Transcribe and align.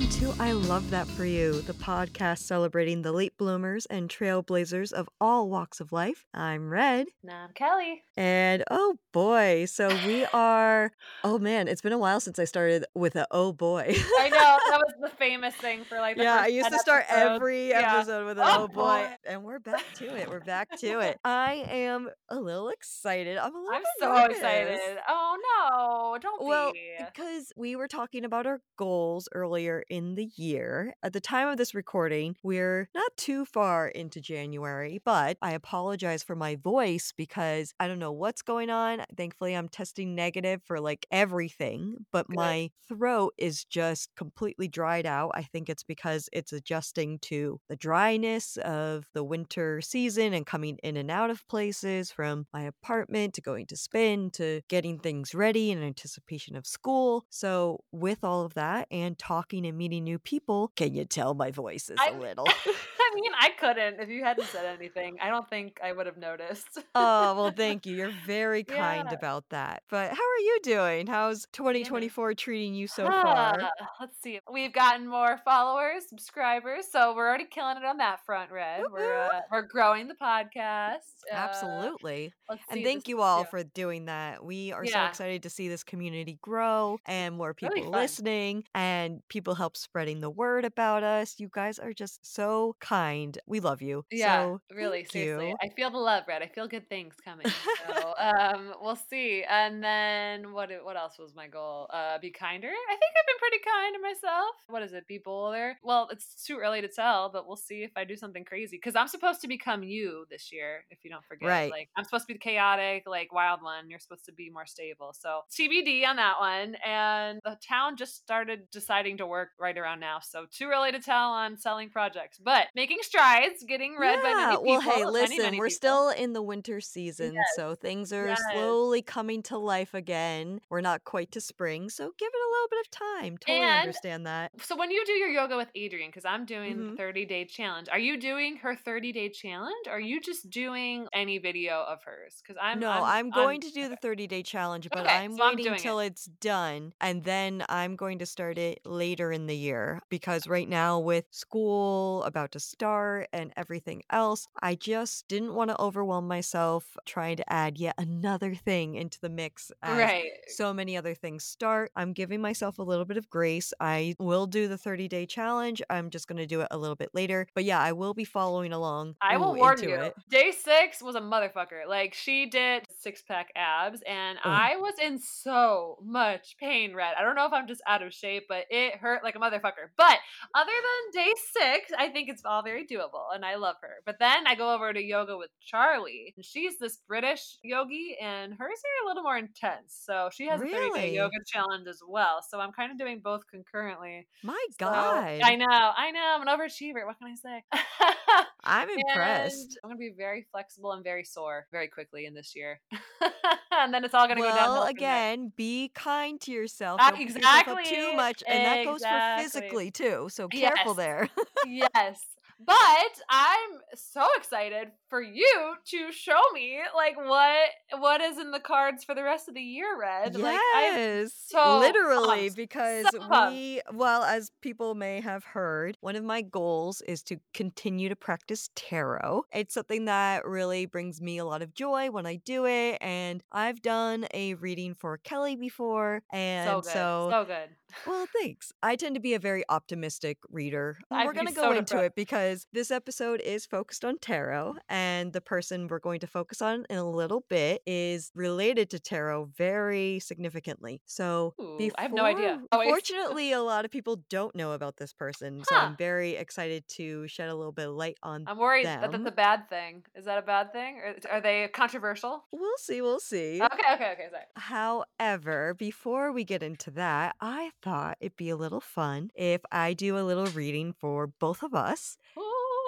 welcome 0.00 0.18
to 0.34 0.42
I 0.42 0.52
Love 0.52 0.88
That 0.90 1.06
For 1.06 1.26
You, 1.26 1.60
the 1.62 1.74
podcast 1.74 2.38
celebrating 2.38 3.02
the 3.02 3.12
late 3.12 3.36
bloomers 3.36 3.84
and 3.86 4.08
trailblazers 4.08 4.92
of 4.92 5.10
all 5.20 5.50
walks 5.50 5.78
of 5.78 5.92
life. 5.92 6.24
I'm 6.32 6.70
Red. 6.70 7.08
And 7.22 7.30
I'm 7.32 7.50
Kelly. 7.52 8.02
And 8.16 8.64
oh 8.70 8.96
boy, 9.12 9.66
so 9.66 9.88
we 10.06 10.24
are, 10.32 10.92
oh 11.22 11.38
man, 11.38 11.68
it's 11.68 11.82
been 11.82 11.92
a 11.92 11.98
while 11.98 12.18
since 12.20 12.38
I 12.38 12.44
started 12.44 12.86
with 12.94 13.14
a 13.16 13.26
oh 13.30 13.52
boy. 13.52 13.94
I 14.18 14.28
know, 14.30 14.38
that 14.70 14.78
was 14.80 14.94
the 15.02 15.08
famous 15.18 15.54
thing 15.56 15.84
for 15.84 15.98
like 15.98 16.16
yeah, 16.16 16.38
I 16.40 16.46
used 16.46 16.70
to 16.70 16.78
start 16.78 17.04
episodes. 17.10 17.34
every 17.36 17.68
Yeah. 17.68 17.96
episode 17.96 18.24
with 18.26 18.38
an 18.38 18.44
Oh, 18.46 18.62
oh 18.62 18.68
boy. 18.68 18.74
boy. 18.82 19.08
And 19.26 19.42
we're 19.44 19.58
back 19.58 19.84
to 19.96 20.16
it. 20.16 20.30
We're 20.30 20.40
back 20.40 20.78
to 20.78 21.00
it. 21.00 21.18
I 21.24 21.64
am 21.68 22.08
a 22.30 22.36
little 22.40 22.70
excited. 22.70 23.36
I'm 23.36 23.54
a 23.54 23.58
little 23.58 23.74
I'm 23.74 23.82
so 23.98 24.14
nervous. 24.14 24.36
excited. 24.38 24.78
Oh 25.08 25.36
no, 25.60 26.18
don't 26.18 26.42
Well, 26.46 26.72
be. 26.72 26.80
because 27.04 27.52
we 27.56 27.76
were 27.76 27.88
talking 27.88 28.24
about 28.24 28.46
our 28.46 28.60
goals 28.78 29.28
earlier 29.32 29.84
in 29.90 30.14
the 30.14 30.30
year. 30.36 30.94
At 31.02 31.12
the 31.12 31.20
time 31.20 31.48
of 31.48 31.58
this 31.58 31.74
recording, 31.74 32.36
we're 32.42 32.88
not 32.94 33.10
too 33.16 33.44
far 33.44 33.88
into 33.88 34.20
January, 34.20 35.02
but 35.04 35.36
I 35.42 35.52
apologize 35.52 36.22
for 36.22 36.36
my 36.36 36.56
voice 36.56 37.12
because 37.14 37.74
I 37.78 37.88
don't 37.88 37.98
know 37.98 38.12
what's 38.12 38.40
going 38.40 38.70
on. 38.70 39.02
Thankfully, 39.16 39.54
I'm 39.54 39.68
testing 39.68 40.14
negative 40.14 40.62
for 40.64 40.80
like 40.80 41.06
everything, 41.10 42.06
but 42.12 42.28
Good. 42.28 42.36
my 42.36 42.70
throat 42.88 43.34
is 43.36 43.64
just 43.64 44.14
completely 44.16 44.68
dried 44.68 45.06
out. 45.06 45.32
I 45.34 45.42
think 45.42 45.68
it's 45.68 45.82
because 45.82 46.28
it's 46.32 46.52
adjusting 46.52 47.18
to 47.22 47.60
the 47.68 47.76
dryness 47.76 48.56
of 48.58 49.06
the 49.12 49.24
winter 49.24 49.80
season 49.80 50.32
and 50.32 50.46
coming 50.46 50.78
in 50.82 50.96
and 50.96 51.10
out 51.10 51.30
of 51.30 51.46
places 51.48 52.12
from 52.12 52.46
my 52.52 52.62
apartment 52.62 53.34
to 53.34 53.40
going 53.40 53.66
to 53.66 53.76
spin 53.76 54.30
to 54.30 54.60
getting 54.68 54.98
things 54.98 55.34
ready 55.34 55.70
in 55.70 55.82
anticipation 55.82 56.54
of 56.54 56.66
school. 56.66 57.24
So, 57.30 57.80
with 57.90 58.22
all 58.22 58.42
of 58.42 58.54
that 58.54 58.86
and 58.90 59.18
talking 59.18 59.66
and 59.66 59.79
meeting 59.80 60.04
new 60.04 60.18
people, 60.18 60.68
can 60.76 60.92
you 60.92 61.06
tell 61.06 61.32
my 61.32 61.50
voice 61.50 61.88
is 61.88 61.98
a 62.06 62.12
little? 62.12 62.46
I 63.10 63.14
mean, 63.14 63.30
I 63.38 63.50
couldn't 63.58 64.00
if 64.00 64.08
you 64.08 64.24
hadn't 64.24 64.46
said 64.46 64.66
anything. 64.66 65.16
I 65.20 65.28
don't 65.28 65.48
think 65.48 65.80
I 65.82 65.92
would 65.92 66.06
have 66.06 66.16
noticed. 66.16 66.68
oh, 66.94 67.34
well, 67.34 67.50
thank 67.56 67.86
you. 67.86 67.96
You're 67.96 68.12
very 68.26 68.62
kind 68.64 69.08
Yeah. 69.10 69.16
about 69.16 69.48
that. 69.50 69.82
But 69.90 70.10
how 70.10 70.22
are 70.22 70.42
you 70.44 70.58
doing? 70.62 71.06
How's 71.06 71.46
2024 71.52 72.34
treating 72.34 72.74
you 72.74 72.86
so 72.86 73.06
far? 73.06 73.58
Ah, 73.60 73.70
let's 74.00 74.20
see. 74.22 74.40
We've 74.52 74.72
gotten 74.72 75.08
more 75.08 75.38
followers, 75.44 76.08
subscribers, 76.08 76.86
so 76.90 77.14
we're 77.14 77.28
already 77.28 77.46
killing 77.46 77.76
it 77.76 77.84
on 77.84 77.96
that 77.98 78.24
front, 78.24 78.50
Red. 78.50 78.84
We're 78.92 79.22
uh, 79.22 79.40
we're 79.50 79.62
growing 79.62 80.08
the 80.08 80.14
podcast. 80.14 80.98
Uh, 81.30 81.34
Absolutely. 81.34 82.32
And 82.70 82.84
thank 82.84 83.08
you 83.08 83.22
all 83.22 83.40
yeah. 83.40 83.46
for 83.46 83.62
doing 83.64 84.06
that. 84.06 84.44
We 84.44 84.72
are 84.72 84.84
so 84.86 85.04
excited 85.04 85.42
to 85.44 85.50
see 85.50 85.68
this 85.68 85.84
community 85.84 86.38
grow 86.42 86.98
and 87.06 87.36
more 87.36 87.54
people 87.54 87.74
Really 87.74 87.88
listening 87.88 88.64
and 88.74 89.20
people 89.28 89.54
help 89.54 89.76
spreading 89.76 90.20
the 90.20 90.30
word 90.30 90.64
about 90.64 91.02
us. 91.02 91.36
You 91.38 91.48
guys 91.52 91.78
are 91.78 91.92
just 91.92 92.20
so 92.22 92.76
kind. 92.80 92.99
We 93.46 93.60
love 93.60 93.82
you. 93.82 94.04
Yeah, 94.10 94.42
so 94.42 94.60
really, 94.74 95.04
seriously. 95.04 95.48
you. 95.50 95.56
I 95.62 95.68
feel 95.70 95.90
the 95.90 95.98
love, 95.98 96.24
Red. 96.28 96.42
I 96.42 96.46
feel 96.48 96.68
good 96.68 96.88
things 96.88 97.14
coming. 97.24 97.46
So, 97.90 98.14
um, 98.18 98.74
we'll 98.80 98.96
see. 98.96 99.42
And 99.48 99.82
then 99.82 100.52
what? 100.52 100.70
What 100.82 100.96
else 100.96 101.18
was 101.18 101.34
my 101.34 101.48
goal? 101.48 101.86
Uh, 101.92 102.18
be 102.18 102.30
kinder. 102.30 102.68
I 102.68 102.96
think 102.96 103.12
I've 103.18 103.26
been 103.26 103.38
pretty 103.38 103.58
kind 103.64 103.94
to 103.94 104.00
myself. 104.00 104.54
What 104.68 104.82
is 104.82 104.92
it? 104.92 105.06
Be 105.08 105.18
bolder. 105.18 105.76
Well, 105.82 106.08
it's 106.12 106.44
too 106.44 106.58
early 106.58 106.80
to 106.82 106.88
tell, 106.88 107.30
but 107.30 107.46
we'll 107.46 107.56
see 107.56 107.82
if 107.82 107.90
I 107.96 108.04
do 108.04 108.16
something 108.16 108.44
crazy. 108.44 108.76
Because 108.76 108.94
I'm 108.96 109.08
supposed 109.08 109.40
to 109.42 109.48
become 109.48 109.82
you 109.82 110.26
this 110.30 110.52
year. 110.52 110.84
If 110.90 111.04
you 111.04 111.10
don't 111.10 111.24
forget, 111.24 111.48
Right. 111.48 111.70
Like 111.70 111.88
I'm 111.96 112.04
supposed 112.04 112.24
to 112.24 112.26
be 112.28 112.34
the 112.34 112.38
chaotic, 112.38 113.04
like 113.06 113.32
wild 113.32 113.62
one. 113.62 113.88
You're 113.90 113.98
supposed 113.98 114.26
to 114.26 114.32
be 114.32 114.50
more 114.50 114.66
stable. 114.66 115.14
So 115.18 115.40
TBD 115.50 116.06
on 116.06 116.16
that 116.16 116.38
one. 116.38 116.76
And 116.86 117.40
the 117.44 117.56
town 117.66 117.96
just 117.96 118.16
started 118.16 118.70
deciding 118.70 119.16
to 119.18 119.26
work 119.26 119.50
right 119.58 119.76
around 119.76 120.00
now. 120.00 120.18
So 120.20 120.46
too 120.50 120.68
early 120.72 120.92
to 120.92 121.00
tell 121.00 121.30
on 121.30 121.56
selling 121.56 121.88
projects, 121.90 122.38
but 122.38 122.66
making 122.74 122.89
strides, 123.02 123.64
getting 123.64 123.96
read 123.96 124.16
by 124.22 124.28
many 124.30 124.40
Yeah, 124.40 124.50
people. 124.50 124.64
well, 124.64 124.80
hey, 124.80 125.04
listen, 125.04 125.36
many 125.38 125.58
we're 125.58 125.66
people. 125.66 125.76
still 125.76 126.08
in 126.10 126.32
the 126.32 126.42
winter 126.42 126.80
season, 126.80 127.34
Yes, 127.34 127.46
so 127.56 127.74
things 127.74 128.12
are 128.12 128.28
yes. 128.28 128.40
slowly 128.52 129.02
coming 129.02 129.42
to 129.44 129.58
life 129.58 129.94
again. 129.94 130.60
We're 130.68 130.80
not 130.80 131.04
quite 131.04 131.30
to 131.32 131.40
spring, 131.40 131.88
so 131.90 132.12
give 132.18 132.28
it 132.32 132.34
a 132.34 132.50
little 132.52 132.68
bit 132.68 132.80
of 132.80 132.90
time. 132.90 133.38
Totally 133.38 133.58
And- 133.66 133.80
understand 133.80 134.26
that. 134.26 134.52
So 134.62 134.76
when 134.76 134.90
you 134.90 135.04
do 135.06 135.12
your 135.12 135.28
yoga 135.28 135.56
with 135.56 135.68
Adriene, 135.76 136.06
because 136.06 136.24
I'm 136.24 136.44
doing 136.44 136.76
Mhm. 136.76 136.90
the 136.90 136.96
30 136.96 137.24
day 137.24 137.44
challenge, 137.44 137.88
are 137.90 137.98
you 137.98 138.16
doing 138.16 138.56
her 138.58 138.74
30 138.74 139.12
day 139.12 139.28
challenge? 139.28 139.86
Or 139.86 139.92
are 139.92 140.00
you 140.00 140.20
just 140.20 140.50
doing 140.50 141.06
any 141.12 141.38
video 141.38 141.82
of 141.82 142.02
hers? 142.04 142.42
Because 142.42 142.56
I'm 142.60 142.80
no, 142.80 142.90
I'm, 142.90 143.26
I'm, 143.26 143.30
going 143.30 143.60
I'm- 143.62 143.70
to 143.70 143.70
do 143.70 143.88
the 143.88 143.96
30 144.02 144.26
day 144.26 144.42
challenge, 144.42 144.88
but 144.90 145.00
Okay, 145.06 145.16
I'm 145.16 145.36
so 145.36 145.46
waiting 145.48 145.64
doing 145.64 145.78
till 145.78 146.00
it's 146.00 146.24
done 146.24 146.92
and 147.00 147.24
then 147.24 147.64
I'm 147.68 147.96
going 147.96 148.18
to 148.18 148.26
start 148.26 148.58
it 148.58 148.80
later 148.84 149.30
in 149.32 149.46
the 149.46 149.56
year 149.56 150.00
because 150.08 150.46
right 150.46 150.68
now, 150.68 150.98
with 150.98 151.26
school 151.30 152.22
about 152.24 152.52
to 152.52 152.60
and 152.82 153.52
everything 153.56 154.02
else, 154.10 154.48
I 154.62 154.74
just 154.74 155.28
didn't 155.28 155.54
want 155.54 155.70
to 155.70 155.80
overwhelm 155.80 156.26
myself 156.26 156.96
trying 157.04 157.36
to 157.36 157.52
add 157.52 157.78
yet 157.78 157.94
another 157.98 158.54
thing 158.54 158.94
into 158.94 159.20
the 159.20 159.28
mix. 159.28 159.70
As 159.82 159.98
right. 159.98 160.30
so 160.48 160.72
many 160.72 160.96
other 160.96 161.14
things 161.14 161.44
start. 161.44 161.90
I'm 161.96 162.12
giving 162.12 162.40
myself 162.40 162.78
a 162.78 162.82
little 162.82 163.04
bit 163.04 163.16
of 163.16 163.28
grace. 163.28 163.72
I 163.80 164.14
will 164.18 164.46
do 164.46 164.68
the 164.68 164.78
30 164.78 165.08
day 165.08 165.26
challenge. 165.26 165.82
I'm 165.90 166.10
just 166.10 166.28
going 166.28 166.38
to 166.38 166.46
do 166.46 166.60
it 166.62 166.68
a 166.70 166.78
little 166.78 166.96
bit 166.96 167.10
later. 167.12 167.46
But 167.54 167.64
yeah, 167.64 167.80
I 167.80 167.92
will 167.92 168.14
be 168.14 168.24
following 168.24 168.72
along. 168.72 169.16
I 169.20 169.36
will 169.36 169.54
warn 169.54 169.82
you. 169.82 169.94
It. 169.94 170.14
Day 170.30 170.52
six 170.52 171.02
was 171.02 171.16
a 171.16 171.20
motherfucker. 171.20 171.86
Like 171.88 172.14
she 172.14 172.46
did 172.46 172.86
six 172.98 173.22
pack 173.22 173.50
abs, 173.56 174.02
and 174.06 174.38
Ugh. 174.38 174.44
I 174.44 174.76
was 174.76 174.94
in 175.02 175.18
so 175.18 175.98
much 176.02 176.56
pain. 176.58 176.94
Red. 176.94 177.14
I 177.18 177.22
don't 177.22 177.36
know 177.36 177.46
if 177.46 177.52
I'm 177.52 177.66
just 177.66 177.82
out 177.86 178.02
of 178.02 178.12
shape, 178.12 178.46
but 178.48 178.64
it 178.70 178.96
hurt 178.96 179.22
like 179.22 179.36
a 179.36 179.38
motherfucker. 179.38 179.90
But 179.96 180.18
other 180.54 180.70
than 180.70 181.24
day 181.24 181.32
six, 181.52 181.92
I 181.96 182.08
think 182.08 182.28
it's 182.28 182.42
all 182.44 182.62
very 182.70 182.86
doable, 182.86 183.34
and 183.34 183.44
I 183.44 183.56
love 183.56 183.76
her. 183.82 183.96
But 184.06 184.16
then 184.20 184.46
I 184.46 184.54
go 184.54 184.74
over 184.74 184.92
to 184.92 185.02
yoga 185.02 185.36
with 185.36 185.50
Charlie, 185.60 186.32
and 186.36 186.44
she's 186.44 186.78
this 186.78 186.98
British 187.08 187.58
yogi, 187.62 188.16
and 188.20 188.52
hers 188.54 188.78
are 188.88 189.04
a 189.04 189.08
little 189.08 189.22
more 189.22 189.36
intense. 189.38 190.00
So 190.06 190.30
she 190.32 190.46
has 190.48 190.60
a 190.60 190.64
30 190.66 190.90
day 190.94 191.14
yoga 191.14 191.36
challenge 191.46 191.86
as 191.88 192.00
well. 192.06 192.44
So 192.48 192.60
I'm 192.60 192.72
kind 192.72 192.92
of 192.92 192.98
doing 192.98 193.20
both 193.22 193.42
concurrently. 193.50 194.26
My 194.42 194.64
So, 194.78 194.86
God. 194.86 195.40
I 195.42 195.56
know, 195.56 195.66
I 195.96 196.10
know. 196.12 196.36
I'm 196.36 196.42
an 196.42 196.48
overachiever. 196.48 197.06
What 197.06 197.18
can 197.18 197.28
I 197.28 197.34
say? 197.34 197.64
I'm 198.64 198.88
impressed. 198.90 199.78
I'm 199.82 199.90
gonna 199.90 199.98
be 199.98 200.12
very 200.16 200.46
flexible 200.52 200.92
and 200.92 201.02
very 201.02 201.24
sore 201.24 201.66
very 201.72 201.88
quickly 201.88 202.26
in 202.26 202.34
this 202.34 202.54
year, 202.54 202.80
and 203.72 203.92
then 203.92 204.04
it's 204.04 204.14
all 204.14 204.28
gonna 204.28 204.40
go 204.40 204.46
downhill. 204.48 204.72
Well, 204.72 204.86
from 204.86 204.96
there. 204.98 205.06
again, 205.06 205.52
be 205.56 205.90
kind 205.94 206.40
to 206.42 206.52
yourself. 206.52 207.00
Ah, 207.02 207.10
Don't 207.10 207.18
beat 207.18 207.34
yourself 207.36 207.68
up 207.68 207.84
too 207.84 208.12
much, 208.14 208.42
and 208.46 208.64
that 208.64 208.84
goes 208.84 209.02
for 209.02 209.42
physically 209.42 209.90
too. 209.90 210.28
So 210.30 210.48
careful 210.48 210.94
Yes. 210.94 210.96
there. 210.96 211.28
yes, 211.66 212.20
but 212.64 213.20
I'm 213.28 213.80
so 213.94 214.26
excited 214.36 214.88
for 215.08 215.22
you 215.22 215.74
to 215.86 216.12
show 216.12 216.40
me 216.52 216.78
like 216.94 217.16
what 217.16 217.70
what 217.98 218.20
is 218.20 218.38
in 218.38 218.50
the 218.50 218.60
cards 218.60 219.02
for 219.04 219.14
the 219.14 219.22
rest 219.22 219.48
of 219.48 219.54
the 219.54 219.60
year, 219.60 219.98
Red. 219.98 220.36
Like 220.36 220.60
yes, 220.74 221.32
so 221.46 221.78
literally, 221.78 222.50
pumped, 222.50 222.56
because 222.56 223.06
so 223.10 223.50
we, 223.50 223.80
well, 223.92 224.22
as 224.22 224.52
people 224.60 224.94
may 224.94 225.20
have 225.20 225.44
heard, 225.44 225.96
one 226.00 226.16
of 226.16 226.24
my 226.24 226.42
goals 226.42 227.00
is 227.02 227.22
to 227.24 227.38
continue 227.54 228.08
to 228.08 228.16
practice 228.16 228.70
tarot. 228.74 229.44
It's 229.52 229.74
something 229.74 230.04
that 230.04 230.44
really 230.46 230.86
brings 230.86 231.20
me 231.20 231.38
a 231.38 231.44
lot 231.44 231.62
of 231.62 231.74
joy 231.74 232.10
when 232.10 232.26
I 232.26 232.36
do 232.36 232.66
it, 232.66 232.98
and 233.00 233.42
I've 233.52 233.82
done 233.82 234.26
a 234.34 234.54
reading 234.54 234.94
for 234.94 235.18
Kelly 235.18 235.56
before, 235.56 236.22
and 236.32 236.68
so 236.68 236.80
good, 236.82 236.92
so 236.92 237.44
good. 237.46 237.70
Well, 238.06 238.26
thanks. 238.40 238.72
I 238.82 238.96
tend 238.96 239.14
to 239.16 239.20
be 239.20 239.34
a 239.34 239.38
very 239.38 239.64
optimistic 239.68 240.38
reader. 240.50 240.98
I'd 241.10 241.26
we're 241.26 241.32
going 241.32 241.46
to 241.46 241.52
so 241.52 241.62
go 241.62 241.72
into 241.72 241.98
it 241.98 242.14
because 242.14 242.66
this 242.72 242.90
episode 242.90 243.40
is 243.40 243.66
focused 243.66 244.04
on 244.04 244.18
tarot, 244.18 244.76
and 244.88 245.32
the 245.32 245.40
person 245.40 245.88
we're 245.88 245.98
going 245.98 246.20
to 246.20 246.26
focus 246.26 246.62
on 246.62 246.86
in 246.90 246.98
a 246.98 247.08
little 247.08 247.44
bit 247.48 247.82
is 247.86 248.30
related 248.34 248.90
to 248.90 248.98
tarot 248.98 249.50
very 249.56 250.18
significantly. 250.20 251.00
So, 251.06 251.54
Ooh, 251.60 251.90
I 251.98 252.02
have 252.02 252.12
no 252.12 252.24
idea. 252.24 252.60
Oh. 252.72 252.82
Fortunately, 252.90 253.52
a 253.52 253.62
lot 253.62 253.84
of 253.84 253.90
people 253.90 254.22
don't 254.28 254.54
know 254.54 254.72
about 254.72 254.96
this 254.96 255.12
person, 255.12 255.62
so 255.64 255.74
Huh. 255.74 255.86
I'm 255.86 255.96
very 255.96 256.32
excited 256.36 256.86
to 256.88 257.26
shed 257.28 257.48
a 257.48 257.54
little 257.54 257.72
bit 257.72 257.88
of 257.88 257.94
light 257.94 258.18
on. 258.22 258.44
I'm 258.46 258.58
worried 258.58 258.86
that 258.86 259.00
that's 259.00 259.12
them. 259.12 259.26
a 259.26 259.30
bad 259.30 259.68
thing. 259.68 260.02
Is 260.14 260.24
that 260.24 260.38
a 260.38 260.42
bad 260.42 260.72
thing? 260.72 260.98
Or 260.98 261.14
are 261.30 261.40
they 261.40 261.68
controversial? 261.72 262.44
We'll 262.52 262.76
see. 262.78 263.00
We'll 263.00 263.20
see. 263.20 263.60
Okay, 263.62 263.94
okay, 263.94 264.12
okay. 264.12 264.26
Sorry. 264.30 264.44
However, 264.56 265.74
before 265.74 266.32
we 266.32 266.44
get 266.44 266.62
into 266.62 266.90
that, 266.92 267.36
I 267.40 267.70
thought 267.82 268.18
it'd 268.20 268.36
be 268.36 268.50
a 268.50 268.56
little 268.56 268.80
fun 268.80 269.30
if 269.34 269.60
I 269.72 269.94
do 269.94 270.18
a 270.18 270.22
little 270.26 270.46
reading 270.46 270.92
for 270.92 271.26
both 271.26 271.62
of 271.62 271.74
us 271.74 272.16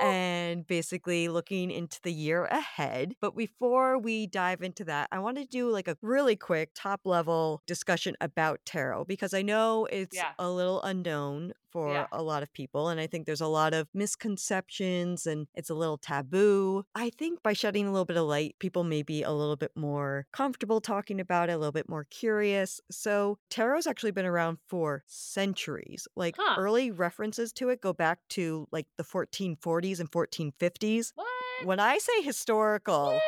and 0.01 0.67
basically 0.67 1.29
looking 1.29 1.71
into 1.71 2.01
the 2.03 2.13
year 2.13 2.47
ahead. 2.47 3.15
But 3.21 3.37
before 3.37 3.99
we 3.99 4.27
dive 4.27 4.63
into 4.63 4.85
that, 4.87 5.09
I 5.13 5.19
want 5.21 5.39
to 5.39 5.45
do 5.47 5.71
like 5.71 5.89
a 5.89 5.99
really 6.03 6.37
quick 6.37 6.71
top 6.75 7.03
level 7.07 7.63
discussion 7.67 8.17
about 8.21 8.61
tarot 8.65 9.05
because 9.07 9.35
I 9.35 9.43
know 9.43 9.87
it's 9.87 10.25
Yeah. 10.25 10.35
a 10.39 10.51
little 10.51 10.83
unknown 10.83 11.53
for 11.73 11.93
Yeah. 11.93 12.07
a 12.13 12.23
lot 12.23 12.43
of 12.43 12.53
people. 12.53 12.89
And 12.89 13.01
I 13.01 13.07
think 13.07 13.27
there's 13.27 13.41
a 13.41 13.47
lot 13.47 13.73
of 13.75 13.89
misconceptions 13.95 15.27
and 15.27 15.47
it's 15.55 15.71
a 15.71 15.75
little 15.75 15.99
taboo. 15.99 16.85
I 16.95 17.11
think 17.11 17.43
by 17.43 17.53
shedding 17.55 17.87
a 17.87 17.91
little 17.93 18.05
bit 18.05 18.17
of 18.17 18.27
light, 18.27 18.57
people 18.59 18.85
may 18.85 19.03
be 19.03 19.23
a 19.23 19.33
little 19.33 19.57
bit 19.57 19.73
more 19.77 20.27
comfortable 20.33 20.81
talking 20.81 21.21
about 21.21 21.49
it, 21.49 21.53
a 21.53 21.59
little 21.59 21.73
bit 21.73 21.89
more 21.89 22.05
curious. 22.05 22.81
So 22.91 23.39
tarot's 23.51 23.87
actually 23.87 24.13
been 24.13 24.27
around 24.27 24.59
for 24.69 25.03
centuries. 25.07 26.07
Like 26.17 26.37
Huh. 26.39 26.57
early 26.59 26.91
references 26.91 27.53
to 27.55 27.69
it 27.71 27.81
go 27.81 27.93
back 27.93 28.19
to 28.31 28.67
like 28.73 28.87
the 28.97 29.05
1440s 29.05 30.01
and 30.01 30.11
1450s. 30.11 31.13
What? 31.15 31.29
When 31.65 31.81
I 31.81 31.99
say 31.99 32.23
historical? 32.23 33.21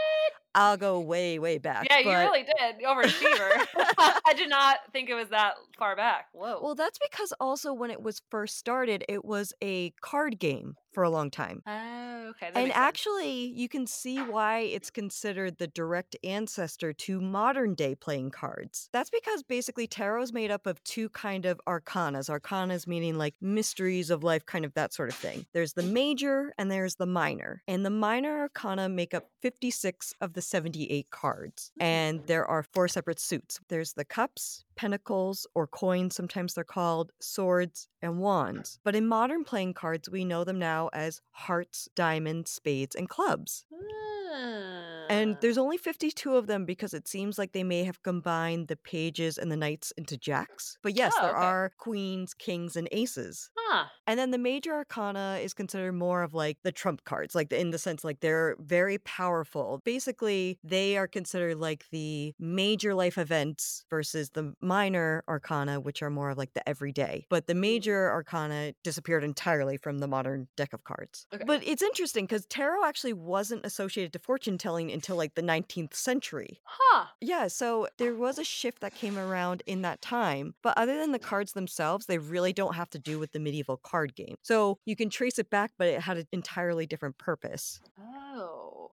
I'll 0.55 0.77
go 0.77 1.01
way, 1.01 1.39
way 1.39 1.59
back. 1.59 1.87
Yeah, 1.91 1.99
you 1.99 2.11
really 2.11 2.45
did. 2.45 2.85
Overachiever. 2.87 3.67
I 4.27 4.35
did 4.37 4.49
not 4.49 4.79
think 4.93 5.11
it 5.11 5.15
was 5.15 5.29
that 5.31 5.55
far 5.79 5.97
back. 5.97 6.29
Whoa. 6.33 6.61
Well, 6.63 6.75
that's 6.75 6.99
because 6.99 7.33
also 7.41 7.73
when 7.73 7.91
it 7.91 8.03
was 8.03 8.23
first 8.31 8.57
started, 8.57 9.05
it 9.09 9.25
was 9.25 9.53
a 9.63 9.91
card 10.01 10.39
game 10.39 10.77
for 10.95 11.03
a 11.03 11.11
long 11.11 11.31
time. 11.31 11.63
oh, 11.67 12.29
okay. 12.31 12.51
That 12.53 12.57
And 12.61 12.73
actually, 12.73 13.47
you 13.49 13.69
can 13.69 13.87
see 13.87 14.19
why 14.19 14.61
it's 14.61 14.91
considered 14.91 15.59
the 15.59 15.67
direct 15.67 16.17
ancestor 16.25 16.93
to 16.93 17.21
modern 17.21 17.75
day 17.75 17.95
playing 17.95 18.31
cards. 18.31 18.89
That's 18.93 19.11
because 19.11 19.43
basically 19.43 19.87
tarot 19.87 20.23
is 20.23 20.33
made 20.33 20.51
up 20.51 20.67
of 20.67 20.83
two 20.85 21.09
kind 21.11 21.45
of 21.47 21.61
arcanas. 21.67 22.31
Arcanas 22.31 22.87
meaning 22.87 23.19
like 23.19 23.35
mysteries 23.41 24.11
of 24.11 24.23
life, 24.25 24.47
kind 24.47 24.65
of 24.65 24.73
that 24.75 24.95
sort 24.95 25.09
of 25.09 25.15
thing. 25.15 25.45
There's 25.53 25.75
the 25.75 25.83
major 25.83 26.55
and 26.59 26.71
there's 26.71 26.95
the 26.97 27.07
minor. 27.07 27.63
And 27.69 27.85
the 27.85 27.91
minor 27.91 28.41
arcana 28.41 28.89
make 28.89 29.13
up 29.15 29.27
56 29.43 30.15
of 30.21 30.33
the 30.35 30.43
78 30.43 31.11
cards. 31.11 31.73
And 31.81 32.21
Mm. 32.21 32.27
there 32.27 32.47
are 32.47 32.63
four 32.63 32.87
separate 32.89 33.19
suits. 33.21 33.61
There's 33.69 33.95
the 33.95 34.05
cups, 34.05 34.65
pentacles, 34.77 35.47
or 35.55 35.67
coins, 35.67 36.15
sometimes 36.17 36.55
they're 36.55 36.65
called, 36.65 37.13
swords, 37.21 37.89
and 38.03 38.19
wands. 38.19 38.79
But 38.85 38.97
in 38.97 39.07
modern 39.07 39.45
playing 39.45 39.75
cards, 39.75 40.09
we 40.11 40.25
know 40.25 40.45
them 40.45 40.59
now 40.59 40.91
as 40.93 41.21
hearts, 41.31 41.89
diamonds, 41.95 42.51
spades, 42.51 42.95
and 42.95 43.09
clubs. 43.09 43.65
Ah. 43.73 44.64
And 45.09 45.37
there's 45.41 45.59
only 45.59 45.77
52 45.77 46.37
of 46.37 46.47
them 46.47 46.65
because 46.65 46.95
it 46.95 47.09
seems 47.09 47.39
like 47.39 47.53
they 47.53 47.65
may 47.65 47.85
have 47.85 48.03
combined 48.03 48.69
the 48.69 48.77
pages 48.77 49.39
and 49.39 49.51
the 49.51 49.57
knights 49.57 49.93
into 49.97 50.17
jacks. 50.17 50.79
But 50.83 50.97
yes, 50.97 51.13
Oh, 51.17 51.23
there 51.23 51.37
okay. 51.37 51.47
are 51.47 51.73
queens, 51.79 52.35
kings, 52.35 52.77
and 52.77 52.89
aces. 52.93 53.51
Huh. 53.57 53.87
And 54.07 54.19
then 54.19 54.31
the 54.31 54.39
major 54.39 54.75
arcana 54.75 55.39
is 55.43 55.55
considered 55.55 55.93
more 55.93 56.23
of 56.23 56.35
like 56.35 56.59
the 56.63 56.73
trump 56.73 57.05
cards, 57.05 57.35
like 57.35 57.53
in 57.53 57.71
the 57.71 57.79
sense 57.79 58.05
like 58.05 58.21
they're 58.21 58.57
very 58.61 58.99
powerful. 58.99 59.81
Basically, 59.85 60.59
they 60.63 60.97
are 60.97 61.07
considered 61.07 61.59
like 61.59 61.87
the 61.91 62.35
major 62.39 62.95
life 62.95 63.19
events 63.19 63.85
versus 63.91 64.31
the 64.31 64.55
minor 64.61 65.25
arcana, 65.29 65.81
which 65.81 66.03
are 66.03 66.11
more 66.11 66.31
of 66.31 66.39
like 66.39 66.55
the 66.55 66.69
everyday. 66.69 67.27
But 67.31 67.47
the 67.47 67.53
mm-hmm. 67.53 67.61
major 67.61 68.11
arcana 68.11 68.75
disappeared 68.83 69.25
entirely 69.25 69.77
from 69.77 69.99
the 69.99 70.09
modern 70.09 70.49
deck 70.57 70.73
of 70.73 70.85
cards. 70.85 71.27
Okay. 71.35 71.45
But 71.47 71.67
it's 71.67 71.83
interesting 71.83 72.27
because 72.27 72.47
tarot 72.47 72.85
actually 72.85 73.13
wasn't 73.13 73.65
associated 73.65 74.13
to 74.13 74.19
fortune 74.19 74.59
telling 74.59 74.91
until 74.95 75.17
like 75.17 75.35
the 75.35 75.43
19th 75.43 75.95
century. 75.95 76.61
Huh. 76.65 77.07
Yeah, 77.21 77.49
so 77.49 77.89
there 77.99 78.15
was 78.15 78.39
a 78.39 78.45
shift 78.45 78.81
that 78.81 78.95
came 78.95 79.19
around 79.19 79.63
in 79.67 79.83
that 79.83 80.01
time. 80.01 80.55
But 80.63 80.79
other 80.79 80.99
than 80.99 81.13
the 81.13 81.19
cards 81.19 81.53
themselves, 81.53 82.07
they 82.07 82.19
really 82.19 82.53
don't 82.53 82.75
have 82.75 82.91
to 82.91 82.99
do 82.99 83.19
with 83.19 83.33
the 83.33 83.41
medieval 83.41 83.77
card 83.77 84.15
game. 84.15 84.37
So 84.43 84.79
you 84.85 84.97
can 84.97 85.11
trace 85.11 85.39
it 85.39 85.51
back, 85.51 85.73
but 85.77 85.89
it 85.89 86.01
had 86.01 86.17
an 86.17 86.27
entirely 86.33 86.87
different 86.87 87.19
purpose. 87.19 87.81
Oh. 88.01 88.54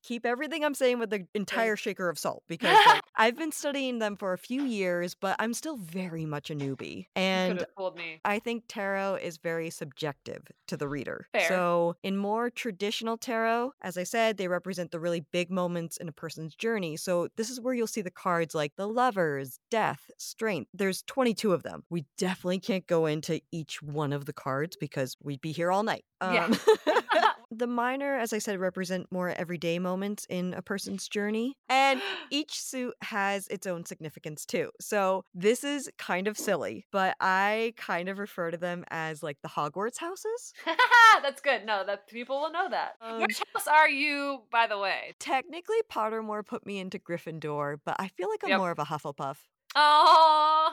Keep 0.09 0.25
everything 0.25 0.65
I'm 0.65 0.73
saying 0.73 1.01
with 1.01 1.11
the 1.11 1.27
entire 1.35 1.77
shaker 1.77 2.09
of 2.09 2.19
salt 2.19 2.43
because 2.49 2.75
like, 2.87 3.03
I've 3.15 3.37
been 3.37 3.53
studying 3.53 3.99
them 3.99 4.17
for 4.17 4.33
a 4.33 4.39
few 4.39 4.63
years, 4.63 5.15
but 5.15 5.37
I'm 5.39 5.53
still 5.53 5.77
very 5.77 6.25
much 6.25 6.51
a 6.51 6.55
newbie. 6.55 7.09
And 7.15 7.59
have 7.59 7.69
fooled 7.77 7.97
me. 7.97 8.19
I 8.25 8.39
think 8.39 8.65
tarot 8.69 9.17
is 9.17 9.37
very 9.37 9.69
subjective 9.69 10.47
to 10.69 10.79
the 10.79 10.89
reader. 10.89 11.27
Fair. 11.33 11.47
So, 11.47 11.97
in 12.03 12.17
more 12.17 12.49
traditional 12.49 13.19
tarot, 13.19 13.73
as 13.83 13.99
I 13.99 14.05
said, 14.05 14.39
they 14.39 14.49
represent 14.49 14.93
the 14.93 14.99
really 14.99 15.27
big 15.31 15.51
moments 15.51 15.99
in 15.99 16.09
a 16.09 16.13
person's 16.13 16.55
journey. 16.55 16.97
So, 16.97 17.29
this 17.37 17.51
is 17.51 17.61
where 17.61 17.75
you'll 17.75 17.87
see 17.87 18.01
the 18.01 18.11
cards 18.11 18.55
like 18.55 18.77
the 18.77 18.89
lovers, 18.89 19.61
death, 19.71 20.11
strength. 20.17 20.71
There's 20.73 21.03
22 21.03 21.53
of 21.53 21.65
them. 21.65 21.85
We 21.91 22.07
definitely 22.17 22.61
can't 22.61 22.87
go 22.87 23.05
into 23.05 23.43
each 23.53 23.83
one 23.83 24.15
of 24.15 24.25
the 24.25 24.33
cards 24.33 24.75
because 24.75 25.19
we'd 25.23 25.43
be 25.43 25.53
here 25.53 25.71
all 25.71 25.83
night. 25.83 26.07
Yeah. 26.23 26.47
Um, 26.47 26.59
The 27.51 27.67
minor, 27.67 28.15
as 28.15 28.33
I 28.33 28.39
said, 28.39 28.59
represent 28.61 29.11
more 29.11 29.31
everyday 29.31 29.79
moments 29.79 30.27
in 30.29 30.53
a 30.55 30.61
person's 30.63 31.09
journey. 31.09 31.57
And 31.69 32.03
each 32.31 32.61
suit 32.61 32.95
has 33.03 33.49
its 33.49 33.67
own 33.67 33.87
significance 33.87 34.45
too. 34.45 34.71
So 34.81 35.25
this 35.35 35.65
is 35.65 35.91
kind 35.99 36.29
of 36.29 36.37
silly, 36.37 36.85
but 36.93 37.17
I 37.21 37.73
kind 37.77 38.09
of 38.09 38.19
refer 38.19 38.51
to 38.51 38.57
them 38.59 38.85
as 38.91 39.23
like 39.23 39.39
the 39.43 39.49
Hogwarts 39.49 39.99
houses. 39.99 40.53
That's 41.23 41.41
good. 41.41 41.65
No, 41.65 41.85
that 41.87 42.07
people 42.09 42.41
will 42.41 42.53
know 42.53 42.69
that. 42.69 42.97
Um, 43.01 43.21
Which 43.23 43.41
house 43.55 43.67
are 43.67 43.89
you, 43.89 44.43
by 44.53 44.67
the 44.67 44.79
way? 44.79 45.15
Technically, 45.19 45.79
Pottermore 45.91 46.45
put 46.45 46.67
me 46.67 46.79
into 46.79 46.99
Gryffindor, 46.99 47.79
but 47.85 47.97
I 47.99 48.09
feel 48.09 48.29
like 48.29 48.45
I'm 48.45 48.51
Yep. 48.51 48.59
more 48.59 48.71
of 48.71 48.79
a 48.79 48.85
Hufflepuff. 48.85 49.37
Oh, 49.75 50.73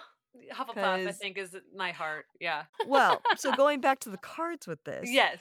Hufflepuff, 0.53 1.07
I 1.07 1.11
think, 1.13 1.37
is 1.37 1.55
my 1.75 1.91
heart. 1.91 2.25
Yeah. 2.39 2.63
Well, 2.85 3.21
so 3.37 3.51
going 3.55 3.79
back 3.81 3.99
to 4.01 4.09
the 4.09 4.17
cards 4.17 4.67
with 4.67 4.83
this, 4.83 5.09
Yes. 5.09 5.39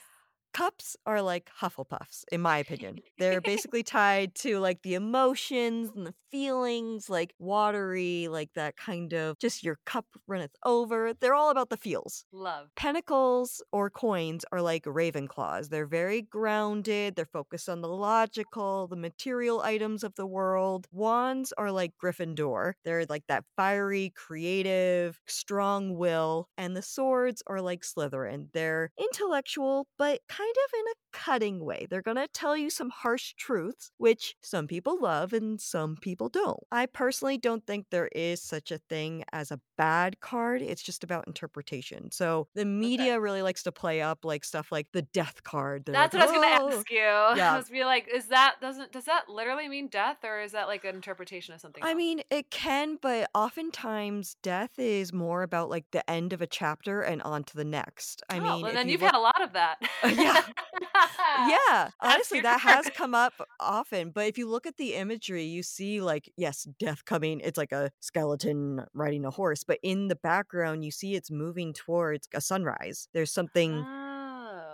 Cups 0.54 0.96
are 1.04 1.20
like 1.20 1.50
Hufflepuffs, 1.60 2.24
in 2.32 2.40
my 2.40 2.58
opinion. 2.58 3.00
They're 3.18 3.40
basically 3.52 3.82
tied 3.82 4.34
to 4.36 4.58
like 4.60 4.82
the 4.82 4.94
emotions 4.94 5.90
and 5.94 6.06
the 6.06 6.14
feelings, 6.30 7.10
like 7.10 7.34
watery, 7.38 8.28
like 8.28 8.50
that 8.54 8.76
kind 8.76 9.12
of 9.12 9.38
just 9.38 9.62
your 9.62 9.78
cup 9.84 10.06
runneth 10.26 10.56
over. 10.64 11.12
They're 11.20 11.34
all 11.34 11.50
about 11.50 11.70
the 11.70 11.76
feels. 11.76 12.24
Love. 12.32 12.70
Pentacles 12.76 13.62
or 13.72 13.90
coins 13.90 14.44
are 14.50 14.62
like 14.62 14.84
Ravenclaws. 14.84 15.68
They're 15.68 15.86
very 15.86 16.22
grounded, 16.22 17.16
they're 17.16 17.24
focused 17.24 17.68
on 17.68 17.82
the 17.82 17.88
logical, 17.88 18.86
the 18.86 18.96
material 18.96 19.60
items 19.60 20.02
of 20.02 20.14
the 20.14 20.26
world. 20.26 20.86
Wands 20.92 21.52
are 21.58 21.70
like 21.70 21.92
Gryffindor. 22.02 22.74
They're 22.84 23.06
like 23.08 23.24
that 23.28 23.44
fiery, 23.56 24.12
creative, 24.14 25.20
strong 25.26 25.96
will. 25.96 26.48
And 26.56 26.76
the 26.76 26.82
swords 26.82 27.42
are 27.46 27.60
like 27.60 27.82
Slytherin. 27.82 28.48
They're 28.52 28.90
intellectual, 28.98 29.86
but 29.98 30.20
kind 30.28 30.43
of 30.50 30.78
in 30.78 30.86
a 30.86 30.94
cutting 31.12 31.64
way. 31.64 31.86
They're 31.88 32.02
going 32.02 32.16
to 32.16 32.28
tell 32.28 32.56
you 32.56 32.70
some 32.70 32.90
harsh 32.90 33.34
truths, 33.34 33.90
which 33.98 34.36
some 34.42 34.66
people 34.66 35.00
love 35.00 35.32
and 35.32 35.60
some 35.60 35.96
people 35.96 36.28
don't. 36.28 36.60
I 36.70 36.86
personally 36.86 37.38
don't 37.38 37.66
think 37.66 37.86
there 37.90 38.08
is 38.08 38.42
such 38.42 38.70
a 38.70 38.78
thing 38.78 39.24
as 39.32 39.50
a 39.50 39.60
bad 39.76 40.20
card. 40.20 40.62
It's 40.62 40.82
just 40.82 41.04
about 41.04 41.26
interpretation. 41.26 42.10
So 42.10 42.48
the 42.54 42.64
media 42.64 43.20
really 43.20 43.42
likes 43.42 43.62
to 43.64 43.72
play 43.72 44.00
up 44.00 44.24
like 44.24 44.44
stuff 44.44 44.70
like 44.70 44.88
the 44.92 45.02
death 45.02 45.42
card. 45.42 45.84
They're 45.84 45.92
That's 45.92 46.14
like, 46.14 46.28
what 46.28 46.44
I 46.44 46.62
was 46.62 46.74
"Oh." 46.74 46.76
gonna 46.76 46.76
ask 46.76 46.90
you. 46.90 47.00
I 47.44 47.56
was 47.56 47.68
be 47.68 47.84
like, 47.84 48.08
is 48.12 48.26
that 48.28 48.56
doesn't 48.60 48.92
does 48.92 49.04
that 49.04 49.28
literally 49.28 49.68
mean 49.68 49.88
death, 49.88 50.18
or 50.24 50.40
is 50.40 50.52
that 50.52 50.66
like 50.68 50.84
an 50.84 50.94
interpretation 50.94 51.54
of 51.54 51.60
something? 51.60 51.82
I 51.82 51.90
else? 51.90 51.96
mean, 51.96 52.20
it 52.30 52.50
can, 52.50 52.98
but 53.00 53.30
oftentimes 53.34 54.36
death 54.42 54.78
is 54.78 55.12
more 55.12 55.42
about 55.42 55.70
like 55.70 55.84
the 55.90 56.08
end 56.08 56.32
of 56.32 56.40
a 56.42 56.46
chapter 56.46 57.00
and 57.02 57.22
on 57.22 57.44
to 57.44 57.56
the 57.56 57.64
next. 57.64 58.22
I 58.28 58.38
oh, 58.38 58.40
mean, 58.40 58.62
well, 58.62 58.72
then 58.72 58.86
you 58.86 58.92
you've 58.92 59.02
look- 59.02 59.12
had 59.12 59.18
a 59.18 59.22
lot 59.22 59.42
of 59.42 59.52
that. 59.54 59.76
yeah. 60.04 60.33
Yeah, 61.36 61.90
honestly, 62.00 62.40
that 62.40 62.60
has 62.60 62.90
come 62.90 63.14
up 63.14 63.34
often. 63.60 64.10
But 64.10 64.26
if 64.26 64.38
you 64.38 64.48
look 64.48 64.66
at 64.66 64.76
the 64.76 64.94
imagery, 64.94 65.44
you 65.44 65.62
see, 65.62 66.00
like, 66.00 66.30
yes, 66.36 66.66
death 66.78 67.04
coming. 67.04 67.40
It's 67.40 67.58
like 67.58 67.72
a 67.72 67.90
skeleton 68.00 68.84
riding 68.94 69.24
a 69.24 69.30
horse, 69.30 69.64
but 69.64 69.78
in 69.82 70.08
the 70.08 70.16
background, 70.16 70.84
you 70.84 70.90
see 70.90 71.14
it's 71.14 71.30
moving 71.30 71.72
towards 71.72 72.28
a 72.34 72.40
sunrise. 72.40 73.08
There's 73.12 73.32
something 73.32 73.86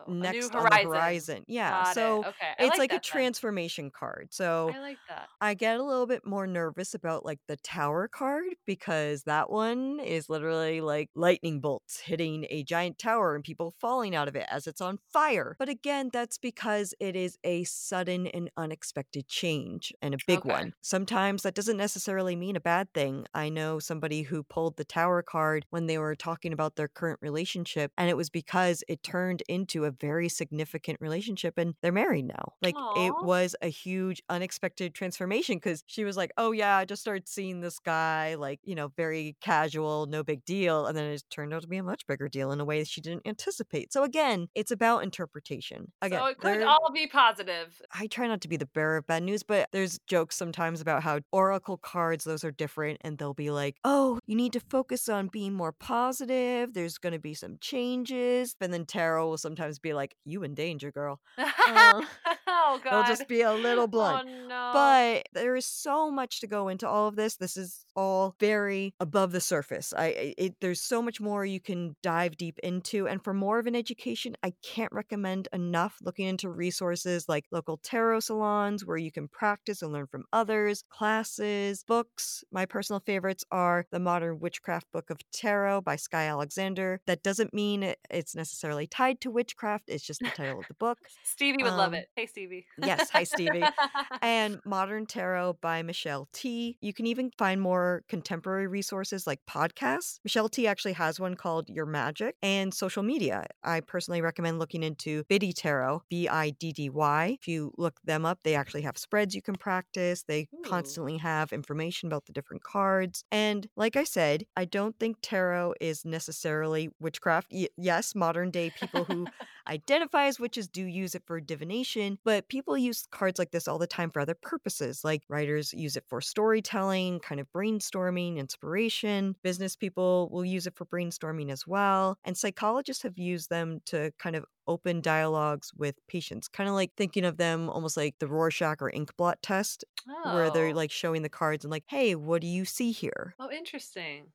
Oh, 0.07 0.15
a 0.21 0.27
next 0.27 0.51
new 0.51 0.51
on 0.55 0.69
the 0.71 0.79
horizon. 0.79 1.45
Yeah, 1.49 1.83
Got 1.83 1.97
it. 1.99 2.19
so 2.23 2.27
okay, 2.27 2.55
I 2.59 2.65
it's 2.65 2.79
like, 2.79 2.93
a 2.93 2.99
that 2.99 3.03
then. 3.11 3.23
transformation 3.25 3.91
card. 3.91 4.29
So 4.33 4.75
I 4.75 4.79
like 4.79 5.01
that. 5.09 5.29
I 5.41 5.55
get 5.55 5.81
a 5.81 5.85
little 5.85 6.07
bit 6.07 6.27
more 6.27 6.47
nervous 6.47 6.95
about 6.95 7.25
like 7.25 7.41
the 7.49 7.57
tower 7.59 8.09
card 8.09 8.55
because 8.67 9.25
that 9.25 9.51
one 9.51 10.01
is 10.01 10.29
literally 10.29 10.83
like 10.83 11.11
lightning 11.15 11.61
bolts 11.61 12.01
hitting 12.01 12.47
a 12.51 12.63
giant 12.65 12.99
tower 12.99 13.35
and 13.35 13.45
people 13.45 13.75
falling 13.81 14.15
out 14.15 14.29
of 14.29 14.37
it 14.37 14.47
as 14.51 14.67
it's 14.67 14.83
on 14.83 14.99
fire. 15.13 15.57
But 15.59 15.69
again, 15.71 16.11
that's 16.13 16.39
because 16.39 16.95
it 17.01 17.17
is 17.17 17.39
a 17.45 17.65
sudden 17.65 18.27
and 18.29 18.51
unexpected 18.57 19.29
change 19.29 19.93
and 20.03 20.15
a 20.15 20.19
big 20.19 20.45
Okay. 20.45 20.45
one. 20.45 20.75
Sometimes 20.83 21.43
that 21.43 21.55
doesn't 21.55 21.77
necessarily 21.77 22.37
mean 22.37 22.57
a 22.57 22.61
bad 22.61 22.93
thing. 22.93 23.27
I 23.35 23.49
know 23.49 23.79
somebody 23.79 24.23
who 24.23 24.43
pulled 24.43 24.77
the 24.77 24.85
tower 24.85 25.23
card 25.23 25.65
when 25.71 25.87
they 25.87 25.99
were 25.99 26.15
talking 26.17 26.53
about 26.53 26.77
their 26.77 26.89
current 26.89 27.19
relationship, 27.23 27.93
and 27.97 28.11
it 28.11 28.17
was 28.17 28.31
because 28.31 28.85
it 28.89 29.03
turned 29.03 29.43
into 29.49 29.85
a 29.85 29.90
a 29.91 29.97
very 30.01 30.29
significant 30.29 30.99
relationship 31.01 31.59
and 31.59 31.75
they're 31.83 31.93
married 31.93 32.27
now. 32.27 32.53
Like 32.63 32.75
it 32.97 33.13
was 33.23 33.57
a 33.61 33.69
huge 33.69 34.23
unexpected 34.29 34.95
transformation 34.95 35.57
because 35.57 35.83
she 35.87 36.05
was 36.05 36.17
like, 36.17 36.31
oh 36.37 36.53
yeah, 36.53 36.77
I 36.77 36.85
just 36.85 37.03
started 37.03 37.29
seeing 37.29 37.61
this 37.61 37.79
guy, 37.79 38.37
like, 38.37 38.61
you 38.63 38.75
know, 38.75 38.89
very 38.97 39.37
casual, 39.41 40.07
no 40.07 40.23
big 40.23 40.45
deal. 40.45 40.87
And 40.87 40.97
then 40.97 41.05
it 41.05 41.23
turned 41.31 41.53
out 41.53 41.63
to 41.63 41.69
be 41.69 41.77
a 41.79 41.83
much 41.83 42.07
bigger 42.07 42.29
deal 42.29 42.53
in 42.53 42.61
a 42.61 42.65
way 42.65 42.79
that 42.79 42.89
she 42.89 43.01
didn't 43.01 43.27
anticipate. 43.27 43.93
So 43.93 44.05
again, 44.05 44.49
it's 44.55 44.71
about 44.71 45.03
interpretation. 45.03 45.93
Again, 46.03 46.21
so 46.21 46.27
it 46.27 46.39
could 46.39 46.63
all 46.63 46.91
be 46.95 47.07
positive. 47.07 47.83
I 47.93 48.07
try 48.07 48.27
not 48.27 48.41
to 48.43 48.49
be 48.49 48.57
the 48.57 48.67
bearer 48.67 48.99
of 48.99 49.07
bad 49.07 49.23
news, 49.23 49.43
but 49.43 49.69
there's 49.73 49.99
jokes 50.07 50.37
sometimes 50.37 50.81
about 50.81 51.03
how 51.03 51.21
oracle 51.33 51.77
cards, 51.77 52.25
those 52.25 52.45
are 52.45 52.53
different, 52.53 52.99
and 53.03 53.19
they'll 53.19 53.35
be 53.35 53.51
like, 53.51 53.77
oh, 53.85 54.19
you 54.27 54.37
need 54.37 54.53
to 54.53 54.61
focus 54.61 55.09
on 55.09 55.29
being 55.29 55.53
more 55.53 55.73
positive. 55.73 56.73
There's 56.73 56.99
going 56.99 57.13
to 57.13 57.19
be 57.19 57.35
some 57.35 57.57
changes. 57.61 58.55
And 58.61 58.73
then 58.73 58.85
tarot 58.85 59.29
will 59.29 59.39
sometimes 59.39 59.79
be 59.83 59.93
like, 59.93 60.17
you 60.25 60.43
in 60.43 60.55
danger, 60.55 60.91
girl. 60.91 61.21
Uh, 61.39 62.03
oh 62.47 62.81
god. 62.83 62.93
They'll 62.93 63.05
just 63.05 63.29
be 63.29 63.43
a 63.43 63.53
little 63.53 63.87
blunt. 63.87 64.29
Oh 64.29 64.49
no. 64.49 64.71
But 64.73 65.29
there 65.33 65.57
is 65.57 65.67
so 65.67 66.11
much 66.11 66.41
to 66.41 66.47
go 66.47 66.69
into 66.69 66.89
all 66.89 67.09
of 67.09 67.17
this. 67.17 67.37
This 67.37 67.57
is 67.57 67.85
all 67.97 68.35
very 68.41 68.95
above 69.01 69.33
the 69.33 69.41
surface. 69.41 69.93
I 69.97 70.35
it, 70.39 70.55
there's 70.61 70.81
so 70.81 71.03
much 71.03 71.21
more 71.21 71.45
you 71.45 71.61
can 71.61 71.97
dive 72.03 72.37
deep 72.37 72.59
into, 72.63 73.07
and 73.09 73.23
for 73.23 73.35
more 73.35 73.59
of 73.59 73.67
an 73.67 73.77
education, 73.77 74.37
I 74.43 74.53
can't 74.63 74.93
recommend 74.93 75.49
enough 75.53 75.97
looking 76.03 76.27
into 76.27 76.51
resources 76.51 77.29
like 77.29 77.45
local 77.51 77.79
tarot 77.83 78.21
salons 78.21 78.85
where 78.85 78.97
you 78.97 79.13
can 79.13 79.29
practice 79.29 79.83
and 79.83 79.93
learn 79.93 80.07
from 80.07 80.25
others, 80.33 80.85
classes, 80.91 81.85
books. 81.87 82.45
My 82.53 82.67
personal 82.67 83.01
favorites 83.01 83.45
are 83.51 83.87
the 83.91 84.01
Modern 84.01 84.41
Witchcraft 84.41 84.87
Book 84.93 85.11
of 85.11 85.19
Tarot 85.33 85.83
by 85.83 85.97
Skye 85.97 86.27
Alexander. 86.27 87.01
That 87.07 87.23
doesn't 87.23 87.55
mean 87.55 87.83
it, 87.83 87.99
it's 88.11 88.35
necessarily 88.35 88.87
tied 88.87 89.21
to 89.23 89.31
witchcraft. 89.31 89.70
It's 89.87 90.05
just 90.05 90.21
the 90.21 90.31
title 90.31 90.61
of 90.61 90.67
the 90.69 90.75
book. 90.75 90.99
Stevie 91.25 91.63
would 91.63 91.73
love 91.73 91.89
um, 91.89 91.95
it. 91.95 92.09
Hey 92.17 92.27
Stevie. 92.27 92.67
yes, 92.79 93.11
hi, 93.11 93.25
Stevie. 93.25 93.65
and 94.23 94.61
Modern 94.65 95.07
Tarot 95.07 95.59
by 95.61 95.83
Michelle 95.83 96.29
Tea. 96.33 96.77
You 96.81 96.93
can 96.93 97.07
even 97.07 97.31
find 97.39 97.61
more 97.61 98.03
contemporary 98.09 98.67
resources 98.67 99.27
like 99.27 99.41
podcasts. 99.49 100.21
Michelle 100.25 100.49
Tea 100.49 100.67
actually 100.67 100.95
has 100.95 101.21
one 101.21 101.35
called 101.35 101.69
Your 101.69 101.87
Magic 101.87 102.37
and 102.43 102.73
social 102.73 103.03
media. 103.03 103.47
I 103.63 103.81
personally 103.81 104.21
recommend 104.21 104.59
looking 104.59 104.83
into 104.83 105.25
Biddy 105.29 105.53
Tarot, 105.53 106.03
B 106.09 106.29
I 106.29 106.51
D 106.51 106.73
D 106.73 106.89
Y. 106.91 107.37
If 107.41 107.49
you 107.49 107.73
look 107.77 108.01
them 108.05 108.25
up, 108.25 108.41
they 108.43 108.55
actually 108.55 108.83
have 108.83 108.99
spreads 108.99 109.35
you 109.35 109.43
can 109.43 109.57
practice. 109.57 110.25
They 110.27 110.49
Ooh. 110.55 110.63
constantly 110.65 111.19
have 111.19 111.53
information 111.53 112.09
about 112.09 112.27
the 112.27 112.33
different 112.33 112.63
cards. 112.63 113.25
And 113.31 113.69
like 113.77 113.97
I 113.97 114.05
said, 114.05 114.45
I 114.57 114.65
don't 114.65 114.99
think 114.99 115.17
tarot 115.23 115.75
is 115.81 116.05
necessarily 116.05 116.91
witchcraft. 117.01 117.49
Y- 117.53 117.69
yes, 117.77 118.15
modern 118.15 118.51
day 118.51 118.71
people 118.71 119.05
who 119.05 119.27
identify 119.71 120.25
as 120.27 120.41
witches 120.41 120.69
do 120.69 120.85
use 120.85 121.15
it 121.15 121.23
for 121.27 121.41
divination, 121.41 122.19
but 122.25 122.49
people 122.49 122.77
use 122.77 123.07
cards 123.11 123.39
like 123.39 123.53
this 123.53 123.69
all 123.69 123.79
the 123.79 123.87
time 123.87 124.11
for 124.11 124.21
other 124.21 124.35
purposes. 124.35 125.05
Like 125.05 125.23
writers 125.29 125.73
use 125.73 125.97
it 125.97 126.05
for 126.09 126.21
storytelling, 126.21 127.21
kind 127.21 127.41
of 127.41 127.47
brainstorming, 127.53 128.37
inspiration. 128.37 129.37
Business 129.43 129.77
people 129.77 130.29
will 130.31 130.45
use 130.45 130.67
it 130.67 130.75
for 130.77 130.85
brainstorming 130.87 131.51
as 131.51 131.67
well. 131.67 132.19
And 132.25 132.37
psychologists 132.37 133.03
have 133.05 133.19
used 133.19 133.49
them 133.51 133.81
to 133.87 134.13
kind 134.19 134.37
of 134.37 134.45
open 134.67 135.01
dialogues 135.01 135.73
with 135.75 135.95
patients, 136.09 136.49
kind 136.49 136.69
of 136.69 136.75
like 136.75 136.93
thinking 136.97 137.25
of 137.25 137.37
them 137.39 137.71
almost 137.71 137.97
like 137.97 138.19
the 138.19 138.29
Rorschach 138.29 138.83
or 138.83 138.91
ink 138.91 139.17
blot 139.17 139.41
test, 139.43 139.85
where 140.23 140.51
they're 140.51 140.73
Oh. 140.73 140.75
like 140.75 140.91
showing 140.91 141.23
the 141.23 141.29
cards 141.29 141.65
and 141.65 141.71
like, 141.71 141.85
hey, 141.89 142.15
what 142.15 142.41
do 142.41 142.47
you 142.47 142.65
see 142.65 142.93
here? 142.93 143.37
Oh, 143.41 143.51
interesting. 143.51 144.33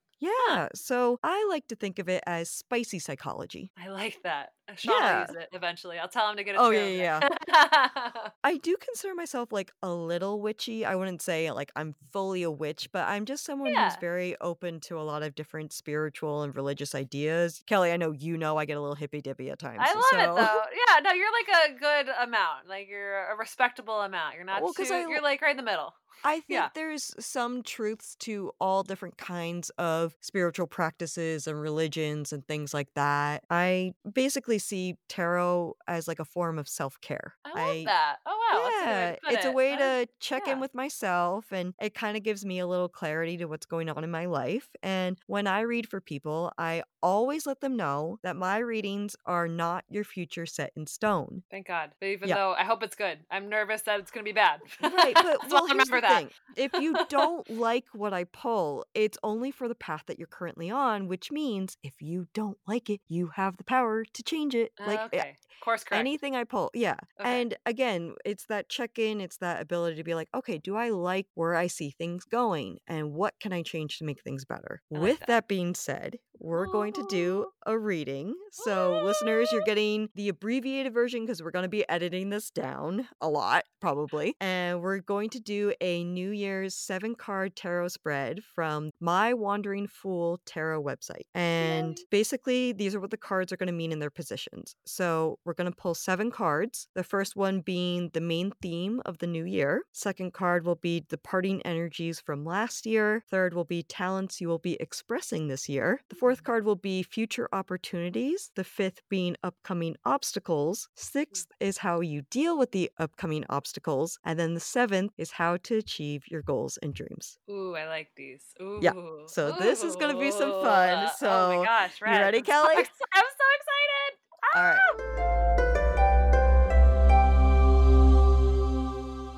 Yeah. 0.47 0.67
So 0.75 1.19
I 1.23 1.45
like 1.49 1.67
to 1.67 1.75
think 1.75 1.99
of 1.99 2.09
it 2.09 2.23
as 2.25 2.49
spicy 2.49 2.99
psychology. 2.99 3.71
I 3.77 3.89
like 3.89 4.17
that. 4.23 4.49
Uh, 4.67 4.75
Sean 4.75 4.93
Yeah. 4.99 5.13
will 5.27 5.35
use 5.35 5.43
it 5.43 5.49
eventually. 5.53 5.99
I'll 5.99 6.07
tell 6.07 6.29
him 6.29 6.37
to 6.37 6.43
get 6.43 6.55
it. 6.55 6.57
Oh, 6.59 6.71
yeah, 6.71 7.19
deck. 7.19 7.31
I 8.43 8.57
do 8.57 8.75
consider 8.79 9.13
myself 9.13 9.51
like 9.51 9.71
a 9.83 9.91
little 9.93 10.41
witchy. 10.41 10.85
I 10.85 10.95
wouldn't 10.95 11.21
say 11.21 11.51
like 11.51 11.71
I'm 11.75 11.93
fully 12.11 12.43
a 12.43 12.51
witch, 12.51 12.89
but 12.91 13.07
I'm 13.07 13.25
just 13.25 13.45
someone 13.45 13.73
who's 13.73 13.95
very 13.97 14.35
open 14.41 14.79
to 14.81 14.99
a 14.99 15.03
lot 15.03 15.21
of 15.23 15.35
different 15.35 15.71
spiritual 15.73 16.41
and 16.43 16.55
religious 16.55 16.95
ideas. 16.95 17.63
Kelly, 17.67 17.91
I 17.91 17.97
know 17.97 18.11
you 18.11 18.37
know 18.37 18.57
I 18.57 18.65
get 18.65 18.77
a 18.77 18.81
little 18.81 18.95
hippy 18.95 19.21
dippy 19.21 19.49
at 19.51 19.59
times. 19.59 19.79
I 19.81 19.93
love 19.93 20.03
so... 20.11 20.17
it 20.19 20.25
though. 20.35 20.61
Yeah, 20.87 20.99
no, 21.03 21.11
you're 21.11 21.31
like 21.31 21.69
a 21.69 21.79
good 21.79 22.13
amount. 22.23 22.67
Like 22.67 22.87
you're 22.89 23.31
a 23.31 23.37
respectable 23.37 24.01
amount. 24.01 24.35
You're 24.35 24.45
not 24.45 24.61
Well, 24.63 24.73
too. 24.73 24.83
I- 24.91 25.05
You're 25.07 25.21
like 25.21 25.41
right 25.41 25.51
in 25.51 25.57
the 25.57 25.63
middle. 25.63 25.93
I 26.23 26.41
think 26.41 26.45
Yeah. 26.49 26.69
there's 26.73 27.13
some 27.23 27.61
truths 27.63 28.15
to 28.21 28.51
all 28.59 28.83
different 28.83 29.17
kinds 29.17 29.69
of 29.71 30.15
spiritual 30.21 30.67
practices 30.67 31.47
and 31.47 31.59
religions 31.61 32.33
and 32.33 32.45
things 32.47 32.73
like 32.73 32.93
that. 32.95 33.43
I 33.49 33.93
basically 34.11 34.57
see 34.59 34.95
tarot 35.07 35.75
as 35.87 36.07
like 36.07 36.19
a 36.19 36.25
form 36.25 36.57
of 36.57 36.67
self 36.67 36.99
care. 37.01 37.35
I 37.45 37.51
love 37.53 37.85
that. 37.85 38.17
Oh 38.25 38.37
wow, 38.51 38.63
that's 38.63 38.81
a 38.81 38.89
way 38.89 39.19
Yeah, 39.23 39.35
it's 39.35 39.45
a 39.45 39.49
it. 39.49 39.53
way 39.55 39.75
That 39.75 40.01
is- 40.01 40.07
to 40.07 40.13
check 40.19 40.43
yeah. 40.47 40.53
in 40.53 40.59
with 40.59 40.73
myself 40.73 41.51
and 41.51 41.73
it 41.81 41.93
kind 41.93 42.17
of 42.17 42.23
gives 42.23 42.45
me 42.45 42.59
a 42.59 42.67
little 42.67 42.89
clarity 42.89 43.37
to 43.37 43.45
what's 43.45 43.65
going 43.65 43.89
on 43.89 44.03
in 44.03 44.11
my 44.11 44.25
life. 44.25 44.69
And 44.81 45.19
when 45.27 45.47
I 45.47 45.61
read 45.61 45.87
for 45.89 46.01
people, 46.01 46.51
I 46.57 46.83
always 47.05 47.45
let 47.45 47.61
them 47.61 47.75
know 47.75 48.17
that 48.23 48.35
my 48.35 48.57
readings 48.57 49.15
are 49.25 49.47
not 49.47 49.85
your 49.89 50.03
future 50.03 50.45
set 50.45 50.71
in 50.75 50.87
stone. 50.87 51.43
Thank 51.51 51.67
God. 51.67 51.91
But 51.99 52.07
even 52.07 52.29
Yeah. 52.29 52.35
though 52.35 52.53
I 52.53 52.63
hope 52.63 52.81
it's 52.83 52.95
good, 52.95 53.19
I'm 53.29 53.49
nervous 53.49 53.83
that 53.83 53.99
it's 53.99 54.11
gonna 54.11 54.23
be 54.23 54.31
bad. 54.31 54.61
Right, 54.81 55.13
but 55.15 55.39
well, 55.49 55.67
remember 55.67 56.01
that. 56.01 56.19
thing. 56.19 56.29
If 56.55 56.71
you 56.79 56.95
don't 57.09 57.47
like 57.49 57.85
what 57.93 58.13
I 58.13 58.23
pull, 58.23 58.85
it's 58.93 59.17
only 59.23 59.51
for 59.51 59.67
the 59.67 59.75
path 59.75 60.03
that 60.07 60.17
you're 60.17 60.27
currently 60.27 60.69
on, 60.71 61.07
which 61.07 61.31
means 61.31 61.77
if 61.83 62.01
you 62.01 62.27
don't 62.33 62.57
like 62.67 62.89
it, 62.89 63.01
you 63.07 63.27
have 63.35 63.57
the 63.57 63.63
power 63.63 64.05
to 64.05 64.23
change 64.23 64.55
it. 64.55 64.71
Like 64.85 64.99
eh, 65.13 65.17
okay, 65.17 65.35
course 65.59 65.83
correct. 65.83 65.99
anything 65.99 66.35
I 66.35 66.43
pull. 66.43 66.71
Yeah. 66.73 66.95
Okay. 67.19 67.41
And 67.41 67.55
again, 67.65 68.15
it's 68.23 68.45
that 68.47 68.69
check 68.69 68.97
in, 68.99 69.21
it's 69.21 69.37
that 69.37 69.61
ability 69.61 69.97
to 69.97 70.03
be 70.03 70.15
like, 70.15 70.29
okay, 70.33 70.57
do 70.57 70.75
I 70.75 70.89
like 70.89 71.27
where 71.33 71.55
I 71.55 71.67
see 71.67 71.91
things 71.91 72.23
going? 72.25 72.79
And 72.87 73.13
what 73.13 73.33
can 73.39 73.51
I 73.53 73.63
change 73.63 73.97
to 73.99 74.05
make 74.05 74.21
things 74.23 74.45
better? 74.45 74.81
Like 74.91 75.01
With 75.01 75.19
that. 75.19 75.27
that. 75.27 75.47
being 75.47 75.75
said, 75.75 76.17
we're 76.39 76.67
going 76.67 76.93
to 76.93 77.05
do 77.09 77.45
oh. 77.65 77.71
a 77.73 77.77
reading. 77.77 78.35
So, 78.51 79.01
listeners, 79.03 79.49
you're 79.51 79.61
getting 79.61 80.09
the 80.15 80.29
abbreviated 80.29 80.93
version 80.93 81.21
because 81.21 81.41
we're 81.41 81.51
going 81.51 81.63
to 81.63 81.69
be 81.69 81.87
editing 81.89 82.29
this 82.29 82.49
down 82.49 83.07
a 83.21 83.29
lot, 83.29 83.63
probably. 83.81 84.35
And 84.39 84.81
we're 84.81 84.99
going 84.99 85.29
to 85.31 85.39
do 85.39 85.73
a 85.81 86.03
New 86.03 86.31
Year's 86.31 86.75
seven 86.75 87.15
card 87.15 87.55
tarot 87.55 87.89
spread 87.89 88.43
from 88.43 88.91
my 88.99 89.33
Wandering 89.33 89.87
Fool 89.87 90.39
tarot 90.45 90.83
website. 90.83 91.25
And 91.33 91.97
basically, 92.11 92.71
these 92.71 92.95
are 92.95 92.99
what 92.99 93.11
the 93.11 93.17
cards 93.17 93.51
are 93.51 93.57
going 93.57 93.67
to 93.67 93.73
mean 93.73 93.91
in 93.91 93.99
their 93.99 94.09
positions. 94.09 94.75
So, 94.85 95.39
we're 95.45 95.53
going 95.53 95.71
to 95.71 95.75
pull 95.75 95.95
seven 95.95 96.31
cards. 96.31 96.87
The 96.95 97.03
first 97.03 97.35
one 97.35 97.61
being 97.61 98.09
the 98.13 98.21
main 98.21 98.51
theme 98.61 99.01
of 99.05 99.17
the 99.19 99.27
new 99.27 99.45
year. 99.45 99.83
Second 99.91 100.33
card 100.33 100.65
will 100.65 100.75
be 100.75 101.05
departing 101.09 101.61
energies 101.63 102.19
from 102.19 102.45
last 102.45 102.85
year. 102.85 103.23
Third 103.29 103.53
will 103.53 103.65
be 103.65 103.83
talents 103.83 104.41
you 104.41 104.47
will 104.47 104.59
be 104.59 104.77
expressing 104.79 105.47
this 105.47 105.67
year. 105.69 106.01
The 106.09 106.15
fourth 106.25 106.43
card 106.43 106.65
will 106.65 106.75
be 106.75 107.03
future 107.03 107.47
opportunities. 107.53 108.49
The 108.55 108.63
fifth 108.63 109.03
being 109.11 109.35
upcoming 109.43 109.95
obstacles. 110.05 110.89
Sixth 110.95 111.45
is 111.59 111.77
how 111.77 111.99
you 111.99 112.23
deal 112.31 112.57
with 112.57 112.71
the 112.71 112.89
upcoming 112.97 113.45
obstacles. 113.47 114.17
And 114.23 114.39
then 114.39 114.55
the 114.55 114.59
seventh 114.59 115.11
is 115.19 115.29
how 115.29 115.57
to 115.57 115.77
achieve 115.77 116.23
your 116.27 116.41
goals 116.41 116.79
and 116.81 116.95
dreams. 116.95 117.37
Ooh, 117.47 117.75
I 117.75 117.87
like 117.87 118.07
these. 118.17 118.41
Ooh. 118.59 118.79
Yeah, 118.81 118.93
so 119.27 119.51
this 119.59 119.83
is 119.83 119.95
gonna 119.95 120.17
be 120.17 120.31
some 120.31 120.49
fun, 120.63 121.03
Ooh. 121.03 121.07
oh 121.07 121.11
so, 121.19 121.59
my 121.59 121.63
gosh, 121.63 122.01
you 122.01 122.07
ready, 122.07 122.41
Kelly? 122.49 122.73
I'm 122.75 122.85
so 122.85 123.45
excited. 123.59 124.17
All 124.55 124.63
right. 124.63 124.79
Ah! 125.19 125.45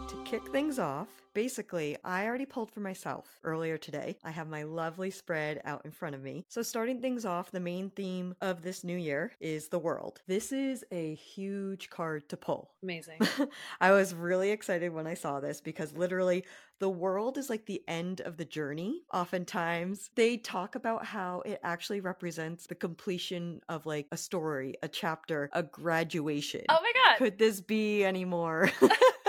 To 0.07 0.15
kick 0.23 0.47
things 0.53 0.79
off, 0.79 1.09
basically, 1.37 1.95
I 2.03 2.25
already 2.25 2.47
pulled 2.47 2.71
for 2.71 2.79
myself 2.79 3.39
earlier 3.43 3.77
today. 3.77 4.17
I 4.23 4.31
have 4.31 4.49
my 4.49 4.63
lovely 4.63 5.11
spread 5.11 5.61
out 5.65 5.85
in 5.85 5.91
front 5.91 6.15
of 6.15 6.23
me. 6.23 6.43
So, 6.49 6.63
starting 6.63 6.99
things 6.99 7.25
off, 7.25 7.51
the 7.51 7.59
main 7.59 7.91
theme 7.91 8.33
of 8.41 8.63
this 8.63 8.83
new 8.83 8.97
year 8.97 9.33
is 9.39 9.67
the 9.67 9.77
world. 9.77 10.19
This 10.25 10.51
is 10.51 10.83
a 10.91 11.13
huge 11.13 11.91
card 11.91 12.27
to 12.29 12.37
pull. 12.37 12.71
Amazing. 12.81 13.19
I 13.79 13.91
was 13.91 14.15
really 14.15 14.49
excited 14.49 14.91
when 14.91 15.05
I 15.05 15.13
saw 15.13 15.39
this 15.39 15.61
because 15.61 15.95
literally 15.95 16.43
the 16.79 16.89
world 16.89 17.37
is 17.37 17.51
like 17.51 17.67
the 17.67 17.83
end 17.87 18.21
of 18.21 18.37
the 18.37 18.45
journey. 18.45 19.03
Oftentimes, 19.13 20.09
they 20.15 20.37
talk 20.37 20.73
about 20.73 21.05
how 21.05 21.41
it 21.41 21.59
actually 21.63 21.99
represents 22.01 22.65
the 22.65 22.75
completion 22.75 23.61
of 23.69 23.85
like 23.85 24.07
a 24.11 24.17
story, 24.17 24.73
a 24.81 24.87
chapter, 24.87 25.51
a 25.53 25.61
graduation. 25.61 26.61
Oh 26.69 26.79
my 26.81 26.91
god, 27.05 27.17
Could 27.17 27.37
this 27.37 27.61
be 27.61 28.03
any 28.03 28.25
more? 28.25 28.71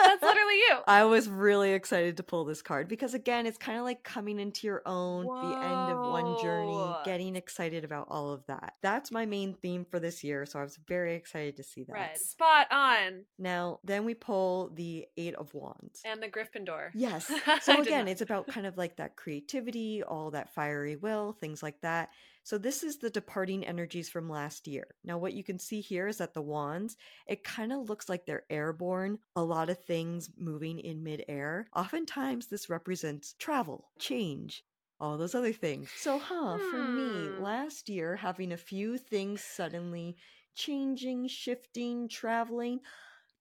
that's 0.09 0.23
literally 0.23 0.55
you. 0.69 0.77
I 0.87 1.05
was 1.05 1.29
really 1.29 1.73
excited 1.73 1.98
to 2.02 2.23
pull 2.23 2.45
this 2.45 2.62
card 2.62 2.88
because 2.88 3.14
again, 3.14 3.47
it's 3.47 3.59
kind 3.59 3.78
of 3.78 3.85
like 3.85 4.02
coming 4.02 4.38
into 4.40 4.67
your 4.67 4.83
own, 4.87 5.25
the 5.25 5.57
end 5.57 5.93
of 5.93 6.11
one 6.11 6.40
journey, 6.43 6.95
getting 7.05 7.37
excited 7.37 7.85
about 7.85 8.07
all 8.11 8.31
of 8.31 8.45
that. 8.47 8.75
That's 8.83 9.11
my 9.11 9.26
main 9.26 9.55
theme 9.55 9.85
for 9.90 10.00
this 10.00 10.23
year, 10.25 10.47
so 10.47 10.59
I 10.59 10.62
was 10.62 10.78
very 10.87 11.14
excited 11.14 11.57
to 11.57 11.62
see 11.62 11.85
that. 11.85 11.93
Red, 11.93 12.19
spot 12.19 12.67
on. 12.71 13.25
Now, 13.38 13.81
then 13.85 14.05
we 14.05 14.14
pull 14.14 14.71
the 14.75 15.07
8 15.17 15.35
of 15.35 15.52
wands. 15.55 16.02
And 16.05 16.23
the 16.23 16.28
Gryffindor. 16.28 16.90
Yes. 16.95 17.31
So 17.62 17.81
again, 17.81 18.09
it's 18.09 18.23
about 18.23 18.47
kind 18.47 18.67
of 18.67 18.76
like 18.78 18.97
that 18.97 19.17
creativity, 19.17 20.02
all 20.02 20.31
that 20.31 20.55
fiery 20.55 20.97
will, 20.97 21.33
things 21.33 21.62
like 21.62 21.81
that. 21.83 22.11
So 22.49 22.57
this 22.57 22.83
is 22.83 22.97
the 22.97 23.11
departing 23.11 23.67
energies 23.67 24.09
from 24.09 24.31
last 24.31 24.67
year. 24.67 24.87
Now 25.05 25.19
what 25.19 25.35
you 25.35 25.45
can 25.45 25.59
see 25.59 25.83
here 25.83 26.09
is 26.09 26.17
that 26.17 26.33
the 26.33 26.40
wands, 26.40 26.97
it 27.26 27.45
kind 27.45 27.75
of 27.75 27.90
looks 27.90 28.09
like 28.09 28.25
they're 28.25 28.47
airborne, 28.49 29.19
a 29.37 29.43
lot 29.43 29.69
of 29.69 29.85
things 29.85 30.31
moving 30.35 30.78
in 30.78 31.02
midair. 31.02 31.69
Oftentimes 31.76 32.47
this 32.47 32.71
represents 32.71 33.35
travel, 33.38 33.90
change, 33.99 34.64
all 34.99 35.19
those 35.19 35.35
other 35.35 35.52
things. 35.52 35.90
So, 35.99 36.19
huh, 36.19 36.57
for 36.71 36.78
me, 36.88 37.28
Hmm. 37.28 37.43
last 37.43 37.90
year 37.90 38.17
having 38.17 38.52
a 38.52 38.57
few 38.57 38.97
things 38.97 39.43
suddenly 39.43 40.17
changing, 40.55 41.28
shifting, 41.28 42.09
traveling 42.09 42.81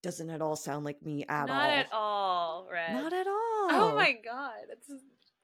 doesn't 0.02 0.30
at 0.30 0.42
all 0.42 0.58
sound 0.58 0.84
like 0.84 1.02
me 1.02 1.24
at 1.30 1.48
Not 1.48 1.50
all. 1.50 1.70
Not 1.70 1.78
at 1.78 1.94
all, 1.94 2.68
right? 2.70 2.92
Not 2.92 3.14
at 3.14 3.28
all. 3.28 3.70
Oh 3.72 3.94
my 3.96 4.12
god. 4.22 4.66
It's 4.70 4.92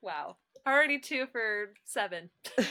wow. 0.02 0.36
Already 0.68 1.00
two 1.00 1.28
for 1.28 1.74
seven. 1.84 2.30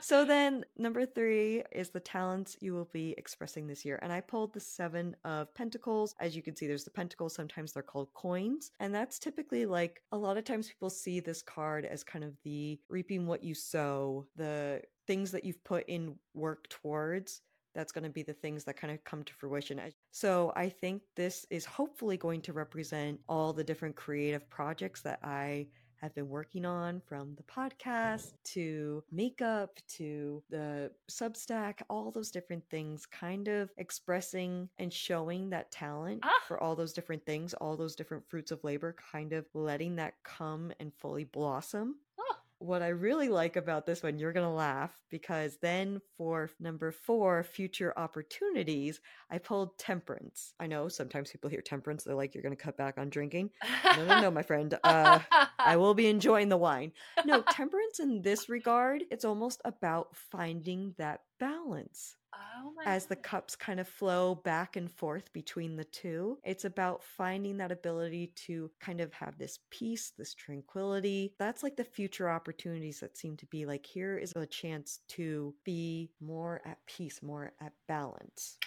so 0.00 0.24
then 0.24 0.64
number 0.76 1.06
three 1.06 1.62
is 1.72 1.90
the 1.90 2.00
talents 2.00 2.56
you 2.60 2.72
will 2.72 2.88
be 2.92 3.14
expressing 3.18 3.66
this 3.66 3.84
year 3.84 3.98
and 4.02 4.12
i 4.12 4.20
pulled 4.20 4.52
the 4.52 4.60
seven 4.60 5.14
of 5.24 5.52
pentacles 5.54 6.14
as 6.20 6.34
you 6.34 6.42
can 6.42 6.56
see 6.56 6.66
there's 6.66 6.84
the 6.84 6.90
pentacles 6.90 7.34
sometimes 7.34 7.72
they're 7.72 7.82
called 7.82 8.12
coins 8.14 8.70
and 8.80 8.94
that's 8.94 9.18
typically 9.18 9.66
like 9.66 10.02
a 10.12 10.16
lot 10.16 10.36
of 10.36 10.44
times 10.44 10.68
people 10.68 10.90
see 10.90 11.20
this 11.20 11.42
card 11.42 11.84
as 11.84 12.04
kind 12.04 12.24
of 12.24 12.34
the 12.44 12.78
reaping 12.88 13.26
what 13.26 13.42
you 13.44 13.54
sow 13.54 14.26
the 14.36 14.80
things 15.06 15.30
that 15.30 15.44
you've 15.44 15.62
put 15.64 15.84
in 15.88 16.14
work 16.34 16.68
towards 16.68 17.42
that's 17.74 17.92
going 17.92 18.04
to 18.04 18.10
be 18.10 18.24
the 18.24 18.32
things 18.32 18.64
that 18.64 18.76
kind 18.76 18.92
of 18.92 19.04
come 19.04 19.22
to 19.22 19.32
fruition. 19.34 19.80
So 20.10 20.52
I 20.56 20.68
think 20.68 21.02
this 21.14 21.46
is 21.50 21.64
hopefully 21.64 22.16
going 22.16 22.40
to 22.42 22.52
represent 22.52 23.20
all 23.28 23.52
the 23.52 23.62
different 23.62 23.94
creative 23.94 24.50
projects 24.50 25.02
that 25.02 25.20
I 25.22 25.68
have 26.02 26.14
been 26.14 26.28
working 26.28 26.64
on 26.64 27.00
from 27.06 27.34
the 27.36 27.42
podcast 27.42 28.32
to 28.44 29.02
makeup 29.12 29.78
to 29.96 30.42
the 30.50 30.90
Substack, 31.10 31.80
all 31.90 32.10
those 32.10 32.30
different 32.30 32.64
things, 32.70 33.06
kind 33.06 33.48
of 33.48 33.70
expressing 33.76 34.68
and 34.78 34.92
showing 34.92 35.50
that 35.50 35.70
talent 35.70 36.20
Ah. 36.22 36.30
for 36.46 36.58
all 36.62 36.74
those 36.74 36.92
different 36.92 37.24
things, 37.26 37.54
all 37.54 37.76
those 37.76 37.94
different 37.96 38.24
fruits 38.28 38.50
of 38.50 38.62
labor, 38.64 38.94
kind 39.12 39.32
of 39.32 39.46
letting 39.54 39.96
that 39.96 40.14
come 40.24 40.72
and 40.80 40.92
fully 40.98 41.24
blossom 41.24 41.96
Oh, 42.18 42.29
what 42.60 42.82
I 42.82 42.88
really 42.88 43.30
like 43.30 43.56
about 43.56 43.86
this 43.86 44.02
one, 44.02 44.18
you're 44.18 44.34
going 44.34 44.46
to 44.46 44.52
laugh 44.52 44.92
because 45.10 45.56
then 45.62 46.00
for 46.18 46.50
number 46.60 46.92
four, 46.92 47.42
future 47.42 47.94
opportunities, 47.96 49.00
I 49.30 49.38
pulled 49.38 49.78
temperance. 49.78 50.52
I 50.60 50.66
know 50.66 50.88
sometimes 50.88 51.30
people 51.30 51.48
hear 51.48 51.62
temperance, 51.62 52.04
they're 52.04 52.14
like, 52.14 52.34
you're 52.34 52.42
going 52.42 52.56
to 52.56 52.62
cut 52.62 52.76
back 52.76 52.98
on 52.98 53.08
drinking. 53.08 53.50
No, 53.96 54.04
no, 54.04 54.20
no, 54.20 54.30
my 54.30 54.42
friend. 54.42 54.78
Uh, 54.84 55.20
I 55.58 55.76
will 55.78 55.94
be 55.94 56.06
enjoying 56.06 56.50
the 56.50 56.58
wine. 56.58 56.92
No, 57.24 57.42
temperance 57.50 57.98
in 57.98 58.20
this 58.20 58.48
regard, 58.50 59.04
it's 59.10 59.24
almost 59.24 59.62
about 59.64 60.14
finding 60.30 60.94
that 60.98 61.22
balance 61.38 62.16
Oh 62.56 62.72
as 62.86 63.06
the 63.06 63.16
cups 63.16 63.56
kind 63.56 63.80
of 63.80 63.88
flow 63.88 64.34
back 64.34 64.76
and 64.76 64.90
forth 64.90 65.32
between 65.32 65.76
the 65.76 65.84
two. 65.84 66.38
It's 66.44 66.64
about 66.64 67.02
finding 67.02 67.56
that 67.58 67.72
ability 67.72 68.32
to 68.46 68.70
kind 68.80 69.00
of 69.00 69.12
have 69.12 69.38
this 69.38 69.58
peace, 69.70 70.12
this 70.16 70.34
tranquility. 70.34 71.34
That's 71.38 71.62
like 71.62 71.76
the 71.76 71.84
future 71.84 72.30
opportunities 72.30 73.00
that 73.00 73.16
seem 73.16 73.36
to 73.38 73.46
be 73.46 73.66
like 73.66 73.84
here 73.84 74.18
is 74.18 74.32
a 74.36 74.46
chance 74.46 75.00
to 75.08 75.54
be 75.64 76.10
more 76.20 76.60
at 76.64 76.78
peace, 76.86 77.22
more 77.22 77.52
at 77.60 77.72
balance. 77.86 78.58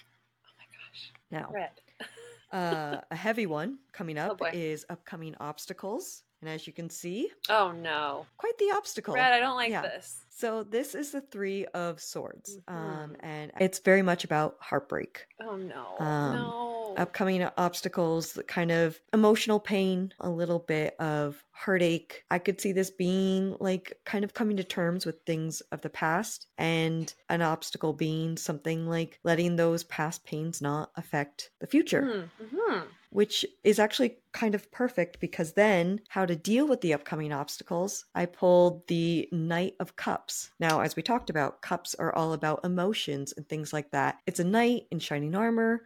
Oh 0.46 0.52
my 0.58 0.66
gosh. 0.78 1.12
Now, 1.32 2.58
uh, 2.58 3.02
a 3.10 3.16
heavy 3.16 3.46
one 3.46 3.80
coming 3.92 4.18
up 4.20 4.38
boy. 4.38 4.52
is 4.54 4.86
upcoming 4.90 5.36
obstacles. 5.40 6.24
And 6.44 6.50
as 6.50 6.68
you 6.68 6.74
can 6.74 6.90
see, 6.90 7.32
Oh 7.48 7.72
no. 7.72 8.26
quite 8.36 8.58
the 8.58 8.74
obstacle. 8.76 9.14
Red, 9.14 9.32
I 9.32 9.40
don't 9.40 9.56
like 9.56 9.70
Yeah. 9.72 9.82
this. 9.82 10.26
So 10.30 10.64
this 10.64 10.94
is 10.94 11.12
the 11.12 11.22
three 11.22 11.66
of 11.68 12.02
swords. 12.02 12.58
Um, 12.68 12.76
Mhm. 12.76 13.16
and 13.22 13.52
it's 13.62 13.80
very 13.80 14.02
much 14.02 14.26
about 14.26 14.58
heartbreak. 14.60 15.26
Oh 15.40 15.56
no. 15.56 15.96
Um, 16.00 16.34
no. 16.36 16.73
Upcoming 16.98 17.44
obstacles, 17.58 18.34
the 18.34 18.44
kind 18.44 18.72
of 18.72 19.00
emotional 19.14 19.60
pain, 19.60 20.14
a 20.20 20.30
little 20.30 20.60
bit 20.60 20.96
of 21.00 21.44
heartache. 21.52 22.24
I 22.32 22.40
could 22.40 22.60
see 22.60 22.72
this 22.72 22.92
being 22.92 23.56
like 23.60 23.94
kind 24.06 24.24
of 24.24 24.34
coming 24.34 24.58
to 24.58 24.64
terms 24.64 25.06
with 25.06 25.22
things 25.26 25.62
of 25.72 25.82
the 25.82 25.90
past, 25.90 26.48
and 26.58 27.14
an 27.30 27.42
obstacle 27.42 27.94
being 27.94 28.38
something 28.38 28.88
like 28.88 29.20
letting 29.24 29.56
those 29.56 29.84
past 29.84 30.26
pains 30.26 30.62
not 30.62 30.92
affect 30.96 31.52
the 31.60 31.68
future, 31.68 32.30
Mhm. 32.42 32.88
which 33.12 33.46
is 33.64 33.80
actually 33.80 34.18
kind 34.32 34.56
of 34.56 34.72
perfect 34.72 35.20
because 35.20 35.54
then 35.54 36.02
how 36.10 36.26
to 36.26 36.36
deal 36.36 36.68
with 36.68 36.82
the 36.82 36.94
upcoming 36.94 37.32
obstacles. 37.32 38.06
I 38.16 38.26
pulled 38.26 38.88
the 38.88 39.30
Knight 39.32 39.76
of 39.80 39.96
Cups. 39.96 40.50
Now, 40.60 40.82
as 40.82 40.96
we 40.96 41.04
talked 41.04 41.30
about, 41.30 41.62
cups 41.62 41.94
are 41.96 42.16
all 42.16 42.34
about 42.34 42.66
emotions 42.66 43.34
and 43.38 43.48
things 43.48 43.72
like 43.72 43.92
that. 43.92 44.20
It's 44.26 44.40
a 44.40 44.44
knight 44.44 44.88
in 44.90 45.00
shining 45.00 45.36
armor 45.36 45.84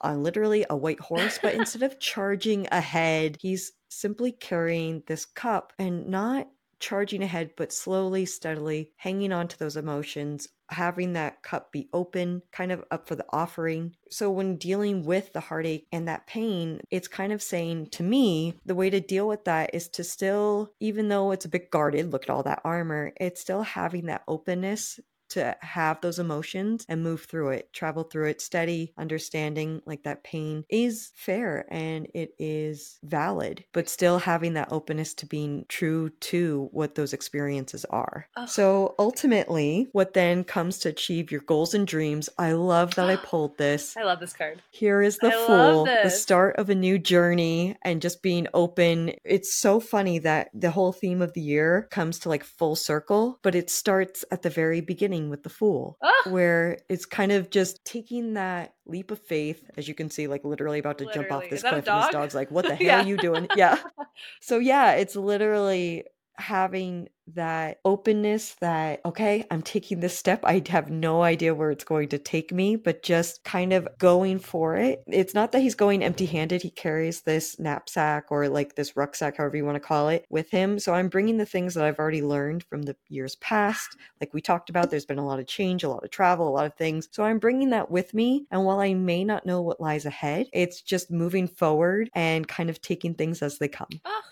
on 0.00 0.22
literally 0.22 0.64
a 0.68 0.76
white 0.76 1.00
horse, 1.00 1.38
but 1.40 1.54
instead 1.56 1.82
of 1.82 1.98
charging 1.98 2.66
ahead, 2.70 3.36
he's 3.40 3.72
simply 3.88 4.32
carrying 4.32 5.02
this 5.06 5.24
cup 5.24 5.72
and 5.78 6.06
not 6.08 6.48
charging 6.78 7.22
ahead, 7.22 7.50
but 7.56 7.72
slowly, 7.72 8.26
steadily 8.26 8.90
hanging 8.96 9.32
on 9.32 9.48
to 9.48 9.58
those 9.58 9.76
emotions, 9.76 10.48
having 10.68 11.14
that 11.14 11.42
cup 11.42 11.72
be 11.72 11.88
open, 11.92 12.42
kind 12.52 12.72
of 12.72 12.84
up 12.90 13.08
for 13.08 13.14
the 13.14 13.24
offering. 13.30 13.94
So, 14.10 14.30
when 14.30 14.56
dealing 14.56 15.04
with 15.04 15.32
the 15.32 15.40
heartache 15.40 15.86
and 15.92 16.08
that 16.08 16.26
pain, 16.26 16.80
it's 16.90 17.08
kind 17.08 17.32
of 17.32 17.42
saying 17.42 17.88
to 17.92 18.02
me, 18.02 18.54
the 18.64 18.74
way 18.74 18.90
to 18.90 19.00
deal 19.00 19.26
with 19.26 19.44
that 19.44 19.74
is 19.74 19.88
to 19.90 20.04
still, 20.04 20.72
even 20.80 21.08
though 21.08 21.30
it's 21.30 21.44
a 21.44 21.50
bit 21.50 21.70
guarded, 21.70 22.12
look 22.12 22.24
at 22.24 22.30
all 22.30 22.42
that 22.42 22.62
armor, 22.64 23.12
it's 23.20 23.40
still 23.40 23.62
having 23.62 24.06
that 24.06 24.22
openness 24.28 25.00
to 25.30 25.56
have 25.60 26.00
those 26.00 26.18
emotions 26.18 26.84
and 26.88 27.02
move 27.02 27.24
through 27.24 27.50
it, 27.50 27.72
travel 27.72 28.04
through 28.04 28.28
it 28.28 28.40
steady, 28.40 28.92
understanding 28.98 29.82
like 29.86 30.02
that 30.04 30.24
pain 30.24 30.64
is 30.68 31.10
fair 31.14 31.66
and 31.70 32.08
it 32.14 32.34
is 32.38 32.98
valid, 33.02 33.64
but 33.72 33.88
still 33.88 34.18
having 34.18 34.54
that 34.54 34.72
openness 34.72 35.14
to 35.14 35.26
being 35.26 35.64
true 35.68 36.10
to 36.20 36.68
what 36.72 36.94
those 36.94 37.12
experiences 37.12 37.84
are. 37.86 38.28
Ugh. 38.36 38.48
So 38.48 38.94
ultimately, 38.98 39.88
what 39.92 40.14
then 40.14 40.44
comes 40.44 40.78
to 40.80 40.88
achieve 40.88 41.30
your 41.30 41.40
goals 41.40 41.74
and 41.74 41.86
dreams, 41.86 42.28
I 42.38 42.52
love 42.52 42.94
that 42.94 43.08
I 43.08 43.16
pulled 43.24 43.58
this. 43.58 43.96
I 43.96 44.02
love 44.02 44.20
this 44.20 44.32
card. 44.32 44.62
Here 44.70 45.02
is 45.02 45.18
the 45.18 45.28
I 45.28 45.46
Fool, 45.46 45.84
the 45.84 46.10
start 46.10 46.56
of 46.56 46.70
a 46.70 46.74
new 46.74 46.98
journey 46.98 47.76
and 47.82 48.02
just 48.02 48.22
being 48.22 48.46
open. 48.54 49.12
It's 49.24 49.54
so 49.54 49.80
funny 49.80 50.18
that 50.20 50.50
the 50.54 50.70
whole 50.70 50.92
theme 50.92 51.22
of 51.22 51.32
the 51.32 51.40
year 51.40 51.88
comes 51.90 52.18
to 52.20 52.28
like 52.28 52.44
full 52.44 52.76
circle, 52.76 53.38
but 53.42 53.54
it 53.54 53.70
starts 53.70 54.24
at 54.30 54.42
the 54.42 54.50
very 54.50 54.80
beginning 54.80 55.15
with 55.30 55.42
the 55.42 55.48
Fool, 55.48 55.98
Ah! 56.02 56.12
where 56.30 56.78
it's 56.88 57.06
kind 57.06 57.32
of 57.32 57.50
just 57.50 57.84
taking 57.84 58.34
that 58.34 58.74
leap 58.86 59.10
of 59.10 59.18
faith, 59.18 59.62
as 59.76 59.88
you 59.88 59.94
can 59.94 60.10
see, 60.10 60.26
like 60.28 60.44
literally 60.44 60.78
about 60.78 60.98
to 60.98 61.06
jump 61.12 61.30
off 61.32 61.48
this 61.50 61.62
cliff, 61.62 61.86
and 61.88 61.98
this 62.02 62.08
dog's 62.12 62.34
like, 62.34 62.50
What 62.50 62.66
the 62.66 62.74
hell 62.80 62.86
Yeah. 62.86 63.02
are 63.02 63.06
you 63.06 63.16
doing? 63.18 63.48
Yeah. 63.56 63.78
So, 64.40 64.58
yeah, 64.58 64.92
it's 64.92 65.14
literally 65.16 66.04
having 66.38 67.08
that 67.34 67.80
openness 67.84 68.54
that 68.60 69.00
okay 69.04 69.44
i'm 69.50 69.62
taking 69.62 70.00
this 70.00 70.16
step. 70.16 70.40
I 70.44 70.62
have 70.68 70.90
no 70.90 71.22
idea 71.22 71.54
where 71.54 71.70
it's 71.70 71.84
going 71.84 72.08
to 72.10 72.18
take 72.18 72.52
me 72.52 72.76
but 72.76 73.02
just 73.02 73.42
kind 73.44 73.72
of 73.72 73.88
going 73.98 74.38
for 74.38 74.76
it. 74.76 75.02
It's 75.06 75.34
not 75.34 75.52
that 75.52 75.60
he's 75.60 75.74
going 75.74 76.02
empty 76.02 76.26
handed 76.26 76.62
he 76.62 76.70
carries 76.70 77.22
this 77.22 77.58
knapsack 77.58 78.26
or 78.30 78.48
like 78.48 78.74
this 78.74 78.96
rucksack 78.96 79.36
however 79.36 79.56
you 79.56 79.64
want 79.64 79.76
to 79.76 79.80
call 79.80 80.08
it 80.08 80.26
with 80.30 80.50
him. 80.50 80.78
So 80.78 80.94
i'm 80.94 81.08
bringing 81.08 81.38
the 81.38 81.46
things 81.46 81.74
that 81.74 81.84
i've 81.84 81.98
already 81.98 82.22
learned 82.22 82.64
from 82.64 82.82
the 82.82 82.96
years 83.08 83.36
past. 83.36 83.96
Like 84.20 84.32
we 84.32 84.40
talked 84.40 84.70
about 84.70 84.90
there's 84.90 85.06
been 85.06 85.18
a 85.18 85.26
lot 85.26 85.40
of 85.40 85.46
change 85.46 85.84
a 85.84 85.88
lot 85.88 86.04
of 86.04 86.10
travel 86.10 86.48
a 86.48 86.50
lot 86.50 86.66
of 86.66 86.74
things. 86.74 87.08
So 87.10 87.24
i'm 87.24 87.38
bringing 87.38 87.70
that 87.70 87.90
with 87.90 88.14
me 88.14 88.46
and 88.50 88.64
while 88.64 88.80
i 88.80 88.94
may 88.94 89.24
not 89.24 89.46
know 89.46 89.62
what 89.62 89.80
lies 89.80 90.06
ahead 90.06 90.46
it's 90.52 90.80
just 90.80 91.10
moving 91.10 91.48
forward 91.48 92.10
and 92.14 92.46
kind 92.46 92.70
of 92.70 92.80
taking 92.80 93.14
things 93.14 93.42
as 93.42 93.58
they 93.58 93.68
come. 93.68 93.88
Oh, 94.04 94.22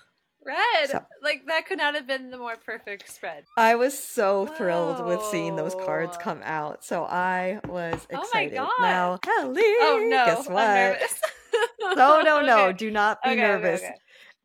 red. 0.47 0.91
So- 0.91 1.05
Like 1.23 1.43
that 1.47 1.67
could 1.67 1.79
not 1.79 1.95
have 1.95 2.07
been 2.07 2.31
the 2.31 2.39
more 2.39 2.57
perfect 2.57 3.13
spread. 3.13 3.45
I 3.57 3.75
was 3.77 3.99
so 3.99 4.47
thrilled 4.47 5.05
with 5.07 5.23
seeing 5.25 5.57
those 5.57 5.75
cards 5.75 6.17
come 6.19 6.41
out. 6.45 6.85
So 6.85 7.05
I 7.05 7.61
was 7.67 8.07
excited. 8.11 8.59
Oh 8.59 8.63
my. 8.63 8.67
God. 8.67 8.73
Now, 8.81 9.17
Kelly, 9.19 9.63
Oh 9.63 10.07
no. 10.09 10.25
guess 10.27 10.49
what? 10.49 11.01
No, 11.97 12.21
no, 12.23 12.41
no. 12.43 12.65
Okay. 12.67 12.77
Do 12.77 12.91
not 12.91 13.19
be 13.23 13.31
okay, 13.31 13.41
nervous. 13.41 13.81
okay. 13.81 13.95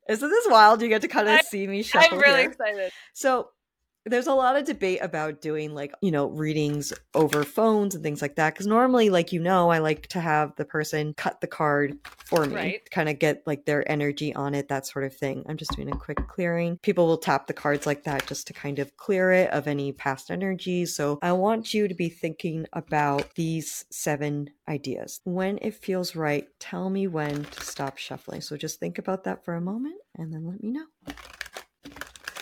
Isn't 0.10 0.30
this 0.30 0.46
wild? 0.50 0.82
You 0.82 0.90
get 0.90 1.02
to 1.02 1.08
kind 1.08 1.28
of 1.28 1.36
I- 1.38 1.42
see 1.42 1.66
me 1.68 1.82
shuffle 1.84 2.18
I'm 2.18 2.22
really 2.22 2.42
here. 2.42 2.52
excited. 2.52 2.92
So 3.14 3.50
there's 4.06 4.28
a 4.28 4.34
lot 4.34 4.56
of 4.56 4.66
debate 4.66 5.00
about 5.02 5.42
doing 5.42 5.74
like, 5.74 5.94
you 6.02 6.12
know, 6.12 6.28
readings 6.28 6.94
over 7.14 7.44
phones 7.44 7.96
and 7.96 8.04
things 8.04 8.22
like 8.22 8.36
that. 8.36 8.56
Cause 8.56 8.66
normally, 8.66 9.10
like, 9.10 9.32
you 9.32 9.40
know, 9.40 9.70
I 9.70 9.80
like 9.80 10.08
to 10.08 10.20
have 10.20 10.56
the 10.56 10.66
person 10.66 11.14
cut 11.16 11.42
the 11.42 11.48
card 11.48 11.98
for 12.26 12.46
me, 12.46 12.56
Right. 12.56 12.90
kind 12.92 13.10
of 13.10 13.20
get 13.20 13.44
like 13.46 13.66
their 13.66 13.90
energy 13.92 14.34
on 14.34 14.56
it, 14.56 14.70
that 14.70 14.86
sort 14.86 15.06
of 15.06 15.16
thing. 15.16 15.44
I'm 15.48 15.58
just 15.58 15.76
doing 15.76 15.90
a 15.90 15.98
quick 15.98 16.20
clearing. 16.28 16.78
People 16.82 17.08
will 17.08 17.18
tap 17.18 17.48
the 17.48 17.54
cards 17.54 17.86
like 17.86 18.04
that 18.04 18.26
just 18.28 18.48
to 18.48 18.54
kind 18.54 18.80
of 18.80 18.96
clear 18.98 19.32
it 19.32 19.52
of 19.52 19.68
any 19.68 19.92
past 19.92 20.32
energies. 20.32 20.96
So 20.96 21.20
I 21.22 21.34
want 21.34 21.74
you 21.74 21.88
to 21.88 21.94
be 21.96 22.10
thinking 22.10 22.66
about 22.74 23.36
these 23.36 23.86
seven 23.92 24.50
ideas. 24.68 25.22
When 25.24 25.60
it 25.62 25.76
feels 25.76 26.16
right, 26.16 26.48
tell 26.60 26.90
me 26.90 27.08
when 27.08 27.44
to 27.44 27.62
stop 27.64 27.98
shuffling. 27.98 28.42
So 28.42 28.58
just 28.58 28.80
think 28.80 28.98
about 28.98 29.24
that 29.26 29.44
for 29.44 29.56
a 29.56 29.62
moment 29.62 29.96
and 30.16 30.34
then 30.34 30.46
let 30.46 30.64
me 30.64 30.72
know. 30.72 30.86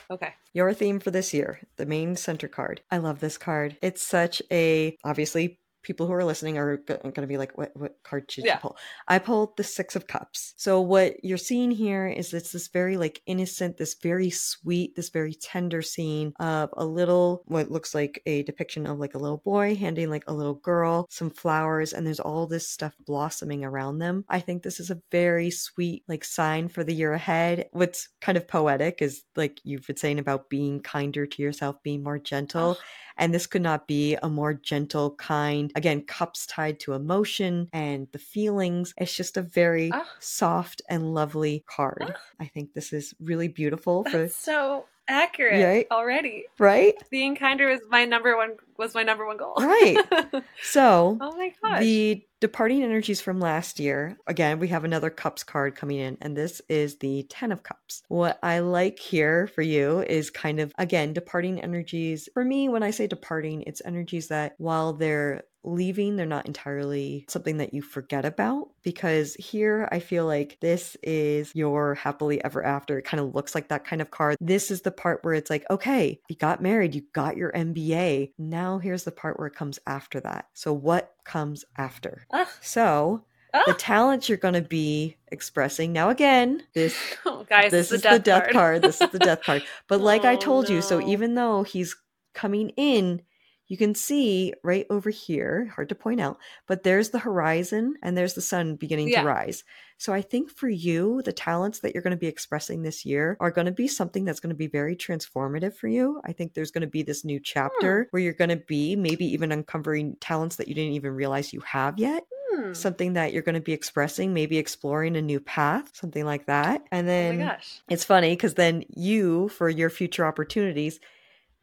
Okay. 0.10 0.34
Your 0.54 0.74
theme 0.74 1.00
for 1.00 1.12
this 1.12 1.34
year, 1.34 1.60
the 1.76 1.86
main 1.86 2.16
center 2.16 2.48
card. 2.48 2.82
I 2.90 2.98
love 2.98 3.20
this 3.20 3.38
card. 3.38 3.78
It's 3.82 4.02
such 4.02 4.42
a 4.52 4.96
obviously 5.04 5.60
people 5.88 6.06
who 6.06 6.14
are 6.14 6.26
listening 6.26 6.58
are 6.58 6.78
going 6.78 7.12
to 7.14 7.28
be 7.28 7.38
like, 7.38 7.58
what, 7.58 7.72
what 7.76 7.96
card 8.04 8.28
did 8.28 8.46
Yeah. 8.46 8.56
you 8.56 8.60
pull? 8.60 8.78
I 9.08 9.20
pulled 9.20 9.56
the 9.56 9.64
Six 9.64 9.96
of 9.96 10.06
Cups. 10.06 10.54
So 10.58 10.82
what 10.82 11.24
you're 11.24 11.38
seeing 11.38 11.72
here 11.72 12.06
is 12.08 12.34
it's 12.34 12.52
this 12.52 12.68
very 12.68 12.98
like 12.98 13.22
innocent, 13.26 13.78
this 13.78 13.96
very 13.96 14.30
sweet, 14.30 14.96
this 14.98 15.10
very 15.10 15.34
tender 15.34 15.82
scene 15.82 16.34
of 16.40 16.70
a 16.76 16.86
little, 16.86 17.44
what 17.46 17.72
looks 17.72 17.96
like 17.96 18.22
a 18.26 18.44
depiction 18.44 18.86
of 18.86 19.00
like 19.00 19.16
a 19.16 19.18
little 19.18 19.38
boy 19.38 19.76
handing 19.76 20.10
like 20.10 20.26
a 20.28 20.34
little 20.34 20.56
girl 20.56 21.08
some 21.10 21.30
flowers, 21.30 21.94
and 21.94 22.06
there's 22.06 22.20
all 22.20 22.46
this 22.48 22.68
stuff 22.70 22.94
blossoming 23.06 23.64
around 23.64 24.00
them. 24.00 24.26
I 24.28 24.42
think 24.42 24.64
this 24.64 24.80
is 24.82 24.90
a 24.92 25.02
very 25.10 25.50
sweet 25.50 26.04
like 26.10 26.26
sign 26.26 26.68
for 26.68 26.84
the 26.84 26.94
year 26.94 27.14
ahead. 27.14 27.70
What's 27.72 28.10
kind 28.20 28.38
of 28.38 28.46
poetic 28.46 29.02
is 29.02 29.24
like 29.38 29.62
you've 29.64 29.88
been 29.88 29.96
saying 29.96 30.20
about 30.20 30.50
being 30.50 30.82
kinder 30.82 31.26
to 31.26 31.42
yourself, 31.42 31.82
being 31.82 32.04
more 32.04 32.20
gentle. 32.20 32.76
Oh. 32.78 32.84
And 33.18 33.34
this 33.34 33.48
could 33.48 33.62
not 33.62 33.88
be 33.88 34.16
a 34.22 34.30
more 34.30 34.54
gentle, 34.54 35.16
kind, 35.16 35.72
again, 35.76 36.04
cups 36.04 36.46
tied 36.46 36.80
to 36.82 36.94
emotion 36.94 37.68
and 37.74 38.08
the 38.12 38.20
feelings. 38.20 38.94
It's 38.98 39.16
just 39.16 39.38
a 39.38 39.42
very 39.42 39.92
Ah. 39.94 40.06
soft 40.20 40.82
and 40.90 41.14
lovely 41.14 41.64
card. 41.68 42.14
Ah. 42.16 42.20
I 42.40 42.46
think 42.48 42.74
this 42.74 42.94
is 42.94 43.14
really 43.20 43.48
beautiful 43.48 44.04
for 44.06 44.28
so 44.28 44.86
accurate 45.08 45.64
Right? 45.64 45.88
already. 45.92 46.46
right? 46.60 46.96
Being 47.10 47.36
kinder 47.36 47.68
was 47.70 47.82
my 47.90 48.06
number 48.06 48.36
one 48.36 48.58
was 48.78 48.94
my 48.94 49.04
number 49.04 49.26
one 49.26 49.38
goal. 49.38 49.56
Right. 49.58 49.98
So 50.64 51.18
oh 51.22 51.36
my 51.38 51.52
gosh. 51.62 51.80
the 51.82 52.24
departing 52.40 52.84
energies 52.84 53.22
from 53.22 53.40
last 53.40 53.80
year, 53.80 54.18
again, 54.28 54.60
we 54.60 54.68
have 54.68 54.84
another 54.84 55.10
cups 55.10 55.44
card 55.44 55.76
coming 55.76 55.98
in, 55.98 56.18
and 56.22 56.36
this 56.38 56.62
is 56.70 56.98
the 56.98 57.24
10 57.30 57.52
of 57.52 57.64
cups. 57.64 58.04
What 58.10 58.38
I 58.44 58.60
like 58.60 59.00
here 59.00 59.48
for 59.48 59.62
you 59.64 60.02
is 60.02 60.30
kind 60.30 60.60
of, 60.60 60.72
again, 60.78 61.14
departing 61.14 61.62
energies. 61.62 62.30
For 62.34 62.44
me, 62.46 62.70
when 62.70 62.84
I 62.84 62.92
say 62.92 63.08
departing, 63.08 63.64
it's 63.64 63.82
energies 63.86 64.28
that 64.28 64.54
while 64.58 64.94
they're 64.94 65.44
leaving, 65.68 66.16
they're 66.16 66.26
not 66.26 66.46
entirely 66.48 67.26
something 67.30 67.58
that 67.58 67.74
you 67.74 67.82
forget 67.82 68.26
about. 68.26 68.70
Because 68.84 69.36
here, 69.36 69.88
I 69.92 70.00
feel 70.00 70.26
like 70.26 70.58
this 70.62 70.96
is 71.04 71.52
your 71.54 71.96
happily 71.96 72.44
ever 72.44 72.64
after. 72.64 72.98
It 72.98 73.04
kind 73.04 73.20
of 73.22 73.36
looks 73.36 73.54
like 73.54 73.68
that 73.70 73.86
kind 73.86 74.02
of 74.02 74.12
card. 74.12 74.38
This 74.40 74.72
is 74.72 74.82
the 74.82 74.92
part 74.92 75.24
where 75.24 75.34
it's 75.34 75.50
like, 75.50 75.66
okay, 75.70 76.20
you 76.30 76.36
got 76.36 76.62
married, 76.62 76.96
you 76.96 77.04
got 77.14 77.38
your 77.38 77.52
MBA. 77.52 78.32
Now 78.38 78.78
here's 78.80 79.04
the 79.04 79.12
part 79.12 79.38
where 79.38 79.48
it 79.48 79.56
comes 79.56 79.80
after 79.86 80.20
that. 80.22 80.48
So, 80.54 80.72
what 80.74 81.14
comes 81.26 81.66
after? 81.78 82.26
So, 82.62 83.24
the 83.66 83.74
talents 83.74 84.30
you're 84.30 84.38
going 84.38 84.54
to 84.54 84.62
be 84.62 85.18
expressing. 85.32 85.92
Now, 85.94 86.10
again, 86.10 86.64
this 86.74 86.96
Oh, 87.26 87.46
guys, 87.50 87.72
this 87.72 87.92
is 87.92 88.02
the 88.04 88.20
death 88.20 88.52
card. 88.52 88.82
This 88.84 89.02
is 89.02 89.10
the 89.10 89.20
death 89.20 89.42
card. 89.44 89.64
But 89.88 90.02
like 90.02 90.26
I 90.26 90.36
Oh, 90.36 90.38
told 90.38 90.70
you, 90.70 90.82
so 90.82 91.02
oh, 91.02 91.08
even 91.08 91.36
though 91.36 91.64
he's 91.64 91.96
coming 92.34 92.70
in, 92.78 93.22
you 93.68 93.78
can 93.78 93.94
see 93.96 94.54
right 94.64 94.86
over 94.90 95.10
here, 95.10 95.72
hard 95.76 95.90
to 95.90 95.96
point 95.96 96.22
out, 96.22 96.38
but 96.68 96.84
there's 96.84 97.10
the 97.10 97.20
horizon 97.20 97.96
and 98.02 98.18
there's 98.18 98.34
the 98.34 98.42
sun 98.42 98.76
beginning 98.76 99.10
Yeah. 99.10 99.22
to 99.22 99.28
rise. 99.28 99.64
So 99.98 100.14
I 100.14 100.22
think 100.22 100.52
for 100.52 100.70
you, 100.70 101.22
the 101.24 101.34
talents 101.34 101.80
that 101.80 101.94
you're 101.94 102.04
going 102.04 102.12
to 102.12 102.18
be 102.18 102.28
expressing 102.28 102.84
this 102.84 103.04
year 103.06 103.36
are 103.40 103.52
going 103.52 103.66
to 103.66 103.72
be 103.72 103.88
something 103.88 104.26
that's 104.26 104.40
going 104.40 104.52
to 104.52 104.56
be 104.56 104.68
very 104.68 104.96
transformative 104.96 105.74
for 105.76 105.88
you. 105.88 106.22
I 106.24 106.34
think 106.34 106.54
there's 106.54 106.72
going 106.72 106.82
to 106.82 106.88
be 106.88 107.02
this 107.04 107.26
new 107.26 107.40
chapter 107.40 108.08
where 108.12 108.22
you're 108.22 108.34
going 108.34 108.50
to 108.50 108.56
be 108.58 108.96
maybe 108.96 109.26
even 109.26 109.52
uncovering 109.52 110.16
talents 110.22 110.58
that 110.58 110.68
you 110.68 110.76
didn't 110.76 110.94
even 110.94 111.14
realize 111.14 111.52
you 111.54 111.62
have 111.62 111.98
yet 112.00 112.24
Hmm. 112.50 112.72
something 112.74 113.14
that 113.14 113.34
you're 113.34 113.42
going 113.42 113.56
to 113.56 113.62
be 113.62 113.74
expressing, 113.74 114.34
maybe 114.34 114.58
exploring 114.58 115.18
a 115.18 115.22
new 115.22 115.40
path, 115.42 115.90
something 115.94 116.24
like 116.24 116.46
that. 116.46 116.82
And 116.92 117.06
Oh 117.06 117.10
then 117.10 117.40
gosh. 117.40 117.82
it's 117.90 118.06
funny 118.06 118.30
because 118.32 118.54
then 118.54 118.86
you, 118.96 119.50
for 119.50 119.68
your 119.68 119.90
future 119.90 120.26
opportunities, 120.26 121.00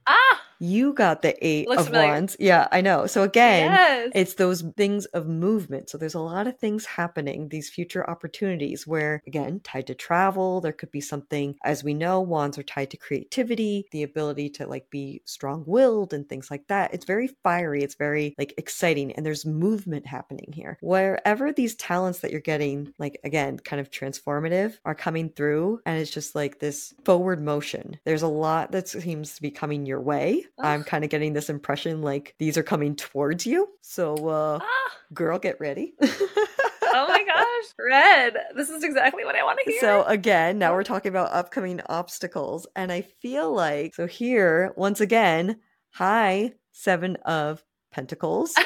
Ah. 0.07 0.41
You 0.59 0.93
got 0.93 1.23
the 1.23 1.35
eight 1.47 1.69
of 1.69 1.87
familiar. 1.87 2.09
wands. 2.09 2.37
Yeah, 2.39 2.69
I 2.73 2.81
know. 2.81 3.07
So 3.07 3.23
again, 3.23 3.71
yes. 3.71 4.13
it's 4.15 4.35
those 4.35 4.63
things 4.77 5.07
of 5.07 5.27
movement. 5.27 5.91
So 5.91 5.99
there's 5.99 6.15
a 6.15 6.21
lot 6.21 6.47
of 6.47 6.59
things 6.59 6.87
happening, 6.87 7.49
these 7.49 7.71
future 7.71 8.09
opportunities 8.09 8.87
where, 8.87 9.23
again, 9.27 9.61
tied 9.65 9.87
to 9.89 9.95
travel, 9.95 10.61
there 10.61 10.73
could 10.73 10.91
be 10.91 11.01
something, 11.01 11.57
as 11.65 11.85
we 11.85 11.95
know, 11.95 12.21
wands 12.21 12.59
are 12.59 12.63
tied 12.63 12.91
to 12.91 12.97
creativity, 12.97 13.87
the 13.93 14.03
ability 14.03 14.51
to 14.51 14.67
like 14.67 14.89
be 14.91 15.23
strong 15.25 15.65
willed 15.67 16.13
and 16.13 16.29
things 16.29 16.51
like 16.51 16.67
that. 16.69 16.93
It's 16.95 17.05
very 17.05 17.29
fiery, 17.43 17.83
it's 17.83 17.97
very 17.97 18.35
like 18.39 18.55
exciting, 18.57 19.13
and 19.13 19.25
there's 19.25 19.47
movement 19.47 20.07
happening 20.07 20.53
here. 20.53 20.79
Wherever 20.81 21.53
these 21.53 21.75
talents 21.77 22.21
that 22.21 22.31
you're 22.31 22.41
getting, 22.41 22.93
like 22.99 23.21
again, 23.25 23.59
kind 23.59 23.81
of 23.81 23.91
transformative, 23.91 24.79
are 24.85 24.95
coming 24.95 25.29
through, 25.31 25.81
and 25.87 25.99
it's 26.01 26.11
just 26.11 26.35
like 26.35 26.59
this 26.59 26.95
forward 27.05 27.41
motion. 27.41 27.99
There's 28.05 28.23
a 28.23 28.29
lot 28.29 28.73
that 28.73 28.89
seems 28.89 29.35
to 29.37 29.43
be 29.43 29.51
coming 29.51 29.87
your 29.87 30.01
way. 30.01 30.44
I'm 30.59 30.85
kind 30.85 31.05
of 31.05 31.11
getting 31.11 31.33
this 31.33 31.51
impression 31.51 32.03
like 32.03 32.35
these 32.39 32.57
are 32.57 32.63
coming 32.63 32.97
towards 32.97 33.47
you. 33.47 33.69
So, 33.81 34.15
uh, 34.29 34.59
ah. 34.63 34.91
girl, 35.13 35.39
get 35.39 35.61
ready. 35.61 35.95
Oh 36.01 37.09
my 37.09 37.25
gosh. 37.27 37.45
Red. 37.79 38.37
This 38.57 38.71
is 38.71 38.85
exactly 38.85 39.25
what 39.25 39.37
I 39.37 39.43
want 39.43 39.59
to 39.65 39.71
hear. 39.71 39.81
So 39.81 40.05
again, 40.05 40.59
now 40.59 40.73
we're 40.75 40.85
talking 40.85 41.11
about 41.11 41.33
upcoming 41.33 41.81
obstacles, 41.87 42.67
and 42.77 42.93
I 42.93 43.03
feel 43.03 43.53
like 43.53 43.95
so 43.95 44.07
here 44.07 44.73
once 44.77 45.01
again, 45.01 45.57
hi, 45.91 46.53
seven 46.73 47.17
of 47.25 47.65
pentacles. 47.93 48.55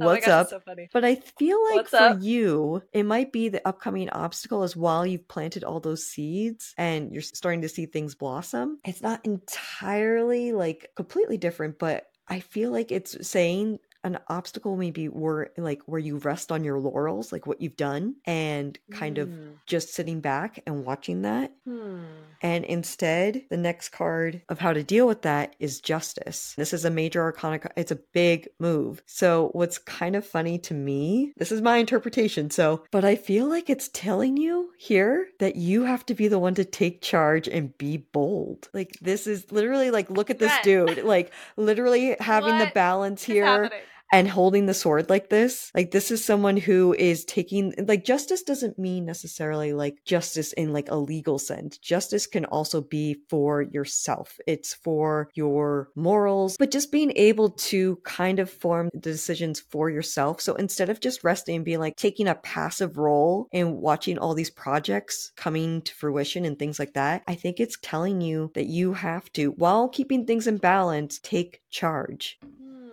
Oh 0.00 0.06
What's 0.06 0.26
gosh, 0.26 0.52
up? 0.52 0.66
so. 0.66 0.74
But 0.92 1.04
I 1.04 1.14
feel 1.16 1.62
like 1.64 1.76
What's 1.76 1.90
for 1.90 1.96
up? 1.96 2.18
you, 2.20 2.82
it 2.92 3.04
might 3.04 3.32
be 3.32 3.48
the 3.48 3.66
upcoming 3.66 4.10
obstacle 4.10 4.62
as 4.62 4.76
while 4.76 5.06
you've 5.06 5.28
planted 5.28 5.62
all 5.64 5.80
those 5.80 6.06
seeds 6.06 6.74
and 6.76 7.12
you're 7.12 7.22
starting 7.22 7.62
to 7.62 7.68
see 7.68 7.86
things 7.86 8.14
blossom. 8.14 8.80
It's 8.84 9.02
not 9.02 9.24
entirely 9.24 10.52
like 10.52 10.90
completely 10.96 11.36
different, 11.38 11.78
but 11.78 12.06
I 12.28 12.40
feel 12.40 12.70
like 12.70 12.90
it's 12.90 13.26
saying 13.28 13.78
an 14.04 14.18
obstacle 14.28 14.76
maybe 14.76 15.06
where 15.06 15.50
like 15.56 15.82
where 15.86 15.98
you 15.98 16.18
rest 16.18 16.52
on 16.52 16.62
your 16.62 16.78
laurels, 16.78 17.32
like 17.32 17.46
what 17.46 17.60
you've 17.60 17.76
done, 17.76 18.16
and 18.24 18.78
kind 18.92 19.18
of 19.18 19.28
Hmm. 19.28 19.50
just 19.66 19.92
sitting 19.94 20.20
back 20.20 20.62
and 20.66 20.84
watching 20.84 21.22
that. 21.22 21.52
Hmm. 21.66 22.02
And 22.42 22.64
instead, 22.66 23.44
the 23.48 23.56
next 23.56 23.88
card 23.88 24.42
of 24.50 24.58
how 24.58 24.74
to 24.74 24.82
deal 24.82 25.06
with 25.06 25.22
that 25.22 25.56
is 25.58 25.80
justice. 25.80 26.52
This 26.58 26.74
is 26.74 26.84
a 26.84 26.90
major 26.90 27.22
arcana. 27.22 27.58
It's 27.74 27.90
a 27.90 27.96
big 28.12 28.48
move. 28.58 29.02
So, 29.06 29.48
what's 29.52 29.78
kind 29.78 30.14
of 30.14 30.26
funny 30.26 30.58
to 30.58 30.74
me, 30.74 31.32
this 31.38 31.50
is 31.50 31.62
my 31.62 31.78
interpretation. 31.78 32.50
So, 32.50 32.84
but 32.90 33.02
I 33.04 33.16
feel 33.16 33.46
like 33.48 33.70
it's 33.70 33.88
telling 33.94 34.36
you 34.36 34.72
here 34.76 35.28
that 35.38 35.56
you 35.56 35.84
have 35.84 36.04
to 36.06 36.14
be 36.14 36.28
the 36.28 36.38
one 36.38 36.54
to 36.56 36.64
take 36.66 37.00
charge 37.00 37.48
and 37.48 37.76
be 37.78 37.96
bold. 37.96 38.68
Like, 38.74 38.98
this 39.00 39.26
is 39.26 39.50
literally 39.50 39.90
like, 39.90 40.10
look 40.10 40.28
at 40.28 40.38
this 40.38 40.52
dude. 40.62 41.02
Like, 41.04 41.32
literally 41.56 42.16
having 42.20 42.58
the 42.58 42.70
balance 42.74 43.22
here 43.22 43.46
happening? 43.46 43.80
And 44.12 44.28
holding 44.28 44.66
the 44.66 44.74
sword 44.74 45.10
like 45.10 45.28
this 45.28 45.70
like 45.74 45.90
this 45.90 46.10
is 46.10 46.24
someone 46.24 46.56
who 46.56 46.94
is 46.94 47.24
taking 47.24 47.74
like 47.86 48.04
justice 48.04 48.42
doesn't 48.42 48.78
mean 48.78 49.04
necessarily 49.04 49.72
like 49.72 49.98
justice 50.04 50.52
in 50.54 50.72
like 50.72 50.90
a 50.90 50.96
legal 50.96 51.38
sense. 51.38 51.78
Justice 51.78 52.26
can 52.26 52.44
also 52.46 52.80
be 52.80 53.16
for 53.28 53.62
yourself. 53.62 54.38
It's 54.46 54.74
for 54.74 55.30
your 55.34 55.88
morals. 55.94 56.56
But 56.56 56.70
just 56.70 56.92
being 56.92 57.12
able 57.16 57.50
to 57.50 57.96
kind 58.04 58.38
of 58.38 58.50
form 58.50 58.90
the 58.92 59.00
decisions 59.00 59.60
for 59.60 59.90
yourself. 59.90 60.40
So 60.40 60.54
instead 60.54 60.90
of 60.90 61.00
just 61.00 61.24
resting 61.24 61.56
and 61.56 61.64
being 61.64 61.80
like 61.80 61.96
taking 61.96 62.28
a 62.28 62.34
passive 62.34 62.96
role 62.96 63.48
and 63.52 63.76
watching 63.76 64.18
all 64.18 64.34
these 64.34 64.50
projects 64.50 65.32
coming 65.36 65.82
to 65.82 65.94
fruition 65.94 66.44
and 66.44 66.58
things 66.58 66.78
like 66.78 66.94
that 66.94 67.22
i 67.26 67.34
think 67.34 67.60
it's 67.60 67.76
telling 67.82 68.20
you 68.20 68.50
that 68.54 68.66
you 68.66 68.92
have 68.92 69.30
to 69.32 69.50
while 69.52 69.88
keeping 69.88 70.24
things 70.24 70.46
in 70.46 70.56
balance 70.56 71.18
take 71.18 71.60
charge. 71.70 72.38
Hmm. 72.42 72.83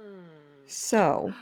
So, 0.71 1.33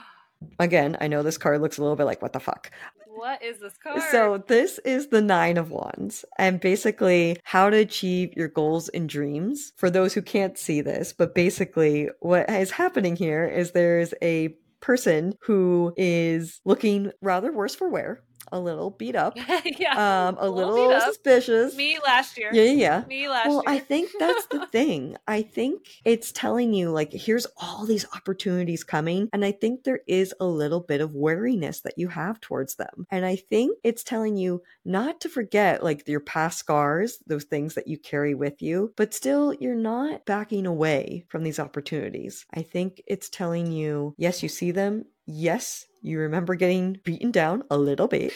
again, 0.60 0.98
I 1.00 1.08
know 1.08 1.24
this 1.24 1.38
card 1.38 1.62
looks 1.62 1.78
a 1.78 1.82
little 1.82 1.96
bit 1.96 2.06
like 2.06 2.22
what 2.22 2.34
the 2.34 2.40
fuck. 2.40 2.72
What 3.08 3.44
is 3.44 3.60
this 3.60 3.78
card? 3.78 4.02
So, 4.12 4.44
this 4.48 4.80
is 4.80 5.08
the 5.08 5.22
Nine 5.22 5.58
of 5.58 5.72
Wands, 5.72 6.24
and 6.38 6.60
basically 6.60 7.38
how 7.44 7.70
to 7.70 7.78
achieve 7.78 8.34
your 8.36 8.48
goals 8.48 8.88
and 8.90 9.10
dreams. 9.10 9.74
For 9.78 9.90
those 9.90 10.14
who 10.14 10.22
can't 10.22 10.58
see 10.58 10.82
this, 10.82 11.14
but 11.14 11.36
basically, 11.36 12.10
what 12.20 12.50
is 12.50 12.72
happening 12.72 13.16
here 13.16 13.46
is 13.46 13.72
there's 13.72 14.14
a 14.22 14.56
person 14.80 15.34
who 15.42 15.94
is 15.98 16.62
looking 16.64 17.12
rather 17.22 17.52
worse 17.52 17.76
for 17.76 17.90
wear, 17.90 18.24
a 18.52 18.60
little 18.60 18.90
beat 18.92 19.16
up, 19.16 19.38
yeah. 19.66 20.28
um, 20.28 20.38
a 20.40 20.50
little 20.50 20.74
little 20.74 21.00
suspicious. 21.02 21.76
Me 21.76 22.00
last 22.04 22.38
year. 22.38 22.50
Yeah, 22.54 22.64
yeah. 22.64 23.04
Me 23.08 23.28
last 23.30 23.48
Well, 23.48 23.64
year. 23.66 23.76
I 23.76 23.80
think 23.80 24.10
that's 24.18 24.46
the 24.48 24.66
thing. 24.72 25.18
I 25.28 25.42
think 25.42 25.88
it's 26.06 26.32
telling 26.32 26.74
you, 26.74 26.90
like, 26.92 27.12
here's 27.12 27.48
all 27.58 27.86
these 27.86 28.06
opportunities 28.16 28.84
coming. 28.84 29.30
And 29.34 29.46
I 29.46 29.52
think 29.52 29.84
there 29.84 30.02
is 30.08 30.34
a 30.40 30.46
little 30.46 30.80
bit 30.80 31.02
of 31.02 31.14
wariness 31.16 31.82
that 31.82 31.98
you 31.98 32.08
have 32.10 32.40
towards 32.42 32.76
them. 32.76 33.06
And 33.12 33.26
I 33.26 33.36
think 33.36 33.78
it's 33.84 34.04
telling 34.04 34.38
you 34.38 34.62
not 34.86 35.22
to 35.22 35.30
forget, 35.30 35.84
like, 35.84 36.08
your 36.08 36.20
past 36.20 36.58
scars, 36.60 37.20
those 37.28 37.44
things 37.44 37.76
that 37.76 37.88
you 37.88 37.98
carry 37.98 38.34
with 38.34 38.62
you, 38.62 38.94
but 38.96 39.14
still, 39.14 39.54
you're 39.54 39.76
not 39.76 40.26
backing 40.26 40.66
away 40.66 41.26
from 41.30 41.44
these 41.44 41.60
opportunities. 41.60 42.46
I 42.54 42.62
think 42.62 43.02
it's 43.08 43.30
telling 43.30 43.72
you, 43.72 44.16
yes, 44.18 44.42
you 44.44 44.50
see 44.50 44.72
them. 44.72 45.06
Yes, 45.32 45.86
you 46.02 46.20
remember 46.20 46.56
getting 46.56 47.00
beaten 47.04 47.32
down 47.32 47.64
a 47.70 47.78
little 47.78 48.08
bit. 48.08 48.34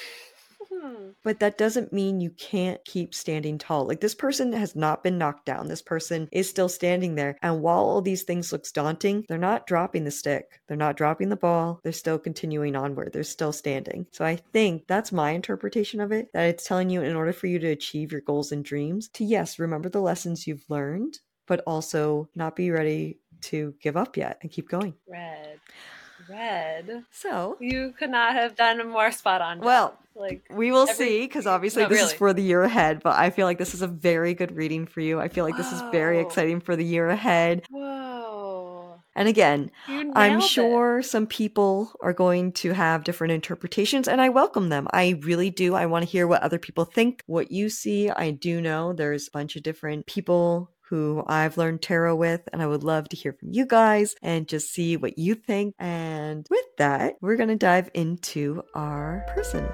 Mm. 0.84 1.14
But 1.24 1.40
that 1.40 1.58
doesn't 1.58 1.94
mean 1.94 2.20
you 2.20 2.30
can't 2.32 2.84
keep 2.86 3.14
standing 3.14 3.58
tall. 3.58 3.86
Like 3.88 4.02
this 4.02 4.16
person 4.16 4.52
has 4.54 4.76
not 4.76 5.04
been 5.04 5.18
knocked 5.18 5.46
down. 5.46 5.68
This 5.68 5.82
person 5.82 6.28
is 6.32 6.50
still 6.50 6.70
standing 6.70 7.16
there. 7.16 7.38
And 7.42 7.62
while 7.62 7.80
all 7.80 8.02
these 8.02 8.24
things 8.24 8.52
looks 8.52 8.72
daunting, 8.72 9.26
they're 9.28 9.38
not 9.38 9.68
dropping 9.68 10.04
the 10.04 10.12
stick. 10.12 10.62
They're 10.68 10.78
not 10.78 10.98
dropping 10.98 11.30
the 11.30 11.36
ball. 11.36 11.80
They're 11.84 11.92
still 11.92 12.20
continuing 12.20 12.76
onward. 12.76 13.14
They're 13.14 13.24
still 13.24 13.54
standing. 13.54 14.08
So 14.12 14.26
I 14.26 14.36
think 14.36 14.88
that's 14.88 15.12
my 15.12 15.32
interpretation 15.32 16.02
of 16.02 16.12
it. 16.12 16.30
That 16.34 16.50
it's 16.50 16.66
telling 16.66 16.90
you 16.90 17.02
in 17.02 17.16
order 17.16 17.34
for 17.34 17.48
you 17.48 17.60
to 17.60 17.68
achieve 17.68 18.12
your 18.12 18.22
goals 18.22 18.52
and 18.52 18.64
dreams, 18.64 19.10
to 19.10 19.24
yes, 19.24 19.60
remember 19.60 19.90
the 19.90 20.02
lessons 20.02 20.48
you've 20.48 20.66
learned, 20.70 21.20
but 21.48 21.62
also 21.66 22.30
not 22.36 22.56
be 22.56 22.72
ready 22.72 23.20
to 23.42 23.74
give 23.82 23.98
up 23.98 24.18
yet 24.18 24.40
and 24.42 24.52
keep 24.52 24.70
going. 24.70 24.94
Red. 25.08 25.60
Red. 26.30 27.04
So 27.12 27.58
You 27.60 27.94
could 27.98 28.10
not 28.10 28.34
have 28.34 28.56
done 28.56 28.80
a 28.80 28.84
more 28.84 29.12
spot 29.12 29.42
on. 29.42 29.58
job. 29.58 29.66
Well, 29.66 29.98
like 30.16 30.44
we 30.52 30.72
will 30.72 30.88
Every- 30.88 30.94
see 30.94 31.22
because 31.22 31.48
obviously 31.48 31.86
this 31.86 32.02
is 32.02 32.14
for 32.14 32.34
the 32.34 32.44
year 32.44 32.64
ahead, 32.64 33.02
but 33.04 33.18
I 33.18 33.30
feel 33.32 33.48
like 33.48 33.58
this 33.58 33.74
is 33.74 33.82
a 33.82 33.88
very 33.88 34.34
good 34.34 34.56
reading 34.56 34.86
for 34.86 35.02
you. 35.02 35.20
I 35.20 35.28
feel 35.28 35.44
like 35.44 35.58
this 35.58 35.72
is 35.72 35.82
very 35.92 36.20
exciting 36.20 36.60
for 36.62 36.76
the 36.76 36.86
year 36.86 37.10
ahead. 37.10 37.64
whoa. 37.70 39.00
And 39.16 39.28
again, 39.28 39.70
I'm 39.88 40.12
nailed 40.14 40.44
it. 40.44 40.48
sure 40.48 41.02
some 41.04 41.28
people 41.28 41.92
are 42.02 42.14
going 42.14 42.52
to 42.54 42.72
have 42.74 43.04
different 43.04 43.32
interpretations, 43.34 44.08
and 44.08 44.20
I 44.20 44.30
welcome 44.30 44.70
them. 44.70 44.88
I 44.92 45.20
really 45.22 45.52
do. 45.52 45.76
I 45.76 45.86
want 45.86 46.04
to 46.04 46.10
hear 46.10 46.26
what 46.26 46.42
other 46.42 46.58
people 46.58 46.86
think, 46.86 47.22
what 47.28 47.52
you 47.52 47.70
see. 47.70 48.10
I 48.10 48.32
do 48.32 48.60
know 48.60 48.92
there's 48.92 49.28
a 49.28 49.32
bunch 49.32 49.56
of 49.56 49.62
different 49.62 50.08
people 50.08 50.72
who 50.90 51.24
I've 51.28 51.58
learned 51.58 51.82
tarot 51.82 52.16
with, 52.16 52.48
and 52.52 52.62
I 52.62 52.68
would 52.68 52.84
love 52.84 53.10
to 53.10 53.16
hear 53.16 53.34
from 53.34 53.52
you 53.52 53.66
guys 53.66 54.16
and 54.22 54.48
just 54.48 54.74
see 54.74 54.98
what 54.98 55.18
you 55.18 55.36
think. 55.36 55.76
And 55.80 56.46
with 56.50 56.66
that, 56.78 57.16
we're 57.22 57.38
going 57.38 57.50
to 57.50 57.56
dive 57.56 57.90
into 57.94 58.64
our 58.74 59.26
person. 59.34 59.68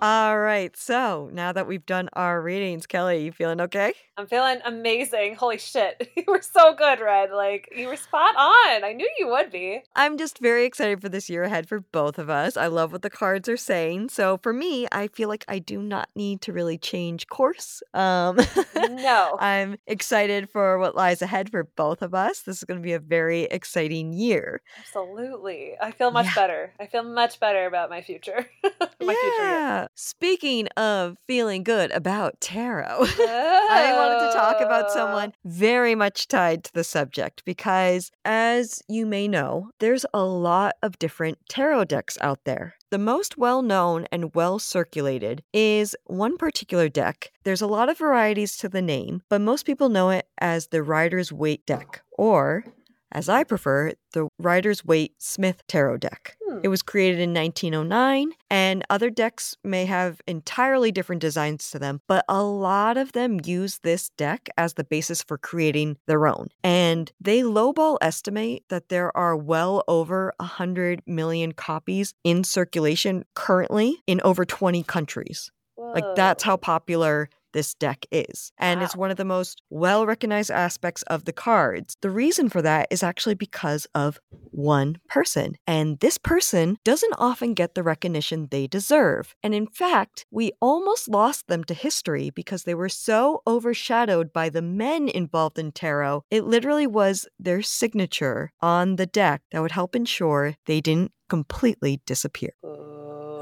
All 0.00 0.38
right. 0.38 0.76
So 0.76 1.28
now 1.32 1.50
that 1.52 1.66
we've 1.66 1.84
done 1.84 2.08
our 2.12 2.40
readings, 2.40 2.86
Kelly, 2.86 3.24
you 3.24 3.32
feeling 3.32 3.60
okay? 3.62 3.94
I'm 4.16 4.26
feeling 4.28 4.58
amazing. 4.64 5.34
Holy 5.36 5.58
shit. 5.58 6.08
You 6.18 6.24
were 6.26 6.42
so 6.42 6.74
good, 6.74 6.98
Red. 7.00 7.30
Like, 7.30 7.68
you 7.74 7.86
were 7.86 7.96
spot 7.96 8.34
on. 8.36 8.82
I 8.84 8.92
knew 8.92 9.08
you 9.18 9.28
would 9.28 9.50
be. 9.52 9.82
I'm 9.94 10.18
just 10.18 10.40
very 10.40 10.64
excited 10.64 11.00
for 11.00 11.08
this 11.08 11.30
year 11.30 11.44
ahead 11.44 11.68
for 11.68 11.80
both 11.80 12.18
of 12.18 12.28
us. 12.28 12.56
I 12.56 12.66
love 12.66 12.90
what 12.92 13.02
the 13.02 13.08
cards 13.10 13.48
are 13.48 13.56
saying. 13.56 14.08
So 14.08 14.38
for 14.42 14.52
me, 14.52 14.86
I 14.90 15.06
feel 15.08 15.28
like 15.28 15.44
I 15.48 15.60
do 15.60 15.80
not 15.80 16.08
need 16.16 16.40
to 16.42 16.52
really 16.52 16.76
change 16.76 17.28
course. 17.28 17.82
Um 17.94 18.38
No. 18.90 19.36
I'm 19.40 19.76
excited 19.86 20.50
for 20.50 20.78
what 20.78 20.94
lies 20.96 21.22
ahead 21.22 21.50
for 21.50 21.64
both 21.64 22.02
of 22.02 22.14
us. 22.14 22.40
This 22.40 22.58
is 22.58 22.64
going 22.64 22.78
to 22.80 22.84
be 22.84 22.92
a 22.94 22.98
very 22.98 23.42
exciting 23.44 24.12
year. 24.12 24.60
Absolutely. 24.78 25.74
I 25.80 25.92
feel 25.92 26.10
much 26.10 26.26
Yeah. 26.26 26.34
better. 26.34 26.72
I 26.80 26.86
feel 26.86 27.04
much 27.04 27.38
better 27.40 27.66
about 27.66 27.90
my 27.90 28.02
future. 28.02 28.46
my 29.00 29.14
future 29.14 29.44
year. 29.44 29.87
Speaking 29.94 30.68
of 30.76 31.16
feeling 31.26 31.62
good 31.62 31.90
about 31.90 32.40
tarot. 32.40 32.84
I 33.20 33.92
wanted 33.96 34.26
to 34.26 34.38
talk 34.38 34.60
about 34.60 34.86
ah. 34.86 34.94
someone 34.94 35.32
very 35.44 35.94
much 35.94 36.28
tied 36.28 36.64
to 36.64 36.72
the 36.72 36.84
subject 36.84 37.44
because, 37.44 38.10
as 38.24 38.82
you 38.88 39.06
may 39.06 39.28
know, 39.28 39.70
there's 39.80 40.06
a 40.14 40.24
lot 40.24 40.74
of 40.82 40.98
different 40.98 41.38
tarot 41.48 41.84
decks 41.84 42.16
out 42.20 42.44
there. 42.44 42.74
The 42.90 42.98
most 42.98 43.36
well 43.36 43.60
known 43.60 44.06
and 44.10 44.34
well 44.34 44.58
circulated 44.58 45.42
is 45.52 45.94
one 46.06 46.38
particular 46.38 46.88
deck. 46.88 47.30
There's 47.44 47.60
a 47.60 47.66
lot 47.66 47.90
of 47.90 47.98
varieties 47.98 48.56
to 48.58 48.68
the 48.68 48.80
name, 48.80 49.22
but 49.28 49.40
most 49.40 49.66
people 49.66 49.90
know 49.90 50.10
it 50.10 50.26
as 50.40 50.68
the 50.68 50.82
Rider's 50.82 51.30
Waite 51.30 51.66
deck, 51.66 52.02
or 52.16 52.64
as 53.12 53.28
I 53.28 53.44
prefer, 53.44 53.92
the 54.12 54.28
Rider's 54.38 54.84
Waite 54.84 55.14
Smith 55.18 55.62
Tarot 55.66 55.98
deck. 55.98 56.36
Hmm. 56.46 56.60
It 56.62 56.68
was 56.68 56.82
created 56.82 57.20
in 57.20 57.32
1909, 57.32 58.32
and 58.50 58.84
other 58.90 59.10
decks 59.10 59.56
may 59.64 59.86
have 59.86 60.20
entirely 60.26 60.92
different 60.92 61.22
designs 61.22 61.70
to 61.70 61.78
them, 61.78 62.00
but 62.06 62.24
a 62.28 62.42
lot 62.42 62.96
of 62.96 63.12
them 63.12 63.38
use 63.44 63.78
this 63.78 64.10
deck 64.10 64.48
as 64.56 64.74
the 64.74 64.84
basis 64.84 65.22
for 65.22 65.38
creating 65.38 65.96
their 66.06 66.26
own. 66.26 66.48
And 66.62 67.10
they 67.20 67.42
lowball 67.42 67.98
estimate 68.00 68.64
that 68.68 68.88
there 68.88 69.16
are 69.16 69.36
well 69.36 69.84
over 69.88 70.32
100 70.38 71.02
million 71.06 71.52
copies 71.52 72.14
in 72.24 72.44
circulation 72.44 73.24
currently 73.34 73.96
in 74.06 74.20
over 74.22 74.44
20 74.44 74.82
countries. 74.84 75.50
Like, 75.76 76.16
that's 76.16 76.42
how 76.42 76.56
popular 76.56 77.30
this 77.52 77.74
deck 77.74 78.06
is. 78.10 78.52
And 78.58 78.82
it's 78.82 78.96
one 78.96 79.10
of 79.10 79.16
the 79.16 79.24
most 79.24 79.62
well 79.70 80.06
recognized 80.06 80.50
aspects 80.50 81.02
of 81.02 81.24
the 81.24 81.32
cards. 81.32 81.96
The 82.00 82.10
reason 82.10 82.48
for 82.48 82.62
that 82.62 82.88
is 82.90 83.02
actually 83.02 83.34
because 83.34 83.86
of 83.94 84.18
one 84.50 84.98
person. 85.08 85.56
And 85.66 85.98
this 86.00 86.18
person 86.18 86.78
doesn't 86.84 87.14
often 87.18 87.54
get 87.54 87.74
the 87.74 87.82
recognition 87.82 88.48
they 88.50 88.66
deserve. 88.66 89.34
And 89.42 89.54
in 89.54 89.66
fact, 89.66 90.26
we 90.30 90.52
almost 90.60 91.08
lost 91.08 91.46
them 91.48 91.64
to 91.64 91.74
history 91.74 92.30
because 92.30 92.64
they 92.64 92.74
were 92.74 92.88
so 92.88 93.42
overshadowed 93.46 94.32
by 94.32 94.48
the 94.48 94.62
men 94.62 95.08
involved 95.08 95.58
in 95.58 95.72
tarot. 95.72 96.24
It 96.30 96.44
literally 96.44 96.86
was 96.86 97.26
their 97.38 97.62
signature 97.62 98.52
on 98.60 98.96
the 98.96 99.06
deck 99.06 99.42
that 99.52 99.62
would 99.62 99.72
help 99.72 99.94
ensure 99.94 100.54
they 100.66 100.80
didn't 100.80 101.12
completely 101.28 102.00
disappear. 102.06 102.52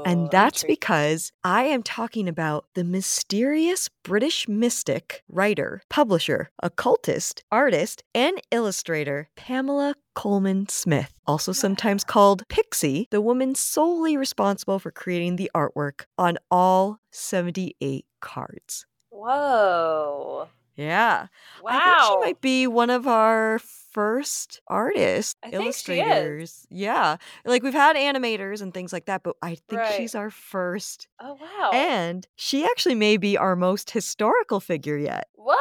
And 0.07 0.27
oh, 0.27 0.29
that's 0.31 0.63
because 0.63 1.33
I 1.43 1.63
am 1.63 1.83
talking 1.83 2.29
about 2.29 2.63
the 2.75 2.85
mysterious 2.85 3.89
British 4.03 4.47
mystic, 4.47 5.21
writer, 5.27 5.81
publisher, 5.89 6.49
occultist, 6.63 7.43
artist, 7.51 8.03
and 8.15 8.39
illustrator 8.49 9.27
Pamela 9.35 9.95
Colman 10.15 10.69
Smith, 10.69 11.11
also 11.25 11.51
sometimes 11.51 12.05
called 12.05 12.47
Pixie, 12.47 13.09
the 13.11 13.19
woman 13.19 13.53
solely 13.53 14.15
responsible 14.15 14.79
for 14.79 14.91
creating 14.91 15.35
the 15.35 15.51
artwork 15.53 16.05
on 16.17 16.37
all 16.49 17.01
78 17.11 18.05
cards. 18.21 18.85
Whoa. 19.09 20.47
Yeah. 20.77 21.27
Wow. 21.61 21.71
I 21.73 21.83
think 21.83 22.07
she 22.07 22.27
might 22.27 22.41
be 22.41 22.65
one 22.65 22.91
of 22.91 23.07
our 23.07 23.59
first 23.97 24.61
artist 24.67 25.37
I 25.43 25.49
think 25.49 25.63
she 25.63 25.67
is. 25.69 25.97
illustrators. 25.99 26.67
Yeah. 26.69 27.17
Like 27.45 27.63
we've 27.63 27.73
had 27.73 27.95
animators 27.95 28.61
and 28.61 28.71
things 28.73 28.93
like 28.93 29.05
that, 29.05 29.23
but 29.23 29.35
I 29.41 29.55
think 29.67 29.81
Right. 29.81 29.95
she's 29.97 30.13
our 30.13 30.29
first. 30.29 31.07
Oh 31.19 31.35
wow. 31.41 31.71
And 31.73 32.27
she 32.35 32.63
actually 32.63 32.95
may 32.95 33.17
be 33.17 33.37
our 33.37 33.55
most 33.55 33.89
historical 33.91 34.59
figure 34.59 34.97
yet. 34.97 35.27
what? 35.33 35.57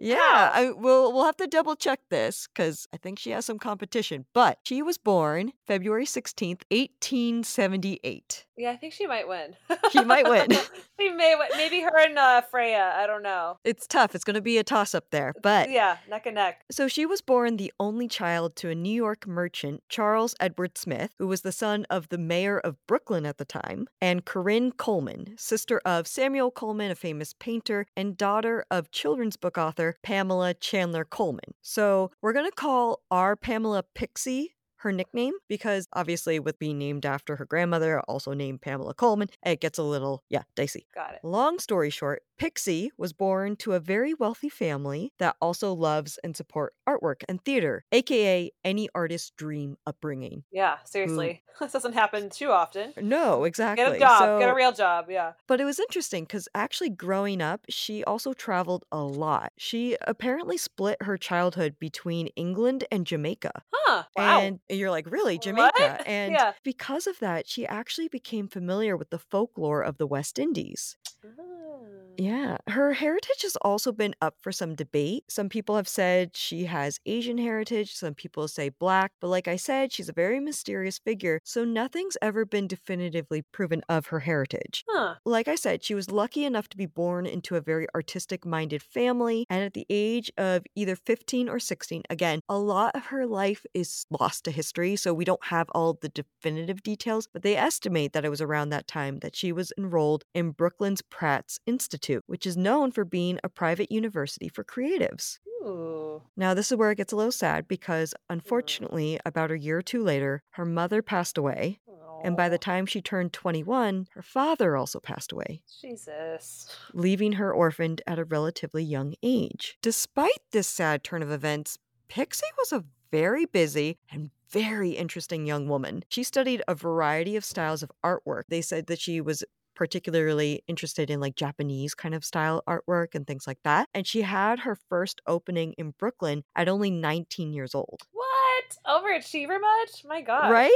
Yeah, 0.00 0.50
I, 0.54 0.70
we'll 0.70 1.12
we'll 1.12 1.24
have 1.24 1.36
to 1.38 1.48
double 1.48 1.74
check 1.74 2.00
this 2.08 2.46
because 2.46 2.86
I 2.94 2.98
think 2.98 3.18
she 3.18 3.30
has 3.32 3.44
some 3.44 3.58
competition. 3.58 4.26
But 4.32 4.58
she 4.62 4.80
was 4.80 4.96
born 4.96 5.52
February 5.66 6.06
sixteenth, 6.06 6.62
eighteen 6.70 7.42
seventy 7.42 7.98
eight. 8.04 8.46
Yeah, 8.58 8.72
I 8.72 8.76
think 8.76 8.92
she 8.92 9.06
might 9.06 9.28
win. 9.28 9.54
She 9.92 10.02
might 10.04 10.28
win. 10.28 10.50
she 11.00 11.10
may 11.10 11.36
win. 11.38 11.48
Maybe 11.56 11.80
her 11.80 11.96
and 11.96 12.18
uh, 12.18 12.40
Freya. 12.42 12.92
I 12.96 13.06
don't 13.06 13.22
know. 13.22 13.58
It's 13.64 13.86
tough. 13.86 14.14
It's 14.14 14.24
going 14.24 14.34
to 14.34 14.42
be 14.42 14.58
a 14.58 14.64
toss 14.64 14.94
up 14.94 15.04
there, 15.10 15.32
but 15.42 15.70
Yeah, 15.70 15.98
neck 16.10 16.26
and 16.26 16.34
neck. 16.34 16.64
So 16.70 16.88
she 16.88 17.06
was 17.06 17.20
born 17.20 17.56
the 17.56 17.72
only 17.78 18.08
child 18.08 18.56
to 18.56 18.68
a 18.70 18.74
New 18.74 18.92
York 18.92 19.26
merchant, 19.26 19.84
Charles 19.88 20.34
Edward 20.40 20.76
Smith, 20.76 21.12
who 21.18 21.28
was 21.28 21.42
the 21.42 21.52
son 21.52 21.86
of 21.88 22.08
the 22.08 22.18
mayor 22.18 22.58
of 22.58 22.76
Brooklyn 22.88 23.24
at 23.26 23.38
the 23.38 23.44
time, 23.44 23.86
and 24.00 24.24
Corinne 24.24 24.72
Colman, 24.72 25.34
sister 25.36 25.80
of 25.84 26.08
Samuel 26.08 26.50
Colman, 26.50 26.90
a 26.90 26.96
famous 26.96 27.34
painter, 27.38 27.86
and 27.96 28.16
daughter 28.16 28.64
of 28.70 28.90
children's 28.90 29.36
book 29.36 29.56
author 29.56 29.96
Pamela 30.02 30.52
Chandler 30.54 31.04
Colman. 31.04 31.54
So 31.62 32.10
we're 32.20 32.32
going 32.32 32.50
to 32.50 32.52
call 32.52 33.02
our 33.10 33.36
Pamela 33.36 33.84
Pixie 33.94 34.54
her 34.78 34.92
nickname 34.92 35.34
because 35.48 35.86
obviously 35.92 36.38
with 36.38 36.58
being 36.58 36.78
named 36.78 37.04
after 37.06 37.36
her 37.36 37.44
grandmother 37.44 38.00
also 38.02 38.32
named 38.32 38.60
Pamela 38.60 38.94
Colman 38.94 39.28
it 39.44 39.60
gets 39.60 39.78
a 39.78 39.82
little 39.82 40.22
yeah 40.28 40.42
dicey 40.54 40.86
Got 40.94 41.14
it. 41.14 41.20
Long 41.22 41.58
story 41.58 41.90
short, 41.90 42.22
Pixie 42.38 42.92
was 42.96 43.12
born 43.12 43.56
to 43.56 43.72
a 43.72 43.80
very 43.80 44.14
wealthy 44.14 44.48
family 44.48 45.12
that 45.18 45.36
also 45.40 45.72
loves 45.72 46.18
and 46.22 46.36
support 46.36 46.74
artwork 46.88 47.22
and 47.28 47.44
theater, 47.44 47.84
aka 47.92 48.50
any 48.64 48.88
artist's 48.94 49.30
dream 49.36 49.76
upbringing. 49.86 50.44
Yeah, 50.52 50.76
seriously. 50.84 51.42
This 51.58 51.72
doesn't 51.72 51.94
happen 51.94 52.30
too 52.30 52.50
often. 52.52 52.92
No, 53.02 53.42
exactly. 53.42 53.84
Get 53.84 53.96
a 53.96 53.98
job. 53.98 54.38
Get 54.38 54.48
a 54.48 54.54
real 54.54 54.70
job. 54.70 55.06
Yeah. 55.10 55.32
but 55.48 55.60
it 55.60 55.64
was 55.64 55.80
interesting 55.80 56.22
because 56.22 56.48
actually 56.54 56.90
growing 56.90 57.42
up, 57.42 57.62
she 57.68 58.04
also 58.04 58.32
traveled 58.32 58.84
a 58.92 59.02
lot. 59.02 59.50
She 59.58 59.96
apparently 60.02 60.56
split 60.56 60.98
her 61.02 61.16
childhood 61.16 61.74
between 61.80 62.28
England 62.36 62.84
and 62.92 63.04
Jamaica. 63.04 63.50
Huh. 63.74 64.04
Wow. 64.16 64.40
And 64.40 64.60
you're 64.68 64.92
like, 64.92 65.10
really, 65.10 65.34
What? 65.34 65.42
Jamaica? 65.42 66.02
And 66.08 66.32
Yeah. 66.34 66.52
because 66.62 67.08
of 67.08 67.18
that, 67.18 67.48
she 67.48 67.66
actually 67.66 68.06
became 68.06 68.46
familiar 68.46 68.96
with 68.96 69.10
the 69.10 69.18
folklore 69.18 69.82
of 69.82 69.98
the 69.98 70.06
West 70.06 70.38
Indies. 70.38 70.96
Mm. 71.26 72.14
Yeah, 72.18 72.27
her 72.68 72.92
heritage 72.92 73.42
has 73.42 73.56
also 73.56 73.92
been 73.92 74.14
up 74.20 74.34
for 74.40 74.52
some 74.52 74.74
debate. 74.74 75.24
Some 75.28 75.48
people 75.48 75.76
have 75.76 75.88
said 75.88 76.36
she 76.36 76.64
has 76.64 76.98
Asian 77.06 77.38
heritage, 77.38 77.94
some 77.94 78.14
people 78.14 78.48
say 78.48 78.68
black, 78.68 79.12
but 79.20 79.28
like 79.28 79.48
I 79.48 79.56
said, 79.56 79.92
she's 79.92 80.08
a 80.08 80.12
very 80.12 80.40
mysterious 80.40 80.98
figure, 80.98 81.40
so 81.44 81.64
nothing's 81.64 82.16
ever 82.22 82.44
been 82.44 82.66
definitively 82.66 83.42
proven 83.52 83.82
of 83.88 84.06
her 84.06 84.20
heritage. 84.20 84.84
Huh. 84.88 85.14
Like 85.24 85.48
I 85.48 85.54
said, 85.54 85.84
she 85.84 85.94
was 85.94 86.10
lucky 86.10 86.44
enough 86.44 86.68
to 86.68 86.76
be 86.76 86.86
born 86.86 87.26
into 87.26 87.56
a 87.56 87.60
very 87.60 87.86
artistic 87.94 88.44
minded 88.44 88.82
family, 88.82 89.46
and 89.50 89.62
at 89.62 89.74
the 89.74 89.86
age 89.90 90.30
of 90.36 90.64
either 90.74 90.96
15 90.96 91.48
or 91.48 91.58
16, 91.58 92.02
again, 92.10 92.40
a 92.48 92.58
lot 92.58 92.94
of 92.94 93.06
her 93.06 93.26
life 93.26 93.64
is 93.74 94.06
lost 94.10 94.44
to 94.44 94.50
history, 94.50 94.96
so 94.96 95.14
we 95.14 95.24
don't 95.24 95.44
have 95.44 95.68
all 95.74 95.98
the 96.00 96.08
definitive 96.08 96.82
details, 96.82 97.28
but 97.32 97.42
they 97.42 97.56
estimate 97.56 98.12
that 98.12 98.24
it 98.24 98.30
was 98.30 98.40
around 98.40 98.70
that 98.70 98.88
time 98.88 99.18
that 99.20 99.36
she 99.36 99.52
was 99.52 99.72
enrolled 99.78 100.24
in 100.34 100.50
Brooklyn's 100.50 101.02
Pratt's 101.02 101.58
Institute, 101.66 102.17
which 102.26 102.46
is 102.46 102.56
known 102.56 102.90
for 102.92 103.04
being 103.04 103.38
a 103.42 103.48
private 103.48 103.90
university 103.90 104.48
for 104.48 104.64
creatives. 104.64 105.38
Ooh. 105.62 106.22
Now, 106.36 106.54
this 106.54 106.70
is 106.70 106.78
where 106.78 106.90
it 106.90 106.96
gets 106.96 107.12
a 107.12 107.16
little 107.16 107.32
sad 107.32 107.68
because, 107.68 108.10
mm-hmm. 108.10 108.34
unfortunately, 108.34 109.18
about 109.24 109.50
a 109.50 109.58
year 109.58 109.78
or 109.78 109.82
two 109.82 110.02
later, 110.02 110.42
her 110.50 110.64
mother 110.64 111.02
passed 111.02 111.36
away, 111.36 111.80
and 112.24 112.36
by 112.36 112.48
the 112.48 112.58
time 112.58 112.86
she 112.86 113.00
turned 113.00 113.32
21, 113.32 114.08
her 114.12 114.22
father 114.22 114.76
also 114.76 115.00
passed 115.00 115.32
away 115.32 115.62
Jesus. 115.80 116.74
leaving 116.92 117.32
her 117.32 117.52
orphaned 117.52 118.02
at 118.06 118.18
a 118.18 118.24
relatively 118.24 118.82
young 118.82 119.14
age. 119.22 119.78
Despite 119.82 120.40
this 120.52 120.68
sad 120.68 121.04
turn 121.04 121.22
of 121.22 121.30
events, 121.30 121.78
Pixie 122.08 122.46
was 122.58 122.72
a 122.72 122.84
very 123.10 123.46
busy 123.46 123.98
and 124.10 124.30
very 124.50 124.90
interesting 124.92 125.46
young 125.46 125.68
woman. 125.68 126.04
She 126.08 126.22
studied 126.22 126.62
a 126.66 126.74
variety 126.74 127.36
of 127.36 127.44
styles 127.44 127.82
of 127.82 127.92
artwork. 128.04 128.44
They 128.48 128.62
said 128.62 128.86
that 128.86 129.00
she 129.00 129.20
was 129.20 129.44
particularly 129.78 130.60
interested 130.66 131.08
in 131.08 131.20
like 131.20 131.36
Japanese 131.36 131.94
kind 131.94 132.12
of 132.12 132.24
style 132.24 132.64
artwork 132.68 133.14
and 133.14 133.28
things 133.28 133.46
like 133.46 133.60
that. 133.62 133.88
And 133.94 134.04
she 134.04 134.22
had 134.22 134.58
her 134.58 134.76
first 134.88 135.20
opening 135.28 135.72
in 135.78 135.94
Brooklyn 135.96 136.42
at 136.56 136.68
only 136.68 136.90
19 136.90 137.52
years 137.52 137.76
old. 137.76 138.00
What? 138.10 138.76
Overachiever 138.84 139.60
much? 139.60 140.04
My 140.04 140.20
God. 140.20 140.50
Right? 140.50 140.72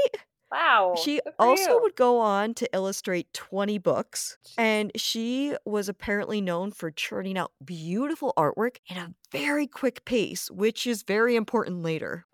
Wow. 0.52 0.94
She 1.02 1.20
also 1.36 1.72
you. 1.72 1.82
would 1.82 1.96
go 1.96 2.20
on 2.20 2.54
to 2.54 2.68
illustrate 2.72 3.32
20 3.32 3.78
books, 3.78 4.36
and 4.56 4.92
she 4.94 5.56
was 5.64 5.88
apparently 5.88 6.40
known 6.40 6.70
for 6.70 6.90
churning 6.92 7.36
out 7.36 7.52
beautiful 7.64 8.32
artwork 8.36 8.76
in 8.86 8.98
a 8.98 9.14
very 9.32 9.66
quick 9.66 10.04
pace, 10.04 10.48
which 10.50 10.86
is 10.86 11.02
very 11.02 11.34
important 11.34 11.82
later. 11.82 12.26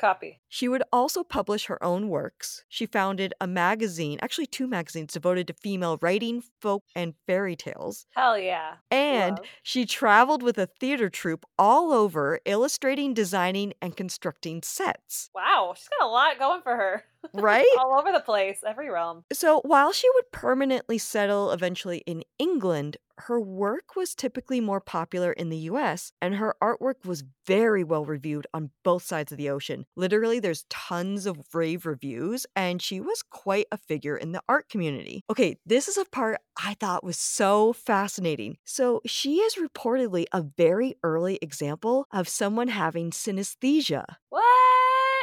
Copy. 0.00 0.40
She 0.48 0.66
would 0.66 0.82
also 0.90 1.22
publish 1.22 1.66
her 1.66 1.82
own 1.84 2.08
works. 2.08 2.64
She 2.68 2.86
founded 2.86 3.34
a 3.38 3.46
magazine, 3.46 4.18
actually, 4.22 4.46
two 4.46 4.66
magazines 4.66 5.12
devoted 5.12 5.46
to 5.48 5.52
female 5.52 5.98
writing, 6.00 6.42
folk, 6.60 6.84
and 6.96 7.14
fairy 7.26 7.54
tales. 7.54 8.06
Hell 8.14 8.38
yeah. 8.38 8.76
And 8.90 9.36
Love. 9.36 9.46
she 9.62 9.84
traveled 9.84 10.42
with 10.42 10.56
a 10.56 10.70
theater 10.80 11.10
troupe 11.10 11.44
all 11.58 11.92
over, 11.92 12.40
illustrating, 12.46 13.12
designing, 13.12 13.74
and 13.82 13.94
constructing 13.94 14.62
sets. 14.62 15.28
Wow. 15.34 15.74
She's 15.76 15.88
got 15.98 16.06
a 16.06 16.10
lot 16.10 16.38
going 16.38 16.62
for 16.62 16.74
her. 16.76 17.04
Right? 17.34 17.66
All 17.78 17.98
over 17.98 18.12
the 18.12 18.20
place, 18.20 18.60
every 18.66 18.88
realm. 18.88 19.24
So 19.30 19.60
while 19.66 19.92
she 19.92 20.08
would 20.14 20.32
permanently 20.32 20.96
settle 20.96 21.50
eventually 21.50 21.98
in 22.06 22.24
England, 22.38 22.96
her 23.26 23.40
work 23.40 23.96
was 23.96 24.14
typically 24.14 24.60
more 24.60 24.80
popular 24.80 25.32
in 25.32 25.48
the 25.50 25.56
US, 25.70 26.12
and 26.20 26.34
her 26.34 26.54
artwork 26.62 27.04
was 27.04 27.24
very 27.46 27.84
well 27.84 28.04
reviewed 28.04 28.46
on 28.54 28.70
both 28.84 29.02
sides 29.02 29.32
of 29.32 29.38
the 29.38 29.50
ocean. 29.50 29.86
Literally, 29.96 30.40
there's 30.40 30.64
tons 30.68 31.26
of 31.26 31.38
rave 31.54 31.86
reviews, 31.86 32.46
and 32.54 32.80
she 32.82 33.00
was 33.00 33.22
quite 33.22 33.66
a 33.72 33.76
figure 33.78 34.16
in 34.16 34.32
the 34.32 34.42
art 34.48 34.68
community. 34.68 35.22
Okay, 35.30 35.56
this 35.66 35.88
is 35.88 35.96
a 35.98 36.04
part 36.04 36.40
I 36.62 36.74
thought 36.74 37.04
was 37.04 37.18
so 37.18 37.72
fascinating. 37.72 38.58
So, 38.64 39.00
she 39.06 39.36
is 39.36 39.56
reportedly 39.56 40.26
a 40.32 40.42
very 40.42 40.94
early 41.02 41.38
example 41.42 42.06
of 42.12 42.28
someone 42.28 42.68
having 42.68 43.10
synesthesia. 43.10 44.04
What? 44.28 44.49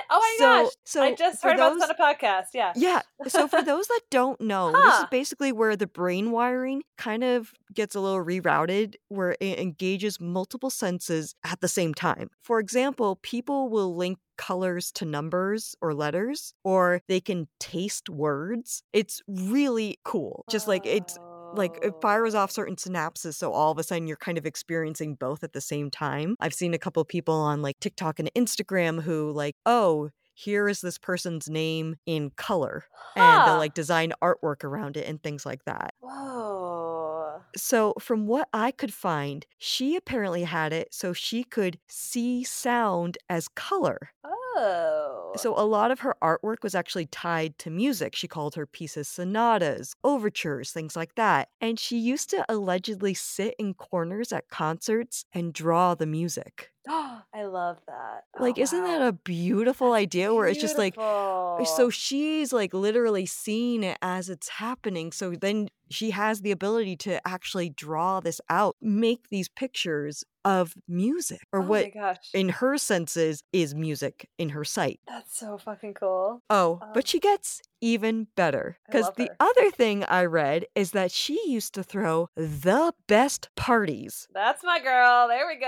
Oh 0.09 0.19
my 0.19 0.35
so, 0.37 0.63
gosh. 0.63 0.73
so 0.85 1.03
I 1.03 1.13
just 1.13 1.43
heard 1.43 1.55
about 1.55 1.71
those- 1.71 1.81
this 1.81 1.89
on 1.89 1.95
a 1.95 2.15
podcast. 2.15 2.47
Yeah. 2.53 2.73
yeah. 2.75 3.01
So 3.27 3.47
for 3.47 3.61
those 3.63 3.87
that 3.87 4.01
don't 4.09 4.39
know, 4.41 4.71
this 4.71 4.99
is 4.99 5.05
basically 5.11 5.51
where 5.51 5.75
the 5.75 5.87
brain 5.87 6.31
wiring 6.31 6.83
kind 6.97 7.23
of 7.23 7.53
gets 7.73 7.95
a 7.95 7.99
little 7.99 8.23
rerouted, 8.23 8.95
where 9.09 9.35
it 9.39 9.59
engages 9.59 10.19
multiple 10.19 10.69
senses 10.69 11.35
at 11.43 11.61
the 11.61 11.67
same 11.67 11.93
time. 11.93 12.29
For 12.41 12.59
example, 12.59 13.19
people 13.21 13.69
will 13.69 13.95
link 13.95 14.19
colors 14.37 14.91
to 14.93 15.05
numbers 15.05 15.75
or 15.81 15.93
letters, 15.93 16.53
or 16.63 17.01
they 17.07 17.19
can 17.19 17.47
taste 17.59 18.09
words. 18.09 18.83
It's 18.93 19.21
really 19.27 19.99
cool. 20.03 20.45
Just 20.49 20.67
like 20.67 20.85
it's 20.85 21.17
like 21.57 21.77
it 21.81 21.93
fires 22.01 22.35
off 22.35 22.51
certain 22.51 22.75
synapses 22.75 23.35
so 23.35 23.51
all 23.51 23.71
of 23.71 23.77
a 23.77 23.83
sudden 23.83 24.07
you're 24.07 24.17
kind 24.17 24.37
of 24.37 24.45
experiencing 24.45 25.15
both 25.15 25.43
at 25.43 25.53
the 25.53 25.61
same 25.61 25.89
time 25.89 26.35
i've 26.39 26.53
seen 26.53 26.73
a 26.73 26.77
couple 26.77 27.03
people 27.03 27.33
on 27.35 27.61
like 27.61 27.79
tiktok 27.79 28.19
and 28.19 28.31
instagram 28.35 29.01
who 29.01 29.31
like 29.31 29.55
oh 29.65 30.09
here 30.33 30.69
is 30.69 30.81
this 30.81 30.99
person's 30.99 31.49
name 31.49 31.95
in 32.05 32.29
color 32.35 32.83
and 33.15 33.47
they'll 33.47 33.57
like 33.57 33.73
design 33.73 34.13
artwork 34.21 34.63
around 34.63 34.95
it 34.95 35.07
and 35.07 35.21
things 35.23 35.45
like 35.47 35.65
that 35.65 35.95
Whoa. 35.99 37.41
so 37.55 37.93
from 37.99 38.27
what 38.27 38.47
i 38.53 38.69
could 38.71 38.93
find 38.93 39.45
she 39.57 39.95
apparently 39.95 40.43
had 40.43 40.73
it 40.73 40.89
so 40.93 41.11
she 41.11 41.43
could 41.43 41.79
see 41.87 42.43
sound 42.43 43.17
as 43.29 43.47
color 43.47 44.11
Oh. 44.23 44.46
Oh. 44.57 45.33
so 45.35 45.53
a 45.57 45.65
lot 45.65 45.91
of 45.91 45.99
her 45.99 46.15
artwork 46.21 46.63
was 46.63 46.73
actually 46.75 47.05
tied 47.07 47.57
to 47.59 47.69
music. 47.69 48.15
She 48.15 48.27
called 48.27 48.55
her 48.55 48.65
pieces 48.65 49.07
sonatas, 49.07 49.95
overtures, 50.03 50.71
things 50.71 50.95
like 50.95 51.15
that. 51.15 51.49
And 51.61 51.79
she 51.79 51.97
used 51.97 52.29
to 52.31 52.45
allegedly 52.49 53.13
sit 53.13 53.55
in 53.59 53.73
corners 53.75 54.31
at 54.31 54.49
concerts 54.49 55.25
and 55.33 55.53
draw 55.53 55.93
the 55.95 56.07
music. 56.07 56.71
I 56.89 57.43
love 57.43 57.77
that. 57.87 58.23
Oh, 58.39 58.41
Like, 58.43 58.57
isn't 58.57 58.83
that 58.83 59.01
a 59.01 59.11
beautiful 59.13 59.93
idea 59.93 60.33
where 60.33 60.47
it's 60.47 60.59
just 60.61 60.77
like, 60.77 60.95
so 60.95 61.89
she's 61.89 62.51
like 62.53 62.73
literally 62.73 63.25
seeing 63.25 63.83
it 63.83 63.97
as 64.01 64.29
it's 64.29 64.47
happening. 64.49 65.11
So 65.11 65.31
then 65.31 65.67
she 65.89 66.11
has 66.11 66.41
the 66.41 66.51
ability 66.51 66.95
to 66.97 67.25
actually 67.27 67.69
draw 67.69 68.19
this 68.19 68.39
out, 68.49 68.75
make 68.81 69.29
these 69.29 69.49
pictures 69.49 70.23
of 70.45 70.75
music 70.87 71.41
or 71.51 71.59
oh 71.59 71.65
what 71.65 71.87
in 72.33 72.47
her 72.47 72.77
senses 72.77 73.43
is 73.51 73.75
music 73.75 74.29
in 74.37 74.49
her 74.49 74.63
sight. 74.63 74.99
That's 75.05 75.37
so 75.37 75.57
fucking 75.57 75.95
cool. 75.95 76.41
Oh, 76.49 76.79
Um, 76.81 76.89
but 76.93 77.05
she 77.05 77.19
gets 77.19 77.61
even 77.81 78.27
better. 78.37 78.77
Because 78.85 79.11
the 79.17 79.29
other 79.41 79.69
thing 79.71 80.05
I 80.05 80.23
read 80.23 80.65
is 80.73 80.91
that 80.91 81.11
she 81.11 81.37
used 81.47 81.73
to 81.73 81.83
throw 81.83 82.29
the 82.35 82.93
best 83.07 83.49
parties. 83.57 84.27
That's 84.33 84.63
my 84.63 84.79
girl. 84.79 85.27
There 85.27 85.47
we 85.47 85.55
go. 85.55 85.65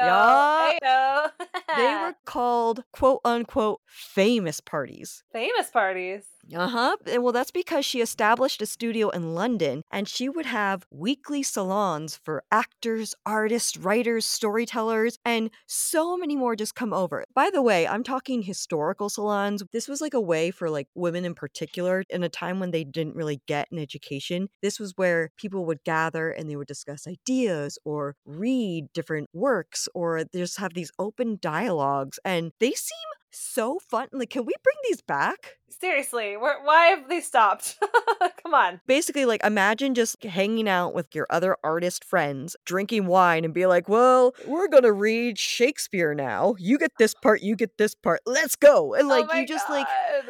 Yeah. 0.82 1.28
They 1.76 1.96
were 2.02 2.16
called 2.26 2.84
quote 2.94 3.20
unquote 3.26 3.82
famous 3.86 4.62
parties. 4.62 5.24
famous 5.34 5.70
parties. 5.72 6.24
Uh 6.56 6.68
huh. 6.68 6.98
Well, 7.20 7.32
that's 7.32 7.52
because 7.52 7.86
she 7.86 8.02
established 8.02 8.60
a 8.64 8.66
studio 8.66 9.10
in 9.10 9.36
London 9.36 9.84
and 9.92 10.08
she 10.08 10.30
would 10.30 10.48
have 10.48 10.84
weekly 10.90 11.44
salons 11.44 12.20
for 12.24 12.44
actors, 12.52 13.14
artists, 13.24 13.78
writers, 13.78 14.26
storytellers, 14.26 15.20
and 15.24 15.52
so 15.68 16.18
many 16.18 16.36
more 16.36 16.56
just 16.56 16.74
come 16.74 16.92
over. 16.92 17.24
By 17.36 17.52
the 17.54 17.62
way, 17.62 17.88
I'm 17.88 18.04
talking 18.04 18.42
historical 18.42 19.10
salons. 19.10 19.62
This 19.74 19.88
was 19.88 20.02
like 20.02 20.16
a 20.16 20.22
way 20.22 20.50
for 20.50 20.72
like 20.72 20.88
women 20.96 21.24
in 21.24 21.36
particular 21.36 22.04
in 22.10 22.24
a 22.24 22.30
time 22.30 22.60
when 22.60 22.72
they 22.72 22.84
didn't 22.84 23.16
really 23.16 23.42
get 23.46 23.68
an 23.72 23.78
education. 23.78 24.50
This 24.64 24.80
was 24.80 24.94
where 24.96 25.30
people 25.38 25.66
would 25.68 25.84
gather 25.84 26.32
and 26.32 26.50
they 26.50 26.56
would 26.56 26.68
discuss 26.68 27.06
ideas 27.06 27.78
or 27.86 28.16
read 28.26 28.88
different 28.94 29.30
works 29.34 29.88
or 29.94 30.24
just 30.34 30.58
have 30.58 30.74
these 30.74 30.92
open 30.98 31.38
dialogues 31.40 32.18
and 32.26 32.54
they 32.60 32.72
seem 32.72 32.98
so 33.32 33.80
fun. 33.80 34.08
Like, 34.12 34.30
can 34.30 34.46
we 34.46 34.54
bring 34.64 34.76
these 34.88 35.02
back? 35.02 35.58
Seriously, 35.70 36.36
where, 36.38 36.62
why 36.64 36.88
have 36.88 37.10
they 37.10 37.22
stopped? 37.22 37.78
Come 38.44 38.54
on. 38.54 38.82
basically 38.88 39.26
like 39.26 39.44
imagine 39.44 39.94
just 39.94 40.24
hanging 40.24 40.68
out 40.68 40.94
with 40.96 41.14
your 41.14 41.28
other 41.30 41.56
artist 41.64 42.04
friends 42.04 42.56
drinking 42.66 43.06
wine 43.06 43.46
and 43.46 43.54
be 43.54 43.66
like 43.66 43.88
well 43.88 44.34
we're 44.48 44.68
gonna 44.68 44.92
read 44.92 45.38
shakespeare 45.38 46.16
now 46.16 46.56
you 46.58 46.78
get 46.78 46.92
this 46.98 47.14
part 47.14 47.42
you 47.42 47.56
get 47.56 47.78
this 47.78 47.94
part 47.94 48.22
let's 48.26 48.56
go 48.56 48.94
and 48.96 49.08
like 49.08 49.26
oh 49.32 49.38
you 49.38 49.46
just 49.46 49.70
like 49.70 49.88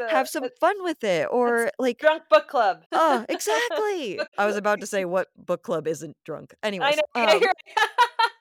have 0.10 0.28
some 0.28 0.44
fun 0.60 0.76
with 0.84 1.04
it 1.04 1.28
or 1.32 1.72
like 1.80 2.00
drunk 2.00 2.24
book 2.30 2.48
club. 2.48 2.84
oh 2.92 3.26
exactly 3.30 4.20
i 4.38 4.46
was 4.46 4.58
about 4.58 4.80
to 4.82 4.88
say 4.88 5.06
what 5.06 5.28
book 5.38 5.64
club 5.64 5.88
isn't 5.88 6.18
drunk 6.26 6.54
anyways 6.62 7.00
I 7.16 7.26
know. 7.26 7.36
um, 7.82 7.90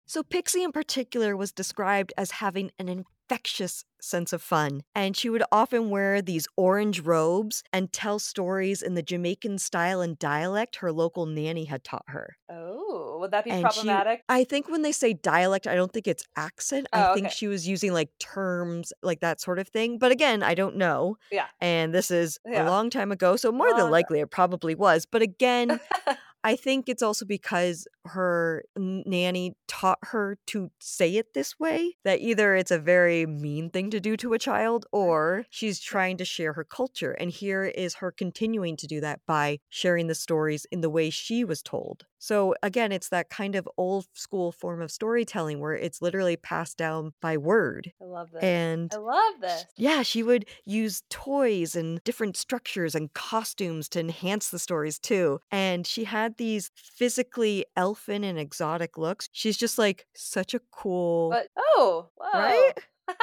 so 0.07 0.23
Pixie 0.23 0.63
in 0.65 0.73
particular 0.73 1.37
was 1.37 1.53
described 1.53 2.13
as 2.17 2.31
having 2.33 2.71
an 2.79 2.89
infectious 3.31 3.85
sense 4.01 4.33
of 4.33 4.41
fun, 4.41 4.83
and 4.95 5.15
she 5.17 5.29
would 5.29 5.43
often 5.53 5.91
wear 5.91 6.23
these 6.23 6.47
orange 6.57 7.01
robes 7.01 7.63
and 7.73 7.93
tell 7.93 8.19
stories 8.19 8.81
in 8.81 8.95
the 8.95 9.03
Jamaican 9.03 9.59
style 9.59 10.01
and 10.01 10.19
dialect 10.19 10.77
her 10.77 10.91
local 10.93 11.27
nanny 11.27 11.65
had 11.65 11.85
taught 11.85 12.05
her. 12.09 12.37
oh, 12.51 13.19
would 13.21 13.33
that 13.33 13.45
be 13.45 13.51
And 13.51 13.59
she- 13.73 13.81
problematic? 13.83 14.23
I 14.29 14.45
think 14.45 14.69
when 14.71 14.83
they 14.83 14.93
say 14.93 15.13
dialect, 15.13 15.67
I 15.67 15.75
don't 15.75 15.93
think 15.93 16.07
it's 16.07 16.23
accent. 16.37 16.87
I 16.93 17.09
Oh, 17.11 17.15
think 17.15 17.27
okay. 17.27 17.35
she 17.35 17.49
was 17.49 17.67
using 17.69 17.93
like 17.93 18.11
terms 18.21 18.93
like 19.03 19.21
that 19.21 19.41
sort 19.41 19.59
of 19.59 19.67
thing. 19.69 19.99
But 19.99 20.13
again, 20.13 20.43
I 20.45 20.55
don't 20.55 20.77
know. 20.77 21.17
Yeah. 21.33 21.47
And 21.61 21.93
this 21.93 22.11
is 22.13 22.39
Yeah. 22.47 22.65
a 22.65 22.71
long 22.71 22.91
time 22.91 23.11
ago, 23.13 23.35
so 23.37 23.51
more 23.51 23.71
Long 23.71 23.79
than 23.79 23.91
likely 23.91 24.21
it 24.21 24.31
probably 24.31 24.75
was. 24.77 25.05
But 25.05 25.21
again, 25.23 25.81
I 26.45 26.57
think 26.57 26.89
it's 26.89 27.03
also 27.03 27.25
because 27.25 27.87
her 28.05 28.65
nanny 28.77 29.55
taught 29.67 29.99
her 30.03 30.39
to 30.47 30.71
say 30.81 31.17
it 31.17 31.35
this 31.35 31.59
way, 31.59 31.97
that 32.05 32.21
either 32.21 32.55
it's 32.55 32.71
a 32.71 32.79
very 32.79 33.27
mean 33.27 33.71
thing 33.71 33.91
to 33.91 34.01
do 34.01 34.17
to 34.19 34.33
a 34.33 34.39
child 34.39 34.87
or 34.93 35.45
she's 35.51 35.81
trying 35.81 36.17
to 36.19 36.25
share 36.25 36.55
her 36.55 36.65
culture. 36.65 37.13
And 37.13 37.31
here 37.31 37.65
is 37.65 37.97
her 37.97 38.11
continuing 38.11 38.77
to 38.79 38.87
do 38.87 39.01
that 39.01 39.21
by 39.27 39.59
sharing 39.69 40.07
the 40.07 40.15
stories 40.15 40.67
in 40.71 40.81
the 40.81 40.91
way 40.91 41.11
she 41.11 41.45
was 41.45 41.63
told. 41.63 42.07
So 42.19 42.55
again, 42.63 42.91
it's 42.91 43.09
that 43.11 43.31
kind 43.31 43.55
of 43.55 43.69
old 43.77 44.07
school 44.13 44.51
form 44.51 44.83
of 44.83 44.91
storytelling 44.91 45.61
where 45.61 45.75
it's 45.75 46.03
literally 46.03 46.37
passed 46.37 46.77
down 46.77 47.13
by 47.21 47.37
word. 47.37 47.93
I 48.01 48.05
love 48.05 48.31
this. 48.33 48.43
And 48.43 48.93
I 48.93 48.99
love 48.99 49.35
this. 49.41 49.65
yeah, 49.77 50.03
she 50.03 50.23
would 50.23 50.47
use 50.65 51.03
toys 51.11 51.77
and 51.77 52.03
different 52.05 52.37
structures 52.37 52.95
and 52.95 53.13
costumes 53.13 53.89
to 53.91 54.01
enhance 54.01 54.51
the 54.51 54.59
stories 54.59 54.99
too. 54.99 55.41
And 55.53 55.87
she 55.87 56.05
had 56.05 56.28
these 56.37 56.71
physically 56.75 57.65
elfin 57.77 58.25
and 58.25 58.39
exotic 58.39 58.99
looks. 58.99 59.29
She's 59.33 59.57
just 59.57 59.79
like 59.79 60.07
such 60.15 60.55
a 60.55 60.61
cool. 60.71 61.31
But 61.31 61.49
oh, 61.57 62.09
whoa. 62.17 62.39
Right? 62.39 62.73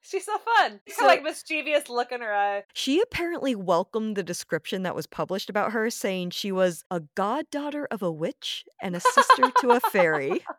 She's 0.00 0.24
so 0.24 0.38
fun. 0.38 0.80
So- 0.88 1.06
like 1.06 1.22
mischievous 1.22 1.88
look 1.90 2.12
in 2.12 2.20
her 2.22 2.32
eye. 2.32 2.64
She 2.72 3.00
apparently 3.00 3.54
welcomed 3.54 4.16
the 4.16 4.22
description 4.22 4.82
that 4.84 4.94
was 4.94 5.06
published 5.06 5.50
about 5.50 5.72
her, 5.72 5.90
saying 5.90 6.30
she 6.30 6.50
was 6.50 6.84
a 6.90 7.00
goddaughter 7.14 7.86
of 7.90 8.02
a 8.02 8.10
witch 8.10 8.64
and 8.80 8.96
a 8.96 9.00
sister 9.00 9.50
to 9.60 9.70
a 9.70 9.80
fairy. 9.80 10.44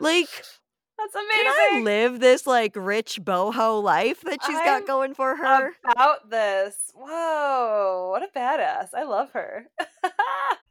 Like, 0.00 0.28
That's 1.12 1.26
can 1.30 1.46
I 1.46 1.80
live 1.82 2.20
this 2.20 2.46
like 2.46 2.72
rich 2.76 3.20
boho 3.22 3.82
life 3.82 4.20
that 4.22 4.42
she's 4.44 4.56
I'm 4.56 4.64
got 4.64 4.86
going 4.86 5.14
for 5.14 5.36
her? 5.36 5.70
About 5.84 6.30
this. 6.30 6.76
Whoa. 6.94 8.08
What 8.10 8.22
a 8.22 8.28
badass. 8.38 8.88
I 8.94 9.04
love 9.04 9.30
her. 9.32 9.66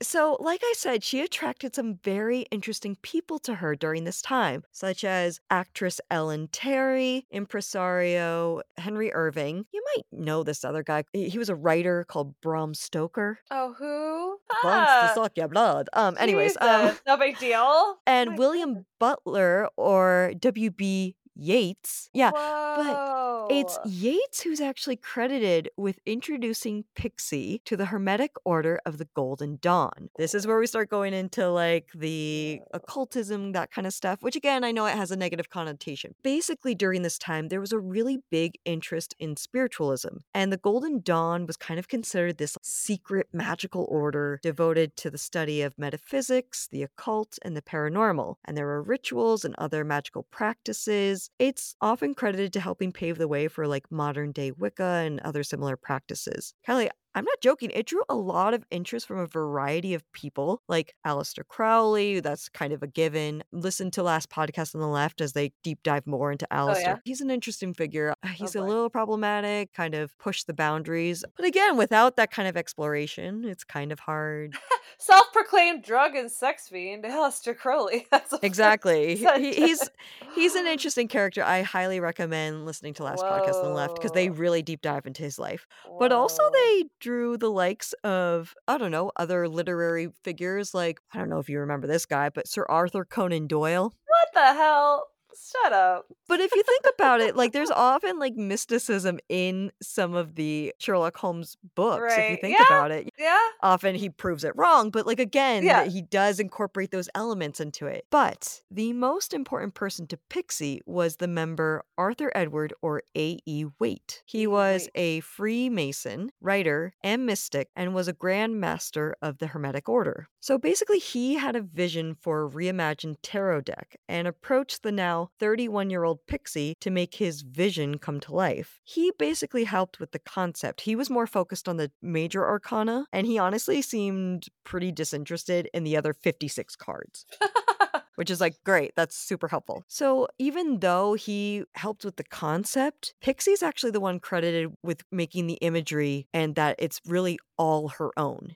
So, 0.04 0.36
like 0.40 0.62
I 0.64 0.74
said, 0.76 1.04
she 1.04 1.22
attracted 1.22 1.76
some 1.76 2.00
very 2.04 2.42
interesting 2.50 2.96
people 3.04 3.38
to 3.40 3.54
her 3.54 3.76
during 3.76 4.04
this 4.04 4.20
time, 4.20 4.64
such 4.72 5.04
as 5.04 5.40
actress 5.52 6.02
Ellen 6.10 6.50
Terry, 6.52 7.28
impresario 7.30 8.62
Henry 8.78 9.14
Irving. 9.14 9.66
You 9.72 9.84
might 9.96 10.06
know 10.12 10.42
this 10.44 10.66
other 10.66 10.82
guy. 10.84 11.04
He 11.14 11.38
was 11.38 11.50
a 11.50 11.56
writer 11.56 12.04
called 12.04 12.34
Bram 12.42 12.74
Stoker. 12.74 13.40
oh, 13.52 13.74
who? 13.78 14.40
Wants 14.68 14.92
Ah, 14.92 15.08
to 15.08 15.14
suck 15.22 15.38
your 15.38 15.48
blood. 15.48 15.88
Um, 15.94 16.18
anyways, 16.20 16.58
um, 16.60 16.98
no 17.08 17.16
big 17.16 17.38
deal. 17.40 17.98
and 18.06 18.32
my 18.32 18.36
William 18.38 18.86
Butler 19.00 19.70
or 19.78 20.21
W.B. 20.30 21.16
Yeats. 21.36 22.10
Yeah, 22.14 22.32
Whoa. 22.32 23.48
It's 23.50 23.78
Yeats 23.86 24.42
who's 24.42 24.62
actually 24.62 24.96
credited 24.96 25.70
with 25.78 26.00
introducing 26.06 26.86
Pixie 26.96 27.62
to 27.66 27.76
the 27.76 27.86
Hermetic 27.86 28.36
Order 28.46 28.80
of 28.86 28.98
the 28.98 29.08
Golden 29.14 29.58
Dawn. 29.62 30.10
This 30.18 30.34
is 30.34 30.46
where 30.46 30.60
we 30.60 30.68
start 30.68 30.90
going 30.90 31.14
into 31.14 31.50
like 31.50 31.90
the 31.96 32.62
occultism, 32.74 33.52
that 33.54 33.72
kind 33.72 33.88
of 33.88 33.94
stuff, 33.94 34.22
which 34.22 34.36
again, 34.36 34.64
I 34.64 34.72
know 34.72 34.86
it 34.86 34.96
has 34.96 35.12
a 35.12 35.16
negative 35.16 35.50
connotation. 35.50 36.16
Basically, 36.24 36.76
during 36.76 37.02
this 37.02 37.18
time, 37.18 37.48
there 37.48 37.60
was 37.60 37.72
a 37.72 37.80
really 37.80 38.20
big 38.30 38.58
interest 38.66 39.16
in 39.20 39.36
spiritualism, 39.36 40.18
and 40.34 40.52
the 40.52 40.58
Golden 40.58 41.02
Dawn 41.02 41.46
was 41.46 41.58
kind 41.58 41.80
of 41.80 41.88
considered 41.88 42.38
this 42.38 42.58
secret 42.62 43.28
magical 43.34 43.86
order 43.90 44.40
devoted 44.44 44.96
to 44.98 45.10
the 45.10 45.18
study 45.18 45.62
of 45.62 45.78
metaphysics, 45.78 46.68
the 46.72 46.84
occult, 46.84 47.38
and 47.42 47.56
the 47.56 47.62
paranormal. 47.62 48.36
And 48.46 48.56
there 48.58 48.66
were 48.66 48.82
rituals 48.82 49.44
and 49.46 49.56
other 49.58 49.84
magical 49.84 50.24
practices. 50.32 51.21
It's 51.40 51.76
often 51.82 52.14
credited 52.14 52.54
to 52.54 52.60
helping 52.60 52.92
pave 52.92 53.18
the 53.18 53.28
way 53.28 53.48
for 53.48 53.68
like 53.68 53.92
modern 53.92 54.32
day 54.32 54.52
Wicca 54.52 54.84
and 55.06 55.20
other 55.22 55.44
similar 55.44 55.76
practices. 55.78 56.54
Kelly, 56.66 56.90
I'm 57.14 57.26
not 57.26 57.42
joking. 57.42 57.72
It 57.74 57.88
drew 57.88 58.04
a 58.10 58.16
lot 58.16 58.54
of 58.54 58.64
interest 58.72 59.08
from 59.08 59.20
a 59.20 59.26
variety 59.28 59.94
of 59.94 60.04
people, 60.14 60.62
like 60.70 60.94
Aleister 61.06 61.46
Crowley. 61.48 62.20
That's 62.22 62.48
kind 62.50 62.72
of 62.74 62.82
a 62.84 62.88
given. 62.88 63.44
Listen 63.52 63.92
to 63.92 64.04
last 64.04 64.30
podcast 64.30 64.74
on 64.76 64.82
the 64.82 64.88
left 64.88 65.20
as 65.22 65.34
they 65.34 65.52
deep 65.64 65.80
dive 65.84 66.08
more 66.08 66.32
into 66.32 66.48
Aleister. 66.52 66.82
yeah? 66.82 66.98
He's 67.04 67.20
an 67.22 67.30
interesting 67.30 67.74
figure. 67.74 68.14
Uh, 68.24 68.28
He's 68.30 68.56
a 68.56 68.62
little 68.62 68.90
problematic, 68.90 69.74
kind 69.74 69.94
of 69.94 70.18
push 70.20 70.44
the 70.44 70.54
boundaries. 70.54 71.24
But 71.36 71.46
again, 71.46 71.76
without 71.78 72.16
that 72.16 72.32
kind 72.32 72.48
of 72.48 72.56
exploration, 72.56 73.44
it's 73.46 73.64
kind 73.64 73.92
of 73.92 74.00
hard. 74.00 74.56
Self-proclaimed 74.98 75.84
drug 75.84 76.16
and 76.16 76.32
sex 76.32 76.70
fiend, 76.70 77.04
Aleister 77.04 77.58
Crowley. 77.58 78.08
That's 78.12 78.34
Exactly. 78.42 79.16
He- 79.16 79.24
such 79.24 79.40
he- 79.40 79.50
a- 79.52 79.54
he's 79.68 79.90
he's 80.36 80.56
an 80.56 80.68
interesting 80.68 81.08
character. 81.08 81.44
I 81.44 81.62
highly 81.64 82.00
recommend 82.00 82.66
listening 82.66 82.94
to 82.96 83.04
last 83.04 83.24
podcast 83.24 83.56
on 83.56 83.64
the 83.66 83.74
left 83.76 83.96
because 83.96 84.12
they 84.12 84.30
really 84.30 84.62
deep 84.62 84.82
dive 84.82 85.06
into 85.06 85.24
his 85.24 85.38
life. 85.40 85.66
But 86.00 86.12
also 86.12 86.42
they 86.54 86.86
drew 87.02 87.36
the 87.36 87.50
likes 87.50 87.92
of 88.04 88.54
I 88.68 88.78
don't 88.78 88.92
know 88.92 89.12
other 89.18 89.50
literary 89.50 90.12
figures 90.24 90.74
like 90.74 91.02
I 91.14 91.18
don't 91.18 91.30
know 91.30 91.40
if 91.40 91.50
you 91.50 91.60
remember 91.60 91.88
this 91.88 92.06
guy, 92.06 92.30
but 92.30 92.48
Sir 92.48 92.66
Arthur 92.70 93.04
Conan 93.04 93.48
Doyle. 93.48 93.94
What 94.06 94.28
the 94.34 94.54
hell? 94.54 95.08
Shut 95.36 95.74
up. 95.74 96.06
But 96.28 96.40
if 96.40 96.54
you 96.56 96.64
think 96.64 96.86
about 96.96 97.22
it, 97.22 97.36
like 97.36 97.52
there's 97.52 97.72
often 97.72 98.20
like 98.20 98.36
mysticism 98.36 99.20
in 99.30 99.72
some 99.82 100.14
of 100.14 100.36
the 100.36 100.74
Sherlock 100.80 101.18
Holmes 101.18 101.58
books. 101.76 102.14
If 102.18 102.32
you 102.32 102.38
think 102.38 102.58
Yeah. 102.58 102.66
about 102.68 102.92
it, 102.92 103.10
Yeah. 103.18 103.40
often 103.62 103.96
he 103.96 104.10
proves 104.10 104.44
it 104.44 104.56
wrong, 104.56 104.90
but 104.92 105.06
like 105.06 105.20
again, 105.20 105.64
Yeah. 105.64 105.86
he 105.86 106.02
does 106.02 106.40
incorporate 106.40 106.92
those 106.92 107.10
elements 107.16 107.60
into 107.60 107.86
it. 107.88 108.06
But 108.10 108.62
the 108.72 108.94
most 108.94 109.34
important 109.34 109.74
person 109.74 110.08
to 110.08 110.18
Pixie 110.18 110.82
was 110.86 111.18
the 111.18 111.28
member 111.28 111.84
Arthur 111.98 112.32
Edward 112.36 112.74
or 112.82 113.04
A.E. 113.16 113.66
Waite. 113.80 114.24
He 114.26 114.48
was 114.48 114.90
a 114.96 115.20
Freemason, 115.22 116.32
writer, 116.42 116.94
and 117.04 117.26
mystic, 117.26 117.70
and 117.76 117.94
was 117.94 118.08
a 118.08 118.14
Grand 118.14 118.60
Master 118.60 119.16
of 119.22 119.38
the 119.38 119.48
Hermetic 119.48 119.88
Order. 119.88 120.28
So 120.40 120.58
basically, 120.58 121.00
he 121.00 121.36
had 121.36 121.56
a 121.56 121.62
vision 121.62 122.16
for 122.16 122.46
a 122.46 122.50
reimagined 122.50 123.18
tarot 123.22 123.62
deck 123.62 123.96
and 124.08 124.28
approached 124.28 124.84
the 124.84 124.92
now 124.92 125.21
31 125.40 125.90
year 125.90 126.04
old 126.04 126.20
Pixie 126.28 126.76
to 126.82 126.90
make 126.90 127.16
his 127.16 127.42
vision 127.42 127.98
come 127.98 128.20
to 128.22 128.34
life. 128.34 128.82
He 128.84 129.12
basically 129.18 129.64
helped 129.64 130.00
with 130.00 130.12
the 130.12 130.20
concept. 130.20 130.82
He 130.82 130.96
was 130.96 131.10
more 131.10 131.28
focused 131.28 131.68
on 131.68 131.78
the 131.78 131.92
major 132.02 132.46
arcana, 132.46 133.06
and 133.12 133.28
he 133.28 133.38
honestly 133.38 133.82
seemed 133.82 134.48
pretty 134.64 134.92
disinterested 134.92 135.70
in 135.74 135.84
the 135.84 135.98
other 135.98 136.14
56 136.14 136.76
cards 136.76 137.26
which 138.16 138.30
is 138.30 138.40
like 138.40 138.56
great 138.64 138.92
that's 138.96 139.18
super 139.18 139.48
helpful 139.48 139.84
so 139.88 140.28
even 140.38 140.80
though 140.80 141.14
he 141.14 141.64
helped 141.74 142.06
with 142.06 142.18
the 142.18 142.24
concept 142.24 143.14
pixie's 143.22 143.64
actually 143.64 143.92
the 143.92 144.00
one 144.00 144.20
credited 144.20 144.72
with 144.84 145.02
making 145.12 145.48
the 145.48 145.56
imagery 145.56 146.28
and 146.34 146.56
that 146.56 146.76
it's 146.80 147.02
really 147.06 147.40
all 147.58 147.90
her 147.90 148.12
own 148.18 148.56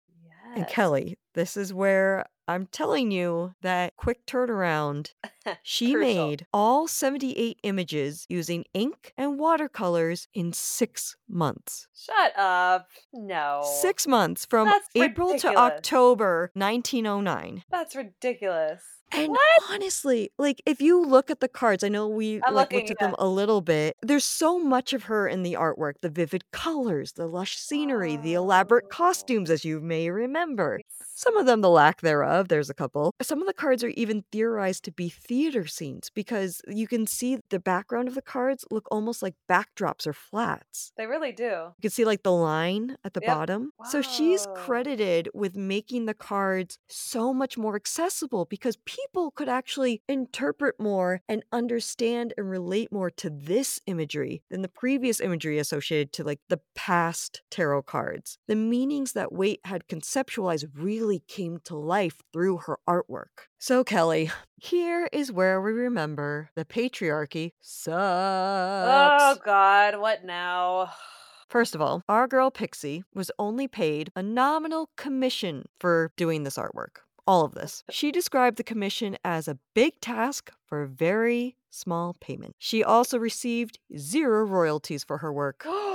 and 0.55 0.67
kelly 0.67 1.17
this 1.33 1.57
is 1.57 1.73
where 1.73 2.25
i'm 2.47 2.67
telling 2.67 3.11
you 3.11 3.53
that 3.61 3.95
quick 3.97 4.25
turnaround 4.25 5.11
she 5.63 5.95
made 5.95 6.45
all 6.53 6.87
78 6.87 7.59
images 7.63 8.25
using 8.29 8.63
ink 8.73 9.13
and 9.17 9.39
watercolors 9.39 10.27
in 10.33 10.53
six 10.53 11.15
months 11.27 11.87
Shut 11.95 12.37
up. 12.37 12.87
No. 13.13 13.61
six 13.81 14.05
months 14.07 14.45
from 14.45 14.67
That's 14.67 14.87
april 14.95 15.37
to 15.39 15.55
october 15.55 16.51
1909 16.53 17.63
That's 17.69 17.95
ridiculous. 17.95 18.83
And 19.11 19.29
What? 19.29 19.39
honestly, 19.71 20.31
like 20.37 20.61
if 20.65 20.81
you 20.81 21.01
look 21.05 21.29
at 21.29 21.39
the 21.39 21.47
cards, 21.47 21.83
I 21.83 21.89
know 21.89 22.07
we 22.07 22.41
I'm 22.45 22.53
like 22.55 22.71
looking, 22.73 22.79
looked 22.79 22.91
at 22.91 22.97
yeah. 22.99 23.07
them 23.07 23.15
a 23.19 23.27
little 23.27 23.61
bit. 23.61 23.95
There's 24.01 24.25
so 24.25 24.57
much 24.59 24.93
of 24.93 25.03
her 25.03 25.27
in 25.27 25.43
the 25.43 25.53
artwork, 25.53 25.93
the 26.01 26.09
vivid 26.09 26.43
colors, 26.51 27.13
the 27.13 27.27
lush 27.27 27.55
scenery, 27.57 28.17
the 28.17 28.35
oh. 28.35 28.41
elaborate 28.43 28.85
Oh. 28.85 28.89
costumes, 28.89 29.49
as 29.51 29.63
you 29.63 29.79
may 29.79 30.09
remember. 30.09 30.81
Some 31.17 31.37
of 31.37 31.45
them, 31.45 31.61
the 31.61 31.69
lack 31.69 32.01
thereof, 32.01 32.49
there's 32.49 32.69
a 32.69 32.73
couple. 32.73 33.13
Some 33.21 33.39
of 33.41 33.47
the 33.47 33.53
cards 33.53 33.83
are 33.83 33.89
even 33.89 34.25
theorized 34.31 34.83
to 34.83 34.91
be 34.91 35.07
theater 35.09 35.65
scenes 35.65 36.09
because 36.13 36.61
you 36.67 36.87
can 36.87 37.07
see 37.07 37.39
the 37.49 37.59
background 37.59 38.09
of 38.09 38.15
the 38.15 38.21
cards 38.21 38.65
look 38.69 38.87
almost 38.91 39.23
like 39.23 39.35
backdrops 39.49 40.05
or 40.05 40.13
flats. 40.13 40.91
They 40.97 41.07
really 41.07 41.31
do. 41.31 41.73
You 41.77 41.81
can 41.83 41.91
see 41.91 42.05
like 42.05 42.23
the 42.23 42.31
line 42.31 42.97
at 43.03 43.13
the 43.13 43.21
Yep. 43.21 43.21
bottom. 43.21 43.71
So 43.81 44.01
she's 44.01 44.45
credited 44.53 45.29
with 45.33 45.55
making 45.55 46.05
the 46.05 46.13
cards 46.13 46.79
so 46.89 47.33
much 47.33 47.57
more 47.57 47.75
accessible 47.75 48.45
because 48.45 48.77
people 48.85 49.31
could 49.31 49.47
actually 49.47 50.01
interpret 50.09 50.79
more 50.79 51.21
and 51.29 51.43
understand 51.51 52.33
and 52.37 52.49
relate 52.49 52.91
more 52.91 53.09
to 53.11 53.29
this 53.29 53.79
imagery 53.85 54.41
than 54.49 54.61
the 54.63 54.67
previous 54.67 55.19
imagery 55.21 55.59
associated 55.59 56.11
to 56.13 56.23
like 56.23 56.39
the 56.49 56.59
past 56.75 57.41
tarot 57.51 57.83
cards. 57.83 58.37
The 58.47 58.55
meanings 58.55 59.13
that 59.13 59.31
Waite 59.31 59.61
had 59.65 59.87
conceptualized 59.87 60.65
really 60.75 61.04
came 61.27 61.59
to 61.65 61.75
life 61.75 62.21
through 62.33 62.57
her 62.57 62.79
artwork. 62.87 63.47
So, 63.57 63.83
Kelly, 63.83 64.31
here 64.57 65.07
is 65.11 65.31
where 65.31 65.61
we 65.61 65.71
remember 65.71 66.49
the 66.55 66.65
patriarchy 66.65 67.51
oh, 67.51 67.57
sucks. 67.61 69.23
Oh 69.23 69.37
God, 69.43 69.99
what 69.99 70.25
now? 70.25 70.91
First 71.49 71.75
of 71.75 71.81
all, 71.81 72.03
our 72.09 72.27
girl 72.27 72.49
Pixie 72.49 73.03
was 73.13 73.31
only 73.37 73.67
paid 73.67 74.11
a 74.15 74.23
nominal 74.23 74.89
commission 74.97 75.65
for 75.79 76.11
doing 76.17 76.43
this 76.43 76.57
artwork. 76.57 76.97
All 77.27 77.45
of 77.45 77.53
this. 77.53 77.83
She 77.89 78.11
described 78.11 78.57
the 78.57 78.63
commission 78.63 79.17
as 79.23 79.47
a 79.47 79.57
big 79.73 79.99
task 80.01 80.51
for 80.65 80.85
very 80.85 81.55
small 81.69 82.15
payment. 82.19 82.55
She 82.59 82.83
also 82.83 83.17
received 83.17 83.79
zero 83.97 84.43
royalties 84.43 85.03
for 85.03 85.19
her 85.19 85.31
work. 85.31 85.65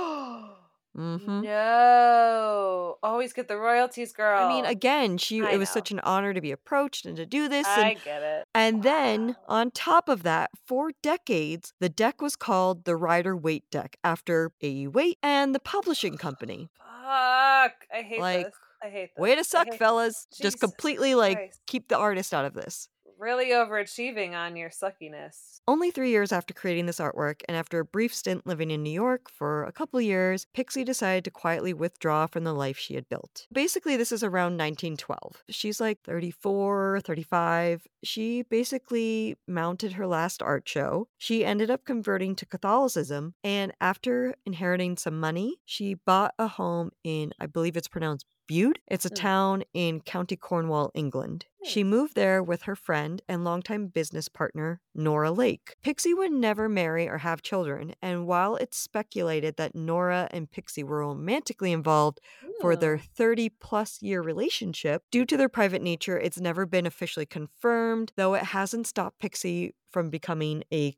hmm 0.95 1.41
No. 1.41 2.97
Always 3.03 3.33
get 3.33 3.47
the 3.47 3.57
royalties, 3.57 4.11
girl. 4.13 4.43
I 4.43 4.47
mean, 4.49 4.65
again, 4.65 5.17
she 5.17 5.41
I 5.41 5.51
it 5.51 5.57
was 5.57 5.69
know. 5.69 5.73
such 5.73 5.91
an 5.91 5.99
honor 6.01 6.33
to 6.33 6.41
be 6.41 6.51
approached 6.51 7.05
and 7.05 7.15
to 7.17 7.25
do 7.25 7.47
this. 7.47 7.65
I 7.67 7.91
And, 7.91 8.03
get 8.03 8.21
it. 8.21 8.47
and 8.53 8.83
then 8.83 9.35
on 9.47 9.71
top 9.71 10.09
of 10.09 10.23
that, 10.23 10.51
for 10.65 10.91
decades, 11.01 11.73
the 11.79 11.89
deck 11.89 12.21
was 12.21 12.35
called 12.35 12.85
the 12.85 12.95
Rider 12.95 13.35
Waite 13.35 13.69
deck 13.71 13.97
after 14.03 14.51
A.E. 14.61 14.87
Waite 14.87 15.17
and 15.23 15.55
the 15.55 15.59
publishing 15.59 16.17
company. 16.17 16.69
Fuck. 16.77 17.73
I 17.93 18.01
hate 18.03 18.19
Like, 18.19 18.45
this. 18.47 18.55
I 18.83 18.89
hate 18.89 19.11
this. 19.15 19.21
Way 19.21 19.35
to 19.35 19.43
suck, 19.43 19.73
fellas. 19.75 20.27
Just 20.41 20.59
completely 20.59 21.13
like 21.15 21.37
Christ. 21.37 21.59
keep 21.67 21.87
the 21.87 21.97
artist 21.97 22.33
out 22.33 22.45
of 22.45 22.53
this. 22.53 22.87
Really 23.21 23.51
overachieving 23.51 24.33
on 24.33 24.55
your 24.55 24.71
suckiness. 24.71 25.61
Only 25.67 25.91
three 25.91 26.09
years 26.09 26.31
after 26.31 26.55
creating 26.55 26.87
this 26.87 26.99
artwork, 26.99 27.41
and 27.47 27.55
after 27.55 27.77
a 27.77 27.85
brief 27.85 28.15
stint 28.15 28.47
living 28.47 28.71
in 28.71 28.81
New 28.81 28.89
York 28.89 29.29
for 29.29 29.63
a 29.63 29.71
couple 29.71 30.01
years, 30.01 30.47
Pixie 30.55 30.83
decided 30.83 31.23
to 31.25 31.29
quietly 31.29 31.71
withdraw 31.71 32.25
from 32.25 32.45
the 32.45 32.53
life 32.53 32.79
she 32.79 32.95
had 32.95 33.07
built. 33.09 33.45
Basically, 33.53 33.95
this 33.95 34.11
is 34.11 34.23
around 34.23 34.57
1912. 34.57 35.43
She's 35.51 35.79
like 35.79 35.99
34, 36.03 37.01
35. 37.01 37.85
She 38.03 38.41
basically 38.41 39.37
mounted 39.47 39.93
her 39.93 40.07
last 40.07 40.41
art 40.41 40.67
show. 40.67 41.07
She 41.19 41.45
ended 41.45 41.69
up 41.69 41.85
converting 41.85 42.35
to 42.37 42.47
Catholicism, 42.47 43.35
and 43.43 43.71
after 43.79 44.33
inheriting 44.47 44.97
some 44.97 45.19
money, 45.19 45.57
she 45.63 45.93
bought 45.93 46.33
a 46.39 46.47
home 46.47 46.89
in, 47.03 47.33
I 47.39 47.45
believe 47.45 47.77
it's 47.77 47.87
pronounced 47.87 48.25
Bude. 48.47 48.79
It's 48.87 49.05
a 49.05 49.09
Mm. 49.09 49.15
town 49.15 49.63
in 49.73 50.01
County 50.01 50.35
Cornwall, 50.35 50.91
England. 50.93 51.45
She 51.63 51.83
moved 51.83 52.15
there 52.15 52.41
with 52.43 52.63
her 52.63 52.75
friend 52.75 53.21
and 53.27 53.43
longtime 53.43 53.87
business 53.87 54.27
partner, 54.29 54.81
Nora 54.95 55.31
Lake. 55.31 55.75
Pixie 55.83 56.13
would 56.13 56.31
never 56.31 56.67
marry 56.67 57.07
or 57.07 57.19
have 57.19 57.41
children, 57.43 57.93
and 58.01 58.25
while 58.27 58.55
it's 58.55 58.77
speculated 58.77 59.57
that 59.57 59.75
Nora 59.75 60.27
and 60.31 60.49
Pixie 60.49 60.83
were 60.83 60.99
romantically 60.99 61.71
involved 61.71 62.19
for 62.59 62.75
their 62.75 62.97
Hmm. 62.97 63.03
30 63.15 63.49
plus 63.49 64.01
year 64.01 64.21
relationship, 64.21 65.03
due 65.11 65.25
to 65.25 65.37
their 65.37 65.49
private 65.49 65.81
nature, 65.81 66.17
it's 66.19 66.39
never 66.39 66.65
been 66.65 66.85
officially 66.85 67.25
confirmed, 67.27 68.11
though 68.15 68.33
it 68.33 68.43
hasn't 68.43 68.87
stopped 68.87 69.19
Pixie 69.19 69.75
from 69.91 70.09
becoming 70.09 70.63
a 70.73 70.95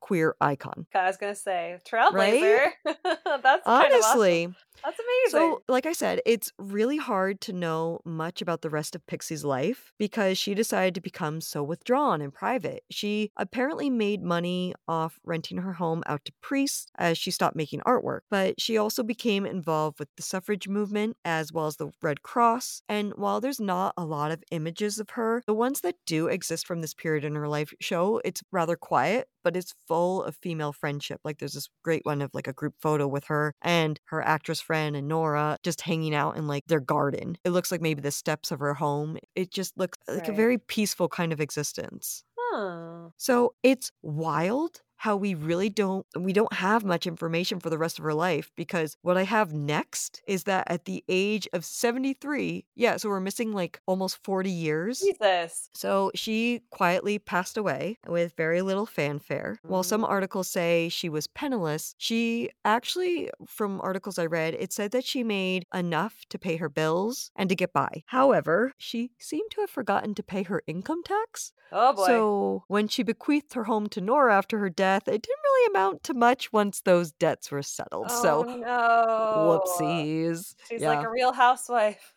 queer 0.00 0.36
icon. 0.40 0.86
I 0.94 1.06
was 1.06 1.16
gonna 1.16 1.34
say 1.34 1.78
trailblazer. 1.88 2.70
That's 2.84 3.64
kind 3.64 3.92
of 3.92 4.02
Honestly, 4.02 4.44
awesome. 4.44 4.56
That's 4.84 4.98
amazing. 4.98 5.30
So, 5.30 5.62
like 5.68 5.86
I 5.86 5.92
said, 5.92 6.20
it's 6.24 6.52
really 6.58 6.96
hard 6.96 7.40
to 7.42 7.52
know 7.52 8.00
much 8.04 8.40
about 8.40 8.62
the 8.62 8.70
rest 8.70 8.94
of 8.94 9.06
Pixie's 9.06 9.44
life 9.44 9.92
because 9.98 10.38
she 10.38 10.54
decided 10.54 10.94
to 10.94 11.00
become 11.00 11.40
so 11.40 11.62
withdrawn 11.62 12.20
and 12.20 12.32
private. 12.32 12.84
She 12.90 13.30
apparently 13.36 13.90
made 13.90 14.22
money 14.22 14.74
off 14.88 15.20
renting 15.24 15.58
her 15.58 15.74
home 15.74 16.02
out 16.06 16.24
to 16.24 16.32
priests 16.40 16.86
as 16.96 17.18
she 17.18 17.30
stopped 17.30 17.56
making 17.56 17.80
artwork, 17.80 18.20
but 18.30 18.60
she 18.60 18.78
also 18.78 19.02
became 19.02 19.44
involved 19.44 19.98
with 19.98 20.08
the 20.16 20.22
suffrage 20.22 20.68
movement 20.68 21.16
as 21.24 21.52
well 21.52 21.66
as 21.66 21.76
the 21.76 21.90
Red 22.02 22.22
Cross. 22.22 22.82
And 22.88 23.12
while 23.14 23.40
there's 23.40 23.60
not 23.60 23.94
a 23.96 24.04
lot 24.04 24.32
of 24.32 24.42
images 24.50 24.98
of 24.98 25.10
her, 25.10 25.42
the 25.46 25.54
ones 25.54 25.80
that 25.82 25.96
do 26.06 26.28
exist 26.28 26.66
from 26.66 26.80
this 26.80 26.94
period 26.94 27.24
in 27.24 27.34
her 27.34 27.48
life 27.48 27.72
show 27.80 28.20
it's 28.24 28.42
rather 28.50 28.76
quiet, 28.76 29.28
but 29.42 29.56
it's 29.56 29.74
full 29.86 30.22
of 30.22 30.36
female 30.36 30.72
friendship. 30.72 31.20
Like 31.24 31.38
there's 31.38 31.54
this 31.54 31.68
great 31.82 32.04
one 32.04 32.22
of 32.22 32.30
like 32.34 32.46
a 32.46 32.52
group 32.52 32.74
photo 32.80 33.06
with 33.06 33.24
her 33.24 33.54
and 33.62 33.98
her 34.06 34.22
actress 34.22 34.60
friend 34.60 34.96
and 34.96 35.08
Nora 35.08 35.58
just 35.62 35.80
hanging 35.82 36.14
out 36.14 36.36
in 36.36 36.46
like 36.46 36.64
their 36.66 36.80
garden. 36.80 37.36
It 37.44 37.50
looks 37.50 37.70
like 37.70 37.80
maybe 37.80 38.00
the 38.00 38.10
steps 38.10 38.50
of 38.50 38.60
her 38.60 38.74
home. 38.74 39.18
It 39.34 39.50
just 39.50 39.76
looks 39.76 39.98
like 40.08 40.28
a 40.28 40.32
very 40.32 40.58
peaceful 40.58 41.08
kind 41.08 41.32
of 41.32 41.40
existence. 41.40 42.24
Huh. 42.38 43.10
So 43.16 43.54
it's 43.62 43.92
wild 44.02 44.82
how 45.00 45.16
we 45.16 45.34
really 45.34 45.68
don't 45.70 46.06
we 46.16 46.32
don't 46.32 46.52
have 46.52 46.84
much 46.84 47.06
information 47.06 47.58
for 47.60 47.70
the 47.70 47.78
rest 47.78 47.98
of 47.98 48.04
her 48.04 48.14
life 48.14 48.50
because 48.56 48.96
what 49.02 49.16
I 49.16 49.22
have 49.24 49.52
next 49.54 50.22
is 50.26 50.44
that 50.44 50.64
at 50.70 50.84
the 50.84 51.02
age 51.08 51.48
of 51.52 51.64
73, 51.64 52.66
yeah, 52.74 52.96
so 52.98 53.08
we're 53.08 53.20
missing 53.20 53.52
like 53.52 53.80
almost 53.86 54.18
40 54.24 54.50
years. 54.50 55.00
Jesus. 55.00 55.70
So 55.74 56.10
she 56.14 56.62
quietly 56.70 57.18
passed 57.18 57.56
away 57.56 57.98
with 58.06 58.34
very 58.36 58.60
little 58.62 58.86
fanfare. 58.86 59.60
While 59.66 59.82
some 59.84 60.02
Mm. 60.02 60.08
articles 60.08 60.48
say 60.48 60.88
she 60.88 61.08
was 61.08 61.26
penniless, 61.28 61.94
she 61.98 62.50
actually, 62.64 63.30
from 63.46 63.80
articles 63.80 64.18
I 64.18 64.26
read, 64.26 64.54
it 64.54 64.72
said 64.72 64.90
that 64.92 65.04
she 65.04 65.22
made 65.24 65.64
enough 65.72 66.24
to 66.30 66.38
pay 66.38 66.56
her 66.56 66.68
bills 66.68 67.30
and 67.36 67.48
to 67.48 67.54
get 67.56 67.72
by. 67.72 68.02
However, 68.06 68.72
she 68.78 69.12
seemed 69.18 69.50
to 69.52 69.60
have 69.62 69.70
forgotten 69.70 70.14
to 70.16 70.22
pay 70.22 70.42
her 70.42 70.62
income 70.66 71.02
tax. 71.04 71.52
Oh 71.72 71.92
boy. 71.92 72.06
So 72.06 72.64
when 72.66 72.88
she 72.88 73.02
bequeathed 73.04 73.54
her 73.54 73.64
home 73.64 73.86
to 73.90 74.00
Nora 74.00 74.36
after 74.36 74.58
her 74.58 74.68
death, 74.70 74.89
it 74.96 75.22
didn't 75.22 75.42
really 75.44 75.66
amount 75.70 76.02
to 76.04 76.14
much 76.14 76.52
once 76.52 76.80
those 76.80 77.12
debts 77.12 77.50
were 77.50 77.62
settled. 77.62 78.06
oh 78.10 78.22
so 78.22 78.42
no. 78.42 79.60
whoopsies. 79.80 80.54
She's 80.68 80.82
yeah. 80.82 80.88
like 80.88 81.04
a 81.04 81.10
real 81.10 81.32
housewife. 81.32 82.14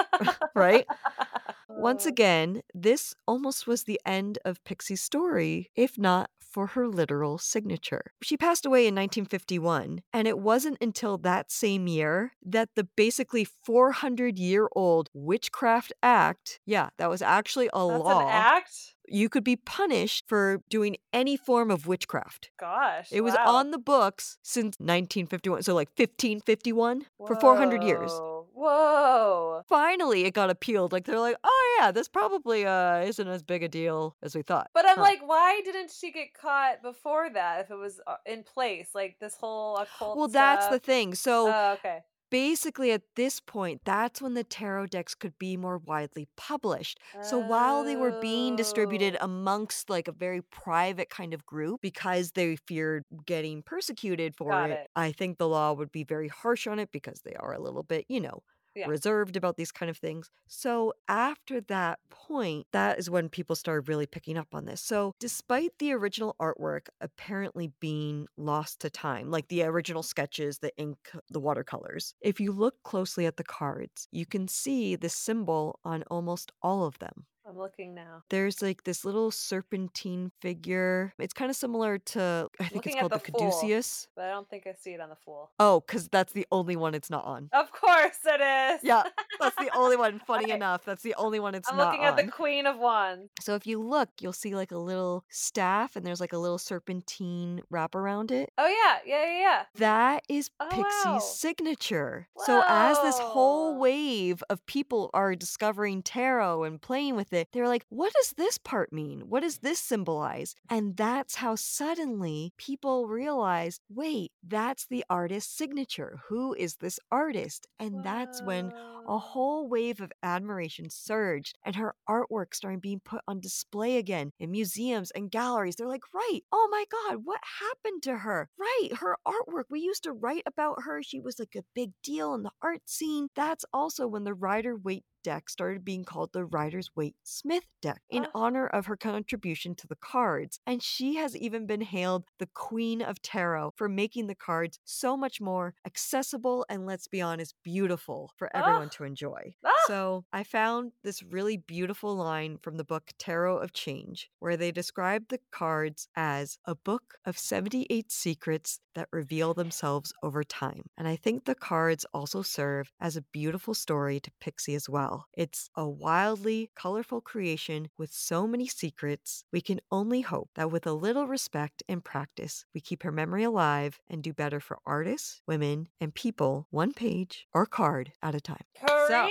right? 0.54 0.86
Once 1.68 2.06
again, 2.06 2.62
this 2.74 3.14
almost 3.26 3.66
was 3.66 3.82
the 3.82 4.00
end 4.06 4.38
of 4.44 4.64
Pixie's 4.64 5.02
story, 5.02 5.70
if 5.76 5.98
not 5.98 6.30
for 6.56 6.68
her 6.68 6.88
literal 6.88 7.36
signature. 7.36 8.12
She 8.22 8.38
passed 8.38 8.64
away 8.64 8.86
in 8.86 8.94
1951, 8.94 10.00
and 10.14 10.26
it 10.26 10.38
wasn't 10.38 10.78
until 10.80 11.18
that 11.18 11.52
same 11.52 11.86
year 11.86 12.32
that 12.42 12.70
the 12.76 12.84
basically 12.96 13.44
400 13.44 14.38
year 14.38 14.66
old 14.74 15.10
Witchcraft 15.12 15.92
Act, 16.02 16.58
yeah, 16.64 16.88
that 16.96 17.10
was 17.10 17.20
actually 17.20 17.66
a 17.74 17.86
That's 17.86 18.02
law. 18.02 18.20
an 18.20 18.28
act? 18.30 18.94
You 19.08 19.28
could 19.28 19.44
be 19.44 19.56
punished 19.56 20.24
for 20.28 20.62
doing 20.68 20.96
any 21.12 21.36
form 21.36 21.70
of 21.70 21.86
witchcraft. 21.86 22.50
Gosh. 22.58 23.08
It 23.10 23.22
was 23.22 23.34
wow. 23.34 23.56
on 23.56 23.70
the 23.70 23.78
books 23.78 24.38
since 24.42 24.76
1951, 24.78 25.62
so 25.62 25.74
like 25.74 25.88
1551 25.96 27.06
for 27.26 27.36
400 27.36 27.82
years 27.82 28.10
Whoa. 28.10 28.46
Whoa. 28.54 29.62
finally 29.68 30.24
it 30.24 30.32
got 30.32 30.48
appealed. 30.50 30.92
Like 30.92 31.04
they're 31.04 31.20
like, 31.20 31.36
oh 31.44 31.78
yeah, 31.78 31.90
this 31.90 32.08
probably 32.08 32.66
uh 32.66 33.00
isn't 33.00 33.28
as 33.28 33.42
big 33.42 33.62
a 33.62 33.68
deal 33.68 34.16
as 34.22 34.34
we 34.34 34.42
thought. 34.42 34.70
But 34.74 34.86
I'm 34.86 34.96
Huh. 34.96 35.02
like, 35.02 35.20
why 35.26 35.60
didn't 35.64 35.90
she 35.90 36.10
get 36.10 36.32
caught 36.32 36.82
before 36.82 37.28
that 37.30 37.60
if 37.60 37.70
it 37.70 37.76
was 37.76 38.00
uh, 38.06 38.16
in 38.24 38.44
place? 38.44 38.88
Like 38.94 39.18
this 39.20 39.36
whole 39.36 39.76
occult 39.76 40.16
well, 40.16 40.28
that's 40.28 40.68
the 40.68 40.78
thing. 40.78 41.14
So 41.14 41.52
Oh, 41.52 41.72
okay. 41.74 42.00
Basically, 42.30 42.92
at 42.92 43.02
this 43.16 43.40
point, 43.40 43.82
that's 43.84 44.20
when 44.22 44.34
the 44.34 44.44
tarot 44.44 44.86
decks 44.88 45.14
could 45.14 45.36
be 45.38 45.56
more 45.56 45.78
widely 45.78 46.28
published. 46.36 46.98
So 47.20 47.38
while 47.38 47.84
they 47.84 47.96
were 47.96 48.12
being 48.12 48.56
distributed 48.56 49.16
Oh. 49.16 49.20
amongst 49.20 49.88
like 49.90 50.08
a 50.08 50.12
very 50.12 50.42
private 50.42 51.08
kind 51.10 51.34
of 51.34 51.46
group 51.46 51.80
because 51.80 52.32
they 52.32 52.56
feared 52.56 53.04
getting 53.26 53.62
persecuted 53.62 54.36
for 54.36 54.62
it, 54.62 54.80
it. 54.80 54.90
I 54.96 55.12
think 55.12 55.38
the 55.38 55.48
law 55.48 55.72
would 55.72 55.92
be 55.92 56.04
very 56.04 56.28
harsh 56.28 56.66
on 56.66 56.78
it 56.78 56.90
because 56.92 57.20
they 57.22 57.34
are 57.34 57.52
a 57.52 57.60
little 57.60 57.82
bit, 57.82 58.04
you 58.08 58.20
know, 58.20 58.40
Yeah. 58.76 58.86
reserved 58.86 59.36
about 59.36 59.56
these 59.56 59.72
kind 59.72 59.90
of 59.90 59.96
things. 59.98 60.30
So 60.48 60.92
after 61.08 61.60
that 61.62 61.98
point, 62.10 62.66
that 62.72 62.98
is 62.98 63.10
when 63.10 63.28
people 63.28 63.56
started 63.56 63.88
really 63.88 64.06
picking 64.06 64.36
up 64.38 64.54
on 64.54 64.64
this. 64.64 64.80
So 64.80 65.12
despite 65.18 65.72
the 65.78 65.92
original 65.92 66.36
artwork 66.40 66.88
apparently 67.00 67.72
being 67.80 68.28
lost 68.36 68.80
to 68.80 68.90
time, 68.90 69.30
like 69.30 69.48
the 69.48 69.64
original 69.64 70.02
sketches, 70.04 70.58
the 70.58 70.76
ink, 70.78 71.10
the 71.30 71.40
watercolors, 71.40 72.14
if 72.20 72.40
you 72.40 72.52
look 72.52 72.82
closely 72.84 73.26
at 73.26 73.36
the 73.36 73.44
cards, 73.44 74.08
you 74.12 74.26
can 74.26 74.46
see 74.48 74.94
the 74.96 75.08
symbol 75.08 75.80
on 75.84 76.04
almost 76.10 76.52
all 76.62 76.84
of 76.84 76.98
them. 77.00 77.26
I'm 77.48 77.56
looking 77.58 77.94
now. 77.94 78.22
There's 78.30 78.60
like 78.60 78.84
this 78.84 79.04
little 79.04 79.30
serpentine 79.30 80.32
figure. 80.40 81.12
It's 81.18 81.32
kind 81.32 81.48
of 81.50 81.56
similar 81.56 81.98
to, 81.98 82.48
I 82.58 82.64
think 82.64 82.74
Looking 82.76 82.92
it's 82.94 83.00
called 83.00 83.12
the, 83.12 83.18
the 83.18 83.32
fool. 83.38 83.50
caduceus. 83.52 84.08
But 84.16 84.24
I 84.26 84.30
don't 84.30 84.48
think 84.50 84.66
I 84.66 84.72
see 84.72 84.90
it 84.90 85.00
on 85.00 85.08
the 85.10 85.16
fool. 85.24 85.50
Oh, 85.60 85.80
because 85.86 86.08
that's 86.08 86.32
the 86.32 86.46
only 86.50 86.74
one 86.76 86.94
it's 86.94 87.08
not 87.10 87.24
on. 87.24 87.48
Of 87.52 87.70
course 87.72 88.18
it 88.26 88.40
is. 88.40 88.80
Yeah, 88.82 89.04
That's 89.40 89.56
the 89.56 89.70
only 89.76 89.96
one. 89.96 90.18
Funny 90.26 90.50
I- 90.52 90.56
enough, 90.56 90.84
that's 90.84 91.02
the 91.02 91.14
only 91.16 91.38
one 91.40 91.54
it's 91.54 91.70
not 91.70 91.78
on. 91.78 91.86
I'm 91.86 91.92
looking 91.92 92.04
at 92.04 92.16
the. 92.16 92.32
Queen 92.32 92.66
of 92.66 92.78
Wands. 92.78 93.30
So 93.40 93.54
if 93.54 93.66
you 93.66 93.80
look, 93.80 94.08
you'll 94.20 94.32
see 94.32 94.54
like 94.54 94.72
a 94.72 94.78
little 94.78 95.24
staff, 95.30 95.94
and 95.96 96.04
there's 96.04 96.20
like 96.20 96.32
a 96.32 96.38
little 96.38 96.58
serpentine 96.58 97.62
wrap 97.70 97.94
around 97.94 98.30
it. 98.32 98.50
Oh 98.58 98.66
yeah, 98.66 98.98
yeah, 99.06 99.24
yeah, 99.24 99.40
yeah. 99.40 99.62
That 99.76 100.24
is 100.28 100.50
Oh, 100.58 100.66
Pixie's 100.70 101.04
wow. 101.04 101.18
signature. 101.20 102.28
So 102.44 102.62
as 102.66 103.00
this 103.02 103.18
whole 103.18 103.78
wave 103.78 104.42
of 104.50 104.64
people 104.66 105.10
are 105.14 105.34
discovering 105.34 106.02
tarot 106.02 106.64
and 106.64 106.80
playing 106.80 107.16
with 107.16 107.32
it, 107.32 107.35
they're 107.52 107.68
like, 107.68 107.84
what 107.88 108.12
does 108.12 108.34
this 108.36 108.58
part 108.58 108.92
mean? 108.92 109.28
What 109.28 109.42
does 109.42 109.58
this 109.58 109.78
symbolize? 109.78 110.54
And 110.70 110.96
that's 110.96 111.36
how 111.36 111.54
suddenly 111.54 112.52
people 112.56 113.06
realize, 113.06 113.80
wait, 113.88 114.32
that's 114.46 114.86
the 114.86 115.04
artist's 115.10 115.56
signature. 115.56 116.20
Who 116.28 116.54
is 116.54 116.76
this 116.76 116.98
artist? 117.10 117.66
And 117.78 118.04
that's 118.04 118.42
when 118.42 118.72
a 119.08 119.18
whole 119.18 119.68
wave 119.68 120.00
of 120.00 120.12
admiration 120.22 120.90
surged 120.90 121.58
and 121.64 121.76
her 121.76 121.94
artwork 122.08 122.54
started 122.54 122.80
being 122.80 123.00
put 123.04 123.20
on 123.28 123.40
display 123.40 123.98
again 123.98 124.32
in 124.40 124.50
museums 124.50 125.10
and 125.12 125.30
galleries. 125.30 125.76
They're 125.76 125.88
like, 125.88 126.02
right, 126.12 126.40
oh 126.52 126.68
my 126.70 126.84
God, 126.90 127.20
what 127.24 127.40
happened 127.60 128.02
to 128.04 128.18
her? 128.18 128.48
Right, 128.58 128.88
her 128.98 129.16
artwork. 129.26 129.64
We 129.70 129.80
used 129.80 130.02
to 130.04 130.12
write 130.12 130.42
about 130.46 130.82
her. 130.84 131.02
She 131.02 131.20
was 131.20 131.38
like 131.38 131.54
a 131.56 131.64
big 131.74 131.90
deal 132.02 132.34
in 132.34 132.42
the 132.42 132.50
art 132.62 132.82
scene. 132.86 133.28
That's 133.34 133.64
also 133.72 134.06
when 134.06 134.24
the 134.24 134.34
Rider 134.34 134.76
Waite 134.76 135.04
deck 135.26 135.48
started 135.50 135.84
being 135.84 136.04
called 136.04 136.32
the 136.32 136.44
Rider's 136.44 136.88
Waite 136.94 137.16
Smith 137.24 137.64
deck 137.82 138.00
in 138.10 138.28
honor 138.32 138.68
of 138.68 138.86
her 138.86 138.96
contribution 138.96 139.74
to 139.74 139.88
the 139.88 139.96
cards. 139.96 140.60
And 140.68 140.80
she 140.80 141.16
has 141.16 141.36
even 141.36 141.66
been 141.66 141.80
hailed 141.80 142.24
the 142.38 142.46
Queen 142.54 143.02
of 143.02 143.20
Tarot 143.22 143.72
for 143.76 143.88
making 143.88 144.28
the 144.28 144.36
cards 144.36 144.78
so 144.84 145.16
much 145.16 145.40
more 145.40 145.74
accessible 145.84 146.64
and, 146.68 146.86
let's 146.86 147.08
be 147.08 147.20
honest, 147.20 147.54
beautiful 147.64 148.30
for 148.36 148.54
everyone 148.56 148.86
Ah. 148.92 148.96
to 148.96 149.04
enjoy. 149.04 149.42
Ah. 149.64 149.72
So 149.88 150.24
I 150.32 150.44
found 150.44 150.92
this 151.02 151.22
really 151.24 151.56
beautiful 151.56 152.14
line 152.14 152.58
from 152.62 152.76
the 152.76 152.84
book 152.84 153.10
Tarot 153.18 153.58
of 153.58 153.72
Change, 153.72 154.30
where 154.38 154.56
they 154.56 154.70
describe 154.70 155.26
the 155.28 155.40
cards 155.50 156.06
as 156.14 156.58
a 156.66 156.76
book 156.76 157.14
of 157.24 157.36
78 157.36 158.12
secrets 158.12 158.78
that 158.94 159.08
reveal 159.12 159.54
themselves 159.54 160.12
over 160.22 160.44
time. 160.44 160.84
And 160.96 161.08
I 161.08 161.16
think 161.16 161.44
the 161.44 161.54
cards 161.56 162.04
also 162.14 162.42
serve 162.42 162.92
as 163.00 163.16
a 163.16 163.22
beautiful 163.22 163.74
story 163.74 164.20
to 164.20 164.30
Pixie 164.40 164.74
as 164.76 164.88
well. 164.88 165.15
It's 165.32 165.68
a 165.76 165.88
wildly 165.88 166.70
colorful 166.74 167.20
creation 167.20 167.88
with 167.98 168.12
so 168.12 168.46
many 168.46 168.66
secrets. 168.66 169.44
We 169.52 169.60
can 169.60 169.80
only 169.90 170.20
hope 170.22 170.50
that 170.54 170.70
with 170.70 170.86
a 170.86 170.92
little 170.92 171.26
respect 171.26 171.82
and 171.88 172.04
practice, 172.04 172.64
we 172.74 172.80
keep 172.80 173.02
her 173.02 173.12
memory 173.12 173.44
alive 173.44 174.00
and 174.08 174.22
do 174.22 174.32
better 174.32 174.60
for 174.60 174.78
artists, 174.86 175.40
women, 175.46 175.88
and 176.00 176.14
people, 176.14 176.66
one 176.70 176.92
page 176.92 177.46
or 177.52 177.66
card 177.66 178.12
at 178.22 178.34
a 178.34 178.40
time. 178.40 178.64
So- 179.08 179.28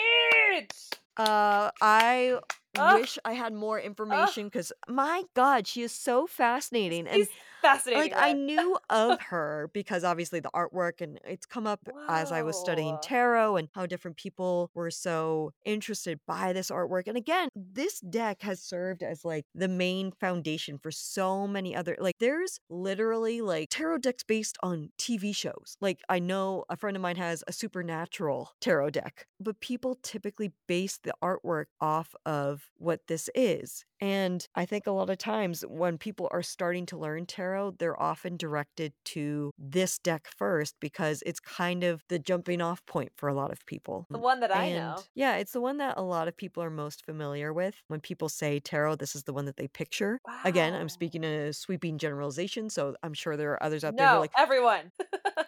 Uh, 1.17 1.71
I 1.81 2.39
Ugh. 2.77 2.99
wish 2.99 3.17
I 3.23 3.33
had 3.33 3.53
more 3.53 3.79
information 3.79 4.45
because 4.47 4.73
my 4.88 5.23
God, 5.33 5.65
she 5.67 5.81
is 5.81 5.91
so 5.93 6.27
fascinating. 6.27 7.07
And 7.07 7.21
fascinating. 7.66 8.11
like 8.11 8.22
I 8.22 8.34
knew 8.34 8.78
of 8.89 9.22
her 9.30 9.70
because 9.74 10.03
obviously 10.03 10.39
the 10.39 10.51
artwork 10.53 11.01
and 11.01 11.20
it's 11.26 11.45
come 11.45 11.68
up 11.68 11.80
as 12.09 12.32
I 12.32 12.41
was 12.41 12.57
studying 12.57 12.97
tarot 13.01 13.57
and 13.57 13.70
how 13.74 13.86
different 13.86 14.18
people 14.18 14.70
were 14.74 14.91
so 14.91 15.51
interested 15.66 16.20
by 16.28 16.53
this 16.53 16.70
artwork. 16.70 17.07
And 17.07 17.18
again, 17.18 17.49
this 17.55 17.99
deck 17.99 18.41
has 18.41 18.61
served 18.61 19.03
as 19.03 19.26
like 19.26 19.45
the 19.53 19.68
main 19.68 20.11
foundation 20.11 20.78
for 20.78 20.91
so 20.91 21.47
many 21.47 21.76
other 21.76 21.97
like 21.99 22.16
there's 22.20 22.59
literally 22.70 23.41
like 23.41 23.70
tarot 23.70 23.99
decks 23.99 24.24
based 24.24 24.57
on 24.63 24.89
TV 24.97 25.36
shows. 25.36 25.78
Like 25.82 26.01
I 26.09 26.20
know 26.20 26.66
a 26.70 26.78
friend 26.78 26.95
of 26.95 27.01
mine 27.01 27.18
has 27.18 27.43
a 27.47 27.53
supernatural 27.53 28.51
tarot 28.61 28.91
deck, 28.91 29.28
but 29.39 29.59
people 29.59 29.97
typically 30.03 30.51
base 30.68 30.99
the 31.01 31.13
artwork 31.24 31.66
off 31.82 32.16
of 32.26 32.70
what 32.78 33.07
this 33.07 33.30
is. 33.36 33.86
And 34.01 34.45
I 34.55 34.66
think 34.66 34.88
a 34.88 34.91
lot 34.91 35.09
of 35.09 35.18
times 35.18 35.63
when 35.68 35.97
people 35.97 36.28
are 36.32 36.43
starting 36.43 36.86
to 36.88 36.97
learn 36.97 37.26
tarot, 37.26 37.55
they're 37.78 37.99
often 38.01 38.38
directed 38.38 38.93
to 39.06 39.51
this 39.58 39.99
deck 39.99 40.28
first 40.38 40.76
because 40.80 41.24
it's 41.26 41.39
kind 41.39 41.84
of 41.84 42.03
the 42.10 42.20
jumping 42.20 42.62
off 42.62 42.86
point 42.86 43.12
for 43.16 43.28
a 43.30 43.34
lot 43.34 43.51
of 43.51 43.66
people. 43.66 44.08
The 44.14 44.18
mm, 44.18 44.20
one 44.20 44.39
that 44.39 44.51
I 44.51 44.70
and 44.70 44.72
know. 44.72 45.06
yeah, 45.16 45.36
it's 45.38 45.51
the 45.53 45.62
one 45.62 45.78
that 45.78 45.97
a 45.97 46.01
lot 46.01 46.28
of 46.28 46.36
people 46.38 46.64
are 46.64 46.70
most 46.70 47.06
familiar 47.06 47.53
with. 47.53 47.82
When 47.88 48.01
people 48.01 48.30
say 48.30 48.60
tarot, 48.60 48.95
this 48.97 49.16
is 49.16 49.24
the 49.24 49.34
one 49.34 49.45
that 49.45 49.58
they 49.58 49.68
picture. 49.68 50.22
Again, 50.43 50.74
I'm 50.76 50.89
speaking 50.89 51.24
in 51.24 51.32
a 51.32 51.53
sweeping 51.53 51.97
generalization, 51.97 52.70
so 52.70 52.95
I'm 53.03 53.14
sure 53.14 53.38
there 53.38 53.51
are 53.53 53.64
others 53.64 53.84
out 53.84 53.97
there 53.97 54.08
who 54.08 54.16
No, 54.16 54.18
are 54.18 54.20
like, 54.20 54.34
everyone. 54.38 54.91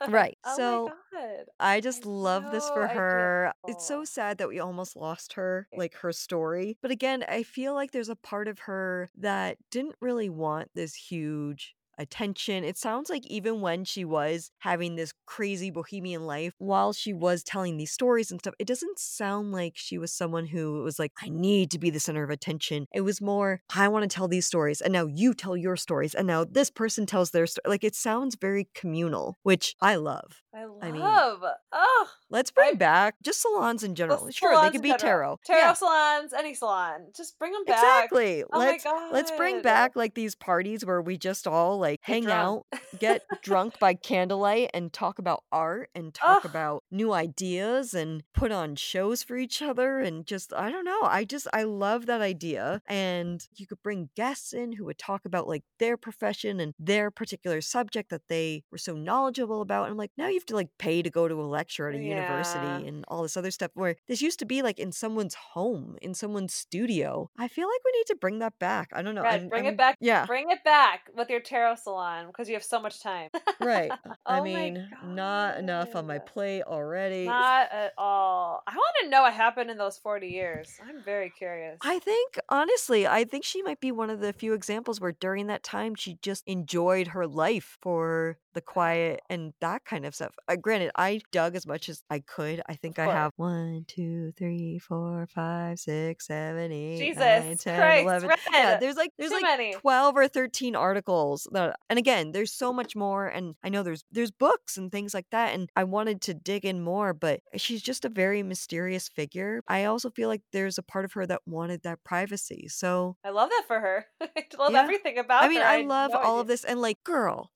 right. 0.07 0.36
Oh 0.47 0.55
so 0.55 0.89
my 0.89 0.93
god. 1.11 1.45
I 1.59 1.81
just 1.81 2.05
love 2.05 2.51
this 2.51 2.69
for 2.69 2.87
her. 2.89 3.53
It's 3.67 3.83
so 3.85 4.05
sad 4.05 4.37
that 4.39 4.49
we 4.49 4.59
almost 4.59 4.95
lost 4.95 5.33
her, 5.33 5.67
like 5.75 5.95
her 5.97 6.11
story. 6.13 6.77
But 6.81 6.91
again, 6.91 7.23
I 7.27 7.43
feel 7.43 7.73
like 7.73 7.91
there's 7.91 8.09
a 8.09 8.15
part 8.15 8.47
of 8.47 8.59
her 8.59 9.09
that 9.17 9.57
didn't 9.71 9.95
really 10.01 10.29
want 10.29 10.69
this 10.75 10.95
huge 10.95 11.75
attention. 11.99 12.63
It 12.63 12.77
sounds 12.77 13.09
like 13.09 13.25
even 13.25 13.61
when 13.61 13.83
she 13.83 14.05
was 14.05 14.51
having 14.59 14.95
this 14.95 15.13
crazy 15.25 15.71
bohemian 15.71 16.27
life, 16.27 16.53
while 16.59 16.93
she 16.93 17.13
was 17.13 17.43
telling 17.43 17.77
these 17.77 17.91
stories 17.91 18.29
and 18.31 18.39
stuff, 18.39 18.53
it 18.59 18.67
doesn't 18.67 18.99
sound 18.99 19.51
like 19.51 19.73
she 19.75 19.97
was 19.97 20.13
someone 20.13 20.45
who 20.45 20.83
was 20.83 20.99
like, 20.99 21.11
I 21.21 21.29
need 21.29 21.71
to 21.71 21.79
be 21.79 21.89
the 21.89 21.99
center 21.99 22.23
of 22.23 22.29
attention. 22.29 22.85
It 22.93 23.01
was 23.01 23.21
more, 23.21 23.61
I 23.73 23.87
want 23.87 24.03
to 24.09 24.15
tell 24.15 24.27
these 24.27 24.45
stories, 24.45 24.81
and 24.81 24.93
now 24.93 25.07
you 25.07 25.33
tell 25.33 25.57
your 25.57 25.75
stories, 25.75 26.13
and 26.13 26.27
now 26.27 26.43
this 26.45 26.69
person 26.69 27.05
tells 27.07 27.31
their 27.31 27.47
story. 27.47 27.63
Like 27.67 27.83
it 27.83 27.95
sounds 27.95 28.35
very 28.39 28.69
communal, 28.75 29.35
which 29.43 29.75
I 29.81 29.95
love. 29.95 30.36
I 30.55 30.65
love. 30.65 30.79
I 30.81 30.91
mean, 30.91 31.01
oh, 31.03 32.07
Let's 32.29 32.51
bring 32.51 32.71
I- 32.71 32.77
back 32.77 33.15
just 33.23 33.41
salons 33.41 33.83
in 33.83 33.95
general. 33.95 34.29
Sure, 34.31 34.59
they 34.61 34.69
could 34.71 34.81
be 34.81 34.93
tarot. 34.93 35.39
Tarot 35.45 35.59
Yeah, 35.59 35.73
salons, 35.73 36.33
any 36.33 36.53
salon. 36.53 37.07
Just 37.15 37.37
bring 37.39 37.51
them 37.53 37.63
back. 37.65 37.77
exactly. 37.77 38.43
Oh 38.51 38.57
let's 38.59 38.83
my 38.85 38.91
god. 38.91 39.13
let's 39.13 39.31
bring 39.31 39.61
back 39.61 39.95
like 39.95 40.13
these 40.13 40.35
parties 40.35 40.85
where 40.85 41.01
we 41.01 41.17
just 41.17 41.47
all 41.47 41.77
like 41.79 42.01
Get 42.05 42.13
hang 42.13 42.23
drunk. 42.23 42.65
out, 42.73 42.79
get 42.99 43.23
drunk 43.43 43.79
by 43.79 43.93
candlelight, 43.93 44.71
and 44.73 44.91
talk 44.91 45.19
about 45.19 45.43
art 45.51 45.89
and 45.95 46.13
talk 46.13 46.43
Ugh. 46.43 46.45
about 46.45 46.83
new 46.91 47.13
ideas 47.13 47.93
and 47.93 48.23
put 48.33 48.51
on 48.51 48.75
shows 48.75 49.23
for 49.23 49.37
each 49.37 49.61
other 49.61 49.99
and 49.99 50.25
just 50.25 50.53
I 50.53 50.69
don't 50.71 50.85
know. 50.85 51.01
I 51.03 51.23
just 51.23 51.47
I 51.53 51.63
love 51.63 52.05
that 52.07 52.21
idea. 52.21 52.81
And 52.87 53.45
you 53.55 53.67
could 53.67 53.81
bring 53.83 54.09
guests 54.15 54.53
in 54.53 54.73
who 54.73 54.85
would 54.85 54.97
talk 54.97 55.23
about 55.25 55.47
like 55.47 55.63
their 55.79 55.97
profession 55.97 56.59
and 56.59 56.73
their 56.79 57.09
particular 57.11 57.61
subject 57.61 58.09
that 58.09 58.27
they 58.27 58.63
were 58.71 58.77
so 58.77 58.95
knowledgeable 58.95 59.61
about. 59.61 59.83
And 59.83 59.91
I'm 59.91 59.97
like, 59.97 60.11
now 60.27 60.31
you 60.31 60.37
have 60.37 60.45
to 60.47 60.55
like 60.55 60.69
pay 60.77 61.01
to 61.01 61.09
go 61.09 61.27
to 61.27 61.35
a 61.41 61.47
lecture 61.47 61.87
at 61.89 61.95
a 61.95 61.97
Yeah. 61.97 62.15
university 62.15 62.87
and 62.87 63.05
all 63.07 63.23
this 63.23 63.37
other 63.37 63.51
stuff 63.51 63.71
where 63.75 63.95
this 64.07 64.21
used 64.21 64.39
to 64.39 64.45
be 64.45 64.61
like 64.61 64.77
in 64.79 64.91
someone's 64.91 65.35
home, 65.35 65.97
in 66.01 66.13
someone's 66.13 66.53
studio. 66.53 67.29
I 67.37 67.47
feel 67.47 67.67
like 67.67 67.81
we 67.85 67.91
need 67.97 68.07
to 68.07 68.15
bring 68.15 68.39
that 68.39 68.59
back. 68.59 68.89
I 68.93 69.01
don't 69.01 69.15
know. 69.15 69.23
Red, 69.23 69.33
I'm- 69.41 69.49
bring 69.49 69.65
I'm- 69.65 69.73
it 69.73 69.77
back. 69.77 69.97
Yeah. 69.99 70.25
Bring 70.25 70.49
it 70.51 70.63
back 70.63 71.09
with 71.15 71.29
your 71.29 71.39
tarot 71.39 71.75
salon 71.75 72.27
because 72.27 72.47
you 72.49 72.55
have 72.55 72.63
so 72.63 72.79
much 72.81 73.01
time. 73.01 73.29
Right. 73.61 73.91
I 74.25 74.39
Oh 74.39 74.41
my 74.41 74.43
mean, 74.43 74.89
not 75.05 75.57
enough 75.57 75.95
on 75.95 76.05
my 76.05 76.19
plate 76.19 76.63
already. 76.63 77.25
Not 77.25 77.71
at 77.71 77.93
all. 77.97 78.63
I 78.67 78.75
want 78.75 78.95
to 79.03 79.09
know 79.09 79.21
what 79.21 79.33
happened 79.33 79.69
in 79.71 79.77
those 79.77 79.97
40 79.97 80.27
years. 80.27 80.69
I'm 80.87 81.01
very 81.03 81.29
curious. 81.29 81.77
I 81.81 81.99
think, 81.99 82.37
honestly, 82.49 83.07
I 83.07 83.23
think 83.23 83.43
she 83.45 83.61
might 83.61 83.79
be 83.79 83.91
one 83.91 84.09
of 84.09 84.19
the 84.19 84.33
few 84.33 84.53
examples 84.53 84.99
where 84.99 85.13
during 85.13 85.47
that 85.47 85.63
time 85.63 85.95
she 85.95 86.17
just 86.21 86.43
enjoyed 86.47 87.07
her 87.09 87.25
life 87.27 87.77
for 87.81 88.37
the 88.57 88.61
quiet 88.61 89.21
and 89.29 89.53
that 89.61 89.85
kind 89.85 90.03
of 90.05 90.15
stuff. 90.15 90.33
Uh, 90.47 90.55
granted, 90.55 90.89
I 90.95 91.21
dug 91.31 91.55
as 91.55 91.67
much 91.67 91.89
as 91.89 92.01
I 92.09 92.19
could. 92.19 92.61
I 92.67 92.73
think 92.73 92.97
I 92.97 93.05
have 93.05 93.31
one, 93.35 93.85
two, 93.87 94.31
three, 94.37 94.79
four, 94.79 95.27
five, 95.33 95.77
six, 95.79 96.25
seven, 96.25 96.71
eight, 96.71 96.97
Jesus 96.97 97.17
nine, 97.19 97.57
10, 97.57 97.79
Christ, 97.79 98.03
11. 98.03 98.29
Red. 98.29 98.39
Yeah, 98.51 98.77
there's 98.79 98.95
like 98.95 99.11
there's 99.17 99.29
Too 99.29 99.35
like 99.35 99.43
many. 99.43 99.73
12 99.73 100.15
or 100.17 100.27
13 100.27 100.75
articles 100.75 101.47
that 101.51 101.77
and 101.89 101.99
again 101.99 102.31
there's 102.31 102.51
so 102.51 102.73
much 102.73 102.95
more 102.95 103.27
and 103.27 103.53
i 103.63 103.69
know 103.69 103.83
there's 103.83 104.03
there's 104.11 104.31
books 104.31 104.77
and 104.77 104.91
things 104.91 105.13
like 105.13 105.27
that 105.31 105.53
and 105.53 105.69
i 105.75 105.83
wanted 105.83 106.21
to 106.21 106.33
dig 106.33 106.65
in 106.65 106.81
more 106.81 107.13
but 107.13 107.39
she's 107.55 107.81
just 107.81 108.05
a 108.05 108.09
very 108.09 108.41
mysterious 108.41 109.07
figure 109.07 109.61
i 109.67 109.83
also 109.85 110.09
feel 110.09 110.27
like 110.29 110.41
there's 110.51 110.77
a 110.77 110.83
part 110.83 111.05
of 111.05 111.13
her 111.13 111.25
that 111.25 111.41
wanted 111.45 111.83
that 111.83 112.03
privacy 112.03 112.67
so 112.67 113.15
I 113.23 113.29
love 113.29 113.49
that 113.49 113.63
for 113.67 113.79
her. 113.79 114.05
I 114.21 114.43
love 114.57 114.71
Yeah. 114.71 114.81
everything 114.83 115.17
about 115.17 115.43
i 115.43 115.47
mean 115.47 115.61
her. 115.61 115.67
i 115.67 115.77
had 115.77 115.85
love 115.85 116.11
all 116.13 116.39
of 116.39 116.47
this 116.47 116.63
and 116.63 116.81
like 116.81 117.03
girl 117.03 117.51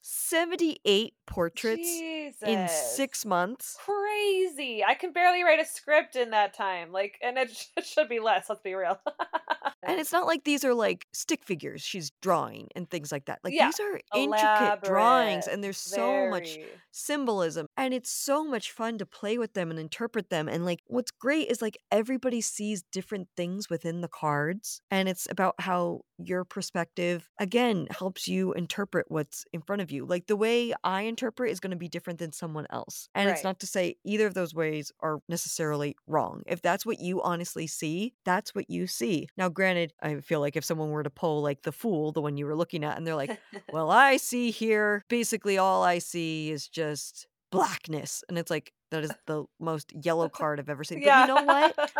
78 0.91 1.13
portraits 1.25 1.89
in 2.45 2.67
six 2.67 3.25
months 3.25 3.77
Crazy. 3.79 4.83
I 4.83 4.95
can 4.95 5.13
barely 5.13 5.43
write 5.43 5.59
a 5.59 5.65
script 5.65 6.15
in 6.17 6.31
that 6.31 6.53
time. 6.53 6.91
Like, 6.91 7.17
and 7.23 7.37
it, 7.37 7.49
sh- 7.55 7.67
it 7.77 7.85
should 7.85 8.09
be 8.09 8.19
less, 8.19 8.49
let's 8.49 8.61
be 8.61 8.73
real. 8.73 8.99
and 9.83 9.99
it's 9.99 10.11
not 10.11 10.27
like 10.27 10.43
these 10.43 10.65
are 10.65 10.73
like 10.73 11.07
stick 11.13 11.43
figures 11.43 11.81
she's 11.81 12.11
drawing 12.21 12.67
and 12.75 12.89
things 12.89 13.11
like 13.11 13.25
that 13.25 13.39
like 13.43 13.53
Yeah, 13.53 13.67
these 13.67 13.79
are 13.79 13.99
intricate 14.13 14.83
drawings 14.83 15.47
and 15.47 15.63
there's 15.63 15.77
so 15.77 16.27
much 16.29 16.57
symbolism 16.91 17.67
and 17.77 17.93
it's 17.93 18.11
so 18.11 18.43
much 18.43 18.71
fun 18.71 18.97
to 18.97 19.05
play 19.05 19.37
with 19.37 19.53
them 19.53 19.71
and 19.71 19.79
interpret 19.79 20.29
them 20.29 20.47
and 20.49 20.65
like 20.65 20.81
what's 20.87 21.11
great 21.11 21.47
is 21.49 21.61
like 21.61 21.77
everybody 21.91 22.41
sees 22.41 22.83
different 22.91 23.27
things 23.37 23.69
within 23.69 24.01
the 24.01 24.07
cards 24.09 24.81
and 24.91 25.07
it's 25.09 25.27
about 25.31 25.55
how 25.59 26.01
your 26.27 26.43
perspective 26.45 27.29
again 27.39 27.87
helps 27.97 28.27
you 28.27 28.53
interpret 28.53 29.05
what's 29.09 29.45
in 29.53 29.61
front 29.61 29.81
of 29.81 29.91
you 29.91 30.05
like 30.05 30.27
the 30.27 30.35
way 30.35 30.73
i 30.83 31.01
interpret 31.01 31.51
is 31.51 31.59
going 31.59 31.71
to 31.71 31.77
be 31.77 31.87
different 31.87 32.19
than 32.19 32.31
someone 32.31 32.65
else 32.69 33.09
and 33.15 33.29
it's 33.29 33.43
not 33.43 33.59
to 33.59 33.67
say 33.67 33.95
either 34.03 34.27
of 34.27 34.33
those 34.33 34.53
ways 34.53 34.91
are 35.01 35.19
necessarily 35.27 35.95
wrong 36.07 36.41
if 36.45 36.61
that's 36.61 36.85
what 36.85 36.99
you 36.99 37.21
honestly 37.21 37.67
see 37.67 38.13
that's 38.25 38.53
what 38.55 38.69
you 38.69 38.87
see 38.87 39.27
now 39.37 39.49
granted 39.49 39.93
i 40.01 40.15
feel 40.15 40.39
like 40.39 40.55
if 40.55 40.63
someone 40.63 40.89
were 40.89 41.03
to 41.03 41.09
pull 41.09 41.41
like 41.41 41.61
the 41.63 41.71
fool 41.71 42.11
the 42.11 42.21
one 42.21 42.37
you 42.37 42.45
were 42.45 42.55
looking 42.55 42.83
at 42.83 42.97
and 42.97 43.05
they're 43.05 43.15
like 43.15 43.31
well, 43.71 43.89
I 43.89 44.17
see 44.17 44.51
here 44.51 45.03
basically 45.09 45.57
all 45.57 45.83
I 45.83 45.99
see 45.99 46.51
is 46.51 46.67
just 46.67 47.27
blackness. 47.51 48.23
And 48.29 48.37
it's 48.37 48.49
like, 48.49 48.71
that 48.91 49.03
is 49.03 49.11
the 49.27 49.45
most 49.59 49.91
yellow 50.03 50.29
card 50.29 50.59
I've 50.59 50.69
ever 50.69 50.83
seen. 50.83 50.99
But 50.99 51.05
yeah. 51.05 51.21
you 51.21 51.27
know 51.27 51.43
what? 51.43 51.91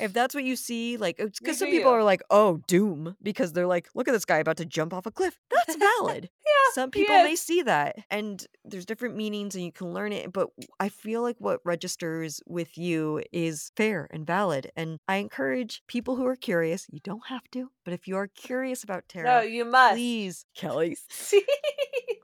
If 0.00 0.12
that's 0.12 0.34
what 0.34 0.44
you 0.44 0.56
see, 0.56 0.96
like, 0.96 1.16
because 1.16 1.58
some 1.58 1.68
people 1.68 1.90
are 1.90 2.02
like, 2.04 2.22
oh, 2.30 2.60
doom, 2.66 3.16
because 3.22 3.52
they're 3.52 3.66
like, 3.66 3.88
look 3.94 4.08
at 4.08 4.12
this 4.12 4.24
guy 4.24 4.38
about 4.38 4.56
to 4.58 4.64
jump 4.64 4.92
off 4.94 5.06
a 5.06 5.10
cliff. 5.10 5.38
That's 5.50 5.76
valid. 6.00 6.30
yeah. 6.44 6.74
Some 6.74 6.90
people 6.90 7.14
may 7.22 7.36
see 7.36 7.62
that, 7.62 7.96
and 8.10 8.46
there's 8.64 8.86
different 8.86 9.16
meanings, 9.16 9.54
and 9.54 9.64
you 9.64 9.72
can 9.72 9.92
learn 9.92 10.12
it. 10.12 10.32
But 10.32 10.48
I 10.80 10.88
feel 10.88 11.22
like 11.22 11.36
what 11.38 11.60
registers 11.64 12.40
with 12.46 12.78
you 12.78 13.22
is 13.32 13.72
fair 13.76 14.08
and 14.10 14.26
valid. 14.26 14.70
And 14.76 14.98
I 15.08 15.16
encourage 15.16 15.82
people 15.86 16.16
who 16.16 16.26
are 16.26 16.36
curious, 16.36 16.86
you 16.90 17.00
don't 17.02 17.26
have 17.28 17.50
to, 17.52 17.70
but 17.84 17.92
if 17.94 18.08
you 18.08 18.16
are 18.16 18.28
curious 18.28 18.82
about 18.84 19.08
tarot, 19.08 19.24
No, 19.24 19.40
you 19.42 19.64
must. 19.64 19.94
please, 19.94 20.44
Kelly, 20.56 20.96
See? 21.10 21.44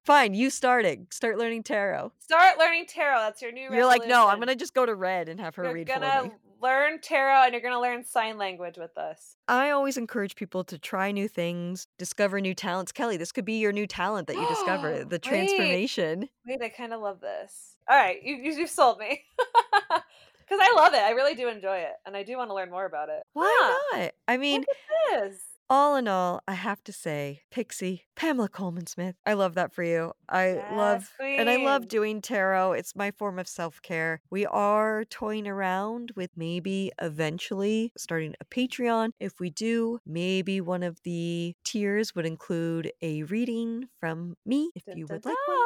Fine, 0.05 0.33
you 0.35 0.49
started. 0.49 1.13
Start 1.13 1.37
learning 1.37 1.63
tarot. 1.65 2.13
Start 2.21 2.59
learning 2.59 2.87
tarot. 2.87 3.19
That's 3.21 3.43
your 3.43 3.53
new 3.53 3.69
You're 3.71 3.85
like, 3.85 4.07
no, 4.07 4.27
I'm 4.29 4.39
gonna 4.39 4.57
just 4.57 4.73
go 4.73 4.87
to 4.87 4.95
red 4.95 5.29
and 5.29 5.39
have 5.41 5.55
her 5.57 5.65
You're 5.65 5.75
read 5.75 5.87
gonna 5.87 6.21
for 6.23 6.29
me. 6.29 6.31
Learn 6.61 7.01
tarot 7.01 7.45
and 7.45 7.53
you're 7.53 7.63
going 7.63 7.75
to 7.75 7.81
learn 7.81 8.05
sign 8.05 8.39
language 8.39 8.77
with 8.79 8.97
us. 8.99 9.37
I 9.47 9.71
always 9.71 9.97
encourage 9.97 10.35
people 10.37 10.65
to 10.65 10.79
try 10.79 11.13
new 11.13 11.29
things, 11.29 11.87
discover 11.99 12.41
new 12.41 12.55
talents. 12.55 12.93
Kelly, 12.93 13.17
this 13.17 13.33
could 13.33 13.45
be 13.45 13.59
your 13.59 13.73
new 13.73 13.87
talent 13.87 14.27
that 14.29 14.37
you 14.37 14.47
discover 14.49 15.05
the 15.05 15.17
Wait. 15.17 15.23
transformation. 15.23 16.29
Wait, 16.47 16.63
I 16.63 16.69
kind 16.69 16.93
of 16.93 17.01
love 17.01 17.21
this. 17.21 17.77
All 17.89 17.97
right, 17.97 18.23
you, 18.23 18.37
you, 18.37 18.53
you've 18.53 18.71
sold 18.71 18.99
me. 18.99 19.25
Because 20.49 20.67
I 20.67 20.75
love 20.77 20.95
it. 20.95 21.01
I 21.01 21.11
really 21.11 21.35
do 21.35 21.49
enjoy 21.49 21.77
it. 21.77 21.93
And 22.07 22.17
I 22.17 22.23
do 22.23 22.39
want 22.39 22.49
to 22.49 22.55
learn 22.55 22.71
more 22.71 22.87
about 22.87 23.11
it. 23.11 23.23
Why 23.35 23.55
Huh, 23.61 23.99
not? 23.99 24.13
I 24.27 24.39
mean, 24.39 24.63
Look 24.63 24.69
at 25.21 25.31
this. 25.31 25.41
All 25.71 25.97
in 25.97 26.09
all, 26.09 26.41
I 26.49 26.55
have 26.55 26.83
to 26.85 26.93
say, 26.93 27.43
Pixie, 27.51 28.07
Pamela 28.17 28.49
Colman 28.49 28.87
Smith. 28.87 29.17
I 29.27 29.35
love 29.35 29.55
that 29.57 29.71
for 29.75 29.83
you. 29.83 30.13
I 30.27 30.63
love 30.73 31.13
Yes, 31.21 31.41
and 31.41 31.51
I 31.51 31.57
love 31.57 31.89
doing 31.89 32.23
tarot. 32.23 32.73
It's 32.73 32.97
my 32.97 33.11
form 33.11 33.39
of 33.39 33.47
self-care. 33.47 34.23
We 34.31 34.47
are 34.47 35.05
toying 35.05 35.47
around 35.47 36.13
with 36.17 36.31
maybe 36.37 36.91
eventually 37.03 37.93
starting 37.99 38.35
a 38.41 38.47
Patreon. 38.47 39.11
If 39.21 39.41
we 39.41 39.51
do, 39.51 39.99
maybe 40.07 40.63
one 40.63 40.83
of 40.83 41.03
the 41.03 41.55
tiers 41.65 42.15
would 42.15 42.25
include 42.25 42.91
a 43.03 43.25
reading 43.25 43.89
from 44.01 44.37
me 44.47 44.71
if 44.75 44.87
Dun, 44.87 44.97
you 44.97 45.07
dun, 45.07 45.17
would 45.17 45.25
like 45.27 45.37
one. 45.47 45.59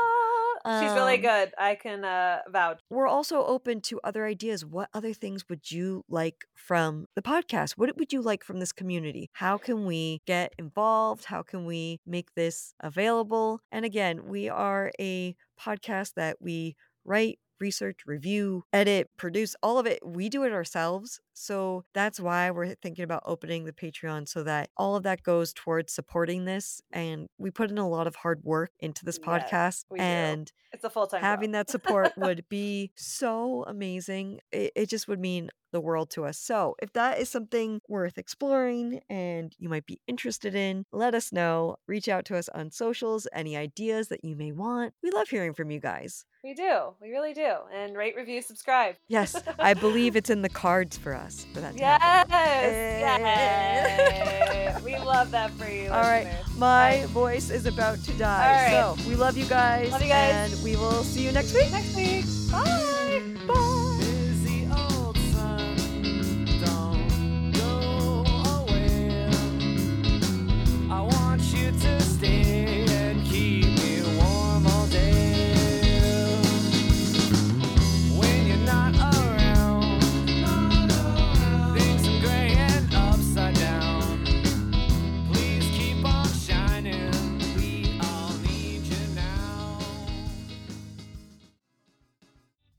Dun. 0.64 0.82
She's 0.82 0.92
really 0.94 1.14
Um, 1.16 1.20
good. 1.22 1.52
I 1.58 1.74
can 1.74 2.04
uh, 2.04 2.40
vouch. 2.50 2.80
We're 2.90 3.06
also 3.08 3.44
open 3.44 3.80
to 3.82 4.00
other 4.04 4.26
ideas. 4.26 4.64
What 4.64 4.88
other 4.94 5.12
things 5.12 5.48
would 5.48 5.70
you 5.70 6.04
like 6.08 6.44
from 6.54 7.06
the 7.14 7.22
podcast? 7.22 7.72
What 7.72 7.96
would 7.96 8.12
you 8.12 8.20
like 8.22 8.44
from 8.44 8.60
this 8.60 8.72
community? 8.72 9.30
How 9.34 9.58
can 9.58 9.86
we 9.86 10.20
get 10.26 10.52
involved? 10.58 11.26
How 11.26 11.42
can 11.42 11.64
we 11.66 12.00
make 12.06 12.34
this 12.34 12.74
available? 12.80 13.60
And 13.70 13.84
again, 13.84 14.26
we 14.26 14.48
are 14.48 14.90
a 15.00 15.34
podcast 15.60 16.14
that 16.14 16.36
we 16.40 16.76
write, 17.04 17.38
research, 17.60 18.00
review, 18.06 18.64
edit, 18.72 19.08
produce, 19.16 19.54
all 19.62 19.78
of 19.78 19.86
it. 19.86 20.00
We 20.04 20.28
do 20.28 20.42
it 20.42 20.52
ourselves. 20.52 21.20
So 21.35 21.85
that's 21.95 22.20
why 22.20 22.51
we're 22.51 22.74
thinking 22.74 23.05
about 23.05 23.22
opening 23.26 23.64
the 23.64 23.72
Patreon 23.72 24.28
so 24.28 24.43
that 24.45 24.70
all 24.76 24.97
of 24.97 25.03
that 25.05 25.22
goes 25.22 25.53
towards 25.53 25.93
supporting 25.93 26.45
this. 26.45 26.80
And 26.93 27.28
we 27.39 27.51
put 27.51 27.70
in 27.70 27.78
a 27.78 27.89
lot 27.89 28.07
of 28.07 28.16
hard 28.16 28.41
work 28.45 28.70
into 28.80 29.05
this 29.05 29.18
Yes, 29.24 29.26
podcast. 29.26 29.85
do. 29.91 30.01
and 30.01 30.53
It's 30.72 30.85
a 30.85 30.91
full 30.91 31.07
time 31.07 31.20
having 31.20 31.53
that 31.53 31.70
support 31.70 32.12
would 32.16 32.45
be 32.49 32.93
so 32.97 33.64
amazing. 33.66 34.41
It, 34.51 34.72
it 34.74 34.89
just 34.89 35.09
would 35.09 35.20
mean 35.20 35.51
the 35.72 35.80
world 35.80 36.11
to 36.11 36.24
us. 36.26 36.39
So, 36.39 36.74
if 36.83 36.93
that 36.93 37.18
is 37.18 37.30
something 37.30 37.80
worth 37.89 38.18
exploring 38.18 39.01
and 39.09 39.55
you 39.59 39.70
might 39.70 39.87
be 39.87 40.01
interested 40.07 40.55
in, 40.55 40.85
let 40.93 41.14
us 41.14 41.33
know. 41.33 41.76
Reach 41.89 42.09
out 42.09 42.26
to 42.26 42.37
us 42.37 42.51
on 42.51 42.70
socials, 42.70 43.26
any 43.33 43.57
ideas 43.57 44.09
that 44.09 44.22
you 44.22 44.37
may 44.37 44.53
want. 44.53 44.93
We 45.03 45.11
love 45.11 45.28
hearing 45.28 45.55
from 45.55 45.70
you 45.70 45.80
guys. 45.80 46.26
We 46.45 46.53
do. 46.55 46.95
We 47.01 47.11
really 47.11 47.33
do. 47.33 47.55
And 47.72 47.97
rate, 47.97 48.16
review, 48.16 48.43
subscribe. 48.43 48.97
Yes, 49.09 49.35
I 49.59 49.74
believe 49.74 50.16
it's 50.16 50.28
in 50.28 50.43
the 50.43 50.49
cards 50.49 50.99
for 50.99 51.14
us 51.14 51.21
for 51.30 51.60
that 51.60 51.76
Yes. 51.78 52.00
happen. 52.00 53.00
Yes. 53.00 54.82
we 54.82 54.96
love 54.98 55.30
that 55.30 55.50
for 55.52 55.68
you. 55.68 55.90
All 55.90 56.02
right, 56.02 56.24
listeners. 56.26 56.56
my 56.58 57.00
All 57.02 57.06
voice 57.08 57.50
is 57.50 57.66
about 57.66 58.02
to 58.04 58.12
die. 58.14 58.74
All 58.82 58.96
So, 58.96 59.08
we 59.08 59.14
love 59.14 59.36
you 59.36 59.44
guys. 59.46 59.90
Love 59.92 60.02
you 60.02 60.08
guys. 60.08 60.52
And 60.54 60.62
we 60.64 60.76
will 60.76 61.02
see 61.04 61.22
you 61.24 61.32
next 61.32 61.54
week. 61.54 61.70
Next 61.70 61.94
week. 61.96 62.24
Bye. 62.50 63.22
Bye. 63.46 63.96
Busy 64.00 64.66
old 64.70 65.16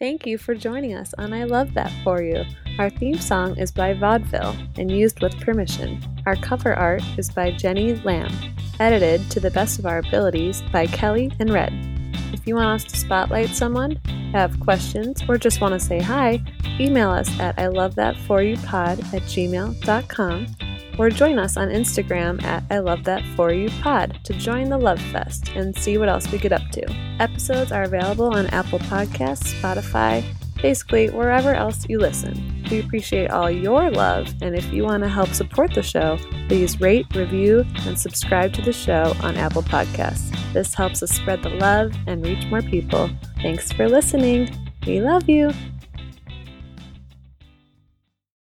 Thank 0.04 0.28
you 0.28 0.38
for 0.38 0.54
joining 0.54 0.94
us 0.96 1.14
on 1.18 1.32
I 1.32 1.46
Love 1.46 1.76
That 1.76 1.90
For 2.04 2.22
You. 2.22 2.44
Our 2.78 2.90
theme 2.90 3.20
song 3.20 3.58
is 3.58 3.72
by 3.72 3.94
Vaudeville 3.94 4.54
and 4.78 4.92
used 4.92 5.22
with 5.22 5.40
permission. 5.40 6.04
Our 6.26 6.36
cover 6.36 6.74
art 6.74 7.02
is 7.18 7.30
by 7.30 7.52
Jenny 7.52 7.94
Lam, 7.94 8.30
edited 8.82 9.32
to 9.32 9.40
the 9.40 9.50
best 9.52 9.80
of 9.80 9.86
our 9.86 10.00
abilities 10.00 10.62
by 10.74 10.88
Kelly 10.88 11.32
and 11.40 11.54
Red. 11.54 11.72
If 12.34 12.46
you 12.46 12.56
want 12.56 12.82
us 12.82 12.92
to 12.92 12.98
spotlight 12.98 13.52
someone, 13.52 13.96
have 14.34 14.60
questions, 14.60 15.24
or 15.30 15.38
just 15.38 15.62
want 15.62 15.74
to 15.74 15.80
say 15.80 16.02
hi, 16.02 16.44
email 16.82 17.10
us 17.10 17.40
at 17.40 17.58
I 17.58 17.68
love 17.68 17.96
that 17.96 18.18
for 18.28 18.42
you 18.42 18.58
pod 18.58 19.00
at 19.14 19.22
gmail.com 19.22 20.48
or 20.98 21.10
join 21.10 21.40
us 21.40 21.58
on 21.58 21.70
Instagram 21.70 22.44
at 22.44 22.64
I 22.70 22.80
Love 22.80 23.04
That 23.04 23.24
For 23.36 23.52
You 23.52 23.70
Pod 23.82 24.20
to 24.24 24.34
join 24.34 24.70
the 24.70 24.78
Love 24.78 25.02
Fest 25.02 25.50
and 25.56 25.78
see 25.78 25.98
what 25.98 26.10
else 26.10 26.32
we 26.32 26.38
get 26.38 26.52
up 26.52 26.68
to. 26.72 26.90
Episodes 27.20 27.72
are 27.72 27.84
available 27.84 28.34
on 28.34 28.48
Apple 28.48 28.80
Podcasts, 28.80 29.54
Spotify, 29.60 30.24
basically 30.62 31.10
wherever 31.10 31.54
else 31.54 31.86
you 31.90 32.00
listen. 32.00 32.64
We 32.72 32.80
appreciate 32.80 33.30
all 33.30 33.52
your 33.52 33.92
love, 33.92 34.34
and 34.42 34.56
if 34.56 34.72
you 34.72 34.84
want 34.84 35.04
to 35.04 35.10
help 35.10 35.30
support 35.30 35.74
the 35.74 35.84
show, 35.84 36.18
please 36.48 36.80
rate, 36.80 37.06
review, 37.14 37.66
and 37.86 38.00
subscribe 38.00 38.54
to 38.54 38.62
the 38.62 38.74
show 38.74 39.14
on 39.22 39.36
Apple 39.36 39.64
Podcasts. 39.64 40.32
This 40.54 40.74
helps 40.74 41.04
us 41.04 41.12
spread 41.12 41.44
the 41.44 41.50
love 41.50 41.94
and 42.08 42.26
reach 42.26 42.46
more 42.48 42.62
people. 42.62 43.10
Thanks 43.42 43.72
for 43.72 43.90
listening. 43.90 44.56
We 44.88 45.02
love 45.02 45.28
you. 45.28 45.52